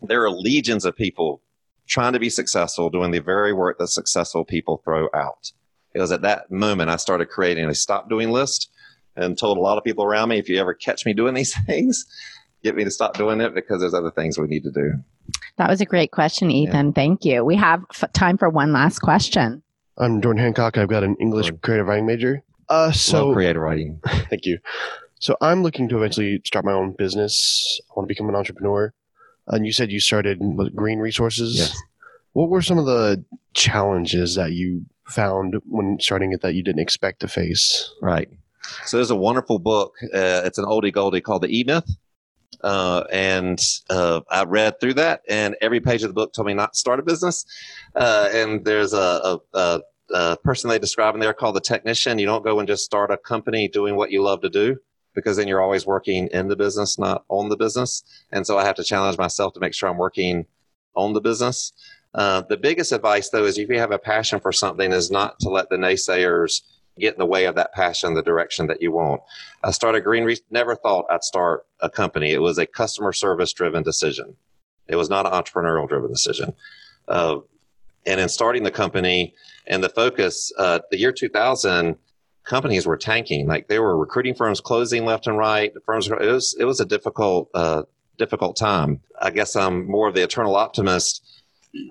there 0.00 0.24
are 0.24 0.30
legions 0.30 0.84
of 0.84 0.96
people 0.96 1.42
trying 1.86 2.12
to 2.14 2.18
be 2.18 2.30
successful, 2.30 2.90
doing 2.90 3.10
the 3.10 3.18
very 3.18 3.52
work 3.52 3.78
that 3.78 3.88
successful 3.88 4.44
people 4.44 4.80
throw 4.84 5.08
out. 5.14 5.52
It 5.94 6.00
was 6.00 6.12
at 6.12 6.22
that 6.22 6.50
moment 6.50 6.90
I 6.90 6.96
started 6.96 7.28
creating 7.28 7.66
a 7.66 7.74
stop 7.74 8.08
doing 8.08 8.30
list 8.30 8.70
and 9.16 9.36
told 9.36 9.58
a 9.58 9.60
lot 9.60 9.76
of 9.76 9.84
people 9.84 10.04
around 10.04 10.30
me, 10.30 10.38
if 10.38 10.48
you 10.48 10.58
ever 10.58 10.72
catch 10.72 11.04
me 11.04 11.12
doing 11.12 11.34
these 11.34 11.54
things, 11.66 12.06
get 12.62 12.76
me 12.76 12.84
to 12.84 12.90
stop 12.90 13.16
doing 13.16 13.40
it 13.40 13.54
because 13.54 13.80
there's 13.80 13.94
other 13.94 14.10
things 14.10 14.38
we 14.38 14.46
need 14.46 14.64
to 14.64 14.70
do. 14.70 14.92
That 15.56 15.68
was 15.68 15.80
a 15.80 15.84
great 15.84 16.10
question, 16.10 16.50
Ethan. 16.50 16.86
Yeah. 16.88 16.92
Thank 16.92 17.24
you. 17.24 17.44
We 17.44 17.56
have 17.56 17.84
f- 17.90 18.12
time 18.12 18.38
for 18.38 18.48
one 18.48 18.72
last 18.72 19.00
question. 19.00 19.62
I'm 19.98 20.20
Jordan 20.22 20.42
Hancock. 20.42 20.78
I've 20.78 20.88
got 20.88 21.04
an 21.04 21.16
English 21.20 21.46
Jordan. 21.46 21.60
creative 21.62 21.86
writing 21.86 22.06
major. 22.06 22.42
Uh, 22.68 22.92
so 22.92 23.26
Love 23.26 23.34
creative 23.34 23.62
writing. 23.62 24.00
thank 24.30 24.46
you. 24.46 24.58
So 25.20 25.36
I'm 25.40 25.62
looking 25.62 25.88
to 25.90 25.98
eventually 25.98 26.40
start 26.44 26.64
my 26.64 26.72
own 26.72 26.92
business. 26.92 27.80
I 27.90 27.92
want 27.96 28.08
to 28.08 28.12
become 28.12 28.28
an 28.28 28.34
entrepreneur. 28.34 28.92
And 29.48 29.66
you 29.66 29.72
said 29.72 29.90
you 29.90 30.00
started 30.00 30.38
with 30.40 30.74
Greene 30.74 30.98
Resources. 30.98 31.58
Yes. 31.58 31.82
What 32.32 32.48
were 32.48 32.62
some 32.62 32.78
of 32.78 32.86
the 32.86 33.22
challenges 33.54 34.36
that 34.36 34.52
you 34.52 34.86
found 35.04 35.56
when 35.66 35.98
starting 36.00 36.32
it 36.32 36.40
that 36.40 36.54
you 36.54 36.62
didn't 36.62 36.80
expect 36.80 37.20
to 37.20 37.28
face? 37.28 37.92
Right. 38.00 38.30
So 38.86 38.96
there's 38.96 39.10
a 39.10 39.16
wonderful 39.16 39.58
book. 39.58 39.94
Uh, 40.04 40.42
it's 40.44 40.58
an 40.58 40.64
oldie 40.64 40.92
goldie 40.92 41.20
called 41.20 41.42
The 41.42 41.56
E 41.58 41.64
Myth. 41.64 41.90
Uh, 42.60 43.04
and 43.10 43.60
uh, 43.90 44.20
I 44.30 44.44
read 44.44 44.78
through 44.80 44.94
that, 44.94 45.22
and 45.28 45.56
every 45.60 45.80
page 45.80 46.02
of 46.02 46.08
the 46.08 46.14
book 46.14 46.32
told 46.32 46.46
me 46.46 46.54
not 46.54 46.74
to 46.74 46.78
start 46.78 47.00
a 47.00 47.02
business. 47.02 47.44
Uh, 47.94 48.28
and 48.32 48.64
there's 48.64 48.92
a, 48.92 48.98
a, 48.98 49.38
a, 49.54 49.80
a, 50.14 50.36
person 50.38 50.70
they 50.70 50.78
describe 50.78 51.14
in 51.14 51.20
there 51.20 51.32
called 51.32 51.56
the 51.56 51.60
technician. 51.60 52.18
You 52.18 52.26
don't 52.26 52.44
go 52.44 52.58
and 52.58 52.68
just 52.68 52.84
start 52.84 53.10
a 53.10 53.16
company 53.16 53.68
doing 53.68 53.96
what 53.96 54.10
you 54.10 54.22
love 54.22 54.42
to 54.42 54.50
do 54.50 54.76
because 55.14 55.36
then 55.36 55.48
you're 55.48 55.60
always 55.60 55.86
working 55.86 56.28
in 56.28 56.48
the 56.48 56.56
business, 56.56 56.98
not 56.98 57.24
on 57.28 57.48
the 57.48 57.56
business. 57.56 58.02
And 58.30 58.46
so 58.46 58.58
I 58.58 58.64
have 58.64 58.76
to 58.76 58.84
challenge 58.84 59.18
myself 59.18 59.52
to 59.54 59.60
make 59.60 59.74
sure 59.74 59.88
I'm 59.88 59.98
working 59.98 60.46
on 60.94 61.12
the 61.12 61.20
business. 61.20 61.72
Uh, 62.14 62.42
the 62.42 62.56
biggest 62.56 62.92
advice, 62.92 63.30
though, 63.30 63.44
is 63.44 63.58
if 63.58 63.68
you 63.68 63.78
have 63.78 63.90
a 63.90 63.98
passion 63.98 64.40
for 64.40 64.52
something, 64.52 64.92
is 64.92 65.10
not 65.10 65.38
to 65.40 65.48
let 65.48 65.68
the 65.70 65.76
naysayers 65.76 66.62
get 66.98 67.14
in 67.14 67.18
the 67.18 67.26
way 67.26 67.46
of 67.46 67.54
that 67.54 67.72
passion, 67.72 68.14
the 68.14 68.22
direction 68.22 68.66
that 68.66 68.82
you 68.82 68.92
want. 68.92 69.22
I 69.62 69.70
started 69.70 70.04
Greene 70.04 70.24
Re- 70.24 70.38
never 70.50 70.76
thought 70.76 71.06
I'd 71.10 71.24
start 71.24 71.66
a 71.80 71.88
company. 71.88 72.32
It 72.32 72.42
was 72.42 72.58
a 72.58 72.66
customer 72.66 73.12
service 73.12 73.52
driven 73.52 73.82
decision. 73.82 74.36
It 74.88 74.96
was 74.96 75.08
not 75.08 75.26
an 75.26 75.32
entrepreneurial 75.32 75.88
driven 75.88 76.10
decision. 76.10 76.52
Uh, 77.08 77.38
and 78.04 78.20
in 78.20 78.28
starting 78.28 78.62
the 78.62 78.70
company 78.70 79.34
and 79.66 79.82
the 79.82 79.88
focus, 79.88 80.52
uh, 80.58 80.80
the 80.90 80.98
year 80.98 81.12
2000, 81.12 81.96
companies 82.44 82.86
were 82.86 82.96
tanking. 82.96 83.46
Like 83.46 83.68
they 83.68 83.78
were 83.78 83.96
recruiting 83.96 84.34
firms 84.34 84.60
closing 84.60 85.04
left 85.04 85.26
and 85.26 85.38
right. 85.38 85.72
Firms, 85.86 86.08
it 86.08 86.18
was, 86.20 86.56
it 86.58 86.64
was 86.64 86.80
a 86.80 86.84
difficult, 86.84 87.48
uh, 87.54 87.84
difficult 88.18 88.56
time. 88.56 89.00
I 89.20 89.30
guess 89.30 89.56
I'm 89.56 89.88
more 89.88 90.08
of 90.08 90.14
the 90.14 90.22
eternal 90.22 90.56
optimist 90.56 91.41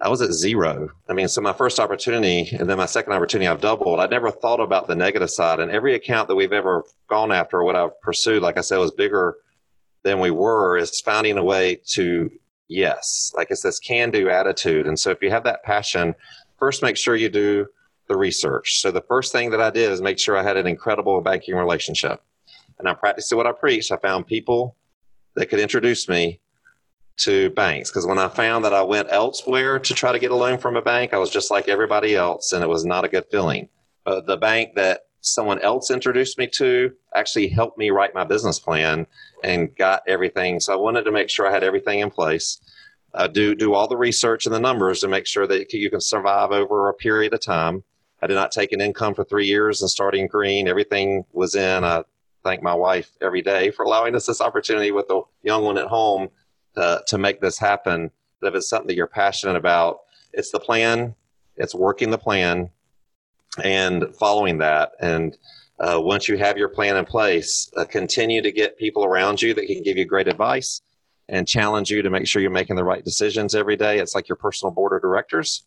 I 0.02 0.10
was 0.10 0.22
at 0.22 0.32
zero. 0.32 0.90
I 1.10 1.14
mean, 1.14 1.28
so 1.28 1.42
my 1.42 1.54
first 1.54 1.80
opportunity 1.80 2.50
and 2.58 2.70
then 2.70 2.78
my 2.78 2.86
second 2.86 3.14
opportunity, 3.14 3.48
I've 3.48 3.62
doubled. 3.62 4.00
I 4.00 4.06
never 4.06 4.30
thought 4.30 4.60
about 4.60 4.88
the 4.88 4.96
negative 4.96 5.32
side. 5.32 5.60
And 5.60 5.72
every 5.72 5.96
account 5.96 6.28
that 6.28 6.36
we've 6.36 6.54
ever 6.54 6.84
gone 7.08 7.32
after 7.32 7.64
what 7.64 7.76
I've 7.76 8.00
pursued, 8.02 8.44
like 8.44 8.58
I 8.58 8.62
said, 8.62 8.78
was 8.78 8.92
bigger 8.92 9.38
than 10.04 10.20
we 10.20 10.30
were, 10.30 10.78
is 10.78 11.02
finding 11.02 11.38
a 11.38 11.44
way 11.44 11.82
to 11.94 12.30
yes. 12.68 13.32
Like 13.36 13.48
it's 13.50 13.62
this 13.62 13.80
can 13.80 14.12
do 14.12 14.30
attitude. 14.30 14.86
And 14.86 15.00
so 15.00 15.10
if 15.10 15.22
you 15.22 15.32
have 15.32 15.44
that 15.46 15.64
passion, 15.64 16.14
first 16.60 16.84
make 16.84 16.98
sure 16.98 17.16
you 17.16 17.30
do 17.30 17.66
the 18.08 18.18
research. 18.18 18.82
So 18.82 18.92
the 18.92 19.02
first 19.02 19.32
thing 19.32 19.50
that 19.50 19.62
I 19.62 19.72
did 19.72 19.92
is 19.92 20.02
make 20.02 20.20
sure 20.20 20.38
I 20.38 20.44
had 20.44 20.58
an 20.58 20.68
incredible 20.68 21.20
banking 21.22 21.56
relationship. 21.56 22.22
And 22.78 22.88
I 22.88 22.94
practiced 22.94 23.34
what 23.34 23.48
I 23.48 23.52
preached. 23.52 23.92
I 23.92 23.98
found 23.98 24.28
people 24.28 24.76
that 25.36 25.48
could 25.48 25.60
introduce 25.60 26.08
me 26.08 26.40
to 27.22 27.50
banks 27.52 27.90
because 27.90 28.06
when 28.06 28.18
I 28.18 28.28
found 28.28 28.66
that 28.66 28.74
I 28.74 28.82
went 28.82 29.10
elsewhere 29.12 29.80
to 29.80 29.94
try 29.94 30.12
to 30.12 30.20
get 30.20 30.32
a 30.32 30.36
loan 30.36 30.58
from 30.58 30.76
a 30.76 30.82
bank, 30.82 31.14
I 31.14 31.18
was 31.18 31.30
just 31.30 31.52
like 31.52 31.68
everybody 31.68 32.16
else, 32.16 32.52
and 32.52 32.64
it 32.64 32.68
was 32.68 32.86
not 32.86 33.06
a 33.06 33.10
good 33.10 33.26
feeling. 33.32 33.70
Uh, 34.06 34.22
the 34.22 34.38
bank 34.38 34.76
that 34.76 35.02
someone 35.22 35.60
else 35.60 35.92
introduced 35.92 36.38
me 36.38 36.48
to 36.48 36.92
actually 37.16 37.48
helped 37.48 37.78
me 37.78 37.92
write 37.92 38.16
my 38.16 38.24
business 38.24 38.60
plan 38.60 39.06
and 39.44 39.76
got 39.76 40.02
everything. 40.08 40.60
So 40.60 40.74
I 40.74 40.76
wanted 40.78 41.04
to 41.04 41.12
make 41.12 41.30
sure 41.30 41.48
I 41.48 41.52
had 41.52 41.64
everything 41.64 42.00
in 42.00 42.10
place. 42.10 42.60
Uh, 43.14 43.28
do 43.28 43.54
do 43.54 43.74
all 43.74 43.88
the 43.88 43.98
research 43.98 44.46
and 44.46 44.56
the 44.56 44.60
numbers 44.60 45.02
to 45.02 45.08
make 45.08 45.28
sure 45.28 45.46
that 45.46 45.72
you 45.74 45.90
can 45.90 46.02
survive 46.02 46.52
over 46.52 46.90
a 46.90 46.94
period 46.94 47.34
of 47.34 47.42
time. 47.42 47.84
I 48.22 48.28
did 48.28 48.36
not 48.36 48.52
take 48.52 48.72
an 48.72 48.82
income 48.82 49.14
for 49.14 49.24
three 49.24 49.48
years 49.48 49.82
and 49.82 49.90
starting 49.90 50.28
Greene. 50.28 50.68
Everything 50.68 51.26
was 51.34 51.56
in. 51.56 51.84
I 51.84 52.04
thank 52.44 52.64
my 52.64 52.74
wife 52.74 53.12
every 53.22 53.42
day 53.42 53.70
for 53.70 53.84
allowing 53.84 54.16
us 54.16 54.26
this 54.26 54.42
opportunity 54.42 54.92
with 54.92 55.08
the 55.08 55.22
young 55.44 55.64
one 55.64 55.78
at 55.78 55.88
home 55.88 56.30
to, 56.76 57.04
to 57.08 57.18
make 57.18 57.42
this 57.42 57.58
happen. 57.58 58.12
That 58.42 58.50
if 58.50 58.56
it's 58.56 58.70
something 58.70 58.88
that 58.88 58.96
you're 58.96 59.08
passionate 59.08 59.56
about, 59.56 60.02
it's 60.34 60.52
the 60.52 60.60
plan, 60.60 61.16
it's 61.58 61.76
working 61.76 62.12
the 62.12 62.18
plan 62.18 62.70
and 63.64 64.06
following 64.16 64.60
that. 64.60 64.94
And 65.00 65.38
uh, 65.80 66.00
once 66.00 66.28
you 66.28 66.38
have 66.38 66.58
your 66.58 66.70
plan 66.70 66.96
in 66.96 67.06
place, 67.06 67.72
uh, 67.76 67.86
continue 67.86 68.42
to 68.42 68.52
get 68.52 68.78
people 68.78 69.04
around 69.04 69.42
you 69.42 69.54
that 69.54 69.68
can 69.68 69.84
give 69.84 69.98
you 69.98 70.06
great 70.06 70.28
advice 70.28 70.82
and 71.28 71.48
challenge 71.48 71.90
you 71.90 72.02
to 72.02 72.10
make 72.10 72.28
sure 72.28 72.42
you're 72.42 72.52
making 72.52 72.76
the 72.76 72.84
right 72.84 73.04
decisions 73.04 73.56
every 73.56 73.76
day. 73.76 74.00
It's 74.00 74.16
like 74.16 74.30
your 74.30 74.36
personal 74.36 74.72
board 74.72 74.94
of 74.94 75.02
directors. 75.02 75.64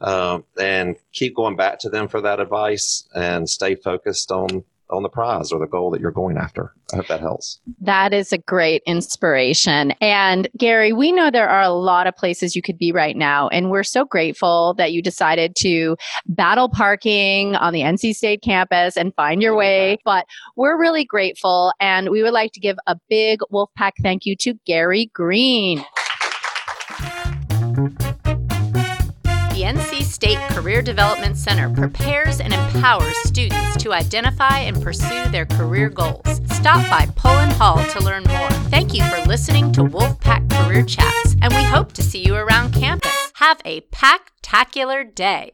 Um, 0.00 0.44
and 0.60 0.96
keep 1.12 1.34
going 1.34 1.56
back 1.56 1.78
to 1.80 1.88
them 1.88 2.08
for 2.08 2.20
that 2.20 2.40
advice 2.40 3.08
and 3.14 3.48
stay 3.48 3.74
focused 3.74 4.30
on 4.30 4.64
on 4.90 5.02
the 5.02 5.08
prize 5.08 5.50
or 5.50 5.58
the 5.58 5.66
goal 5.66 5.90
that 5.90 6.00
you're 6.00 6.10
going 6.10 6.36
after. 6.36 6.72
I 6.92 6.96
hope 6.96 7.06
that 7.08 7.20
helps. 7.20 7.60
That 7.80 8.12
is 8.12 8.32
a 8.32 8.38
great 8.38 8.82
inspiration. 8.86 9.92
And 10.00 10.48
Gary, 10.56 10.92
we 10.92 11.10
know 11.10 11.30
there 11.30 11.48
are 11.48 11.62
a 11.62 11.70
lot 11.70 12.06
of 12.06 12.14
places 12.14 12.54
you 12.54 12.62
could 12.62 12.78
be 12.78 12.92
right 12.92 13.16
now. 13.16 13.48
And 13.48 13.70
we're 13.70 13.82
so 13.82 14.04
grateful 14.04 14.74
that 14.74 14.92
you 14.92 15.02
decided 15.02 15.56
to 15.56 15.96
battle 16.26 16.68
parking 16.68 17.56
on 17.56 17.72
the 17.72 17.80
NC 17.80 18.14
State 18.14 18.42
campus 18.42 18.96
and 18.96 19.14
find 19.14 19.40
your 19.40 19.56
way. 19.56 19.98
But 20.04 20.26
we're 20.56 20.78
really 20.78 21.04
grateful. 21.04 21.72
And 21.80 22.10
we 22.10 22.22
would 22.22 22.34
like 22.34 22.52
to 22.52 22.60
give 22.60 22.76
a 22.86 22.96
big 23.08 23.40
Wolfpack 23.52 23.92
thank 24.02 24.26
you 24.26 24.36
to 24.40 24.54
Gary 24.66 25.10
Greene. 25.14 25.84
State 30.14 30.38
Career 30.50 30.80
Development 30.80 31.36
Center 31.36 31.68
prepares 31.68 32.38
and 32.38 32.54
empowers 32.54 33.16
students 33.24 33.76
to 33.82 33.92
identify 33.92 34.60
and 34.60 34.80
pursue 34.80 35.28
their 35.30 35.44
career 35.44 35.88
goals. 35.88 36.40
Stop 36.52 36.88
by 36.88 37.06
Pullen 37.16 37.50
Hall 37.50 37.84
to 37.86 38.00
learn 38.00 38.22
more. 38.28 38.48
Thank 38.70 38.94
you 38.94 39.02
for 39.06 39.20
listening 39.28 39.72
to 39.72 39.82
Wolfpack 39.82 40.48
Career 40.50 40.84
Chats, 40.84 41.34
and 41.42 41.52
we 41.52 41.64
hope 41.64 41.92
to 41.94 42.02
see 42.02 42.24
you 42.24 42.36
around 42.36 42.72
campus. 42.72 43.10
Have 43.34 43.60
a 43.64 43.80
packtacular 43.90 45.12
day. 45.12 45.50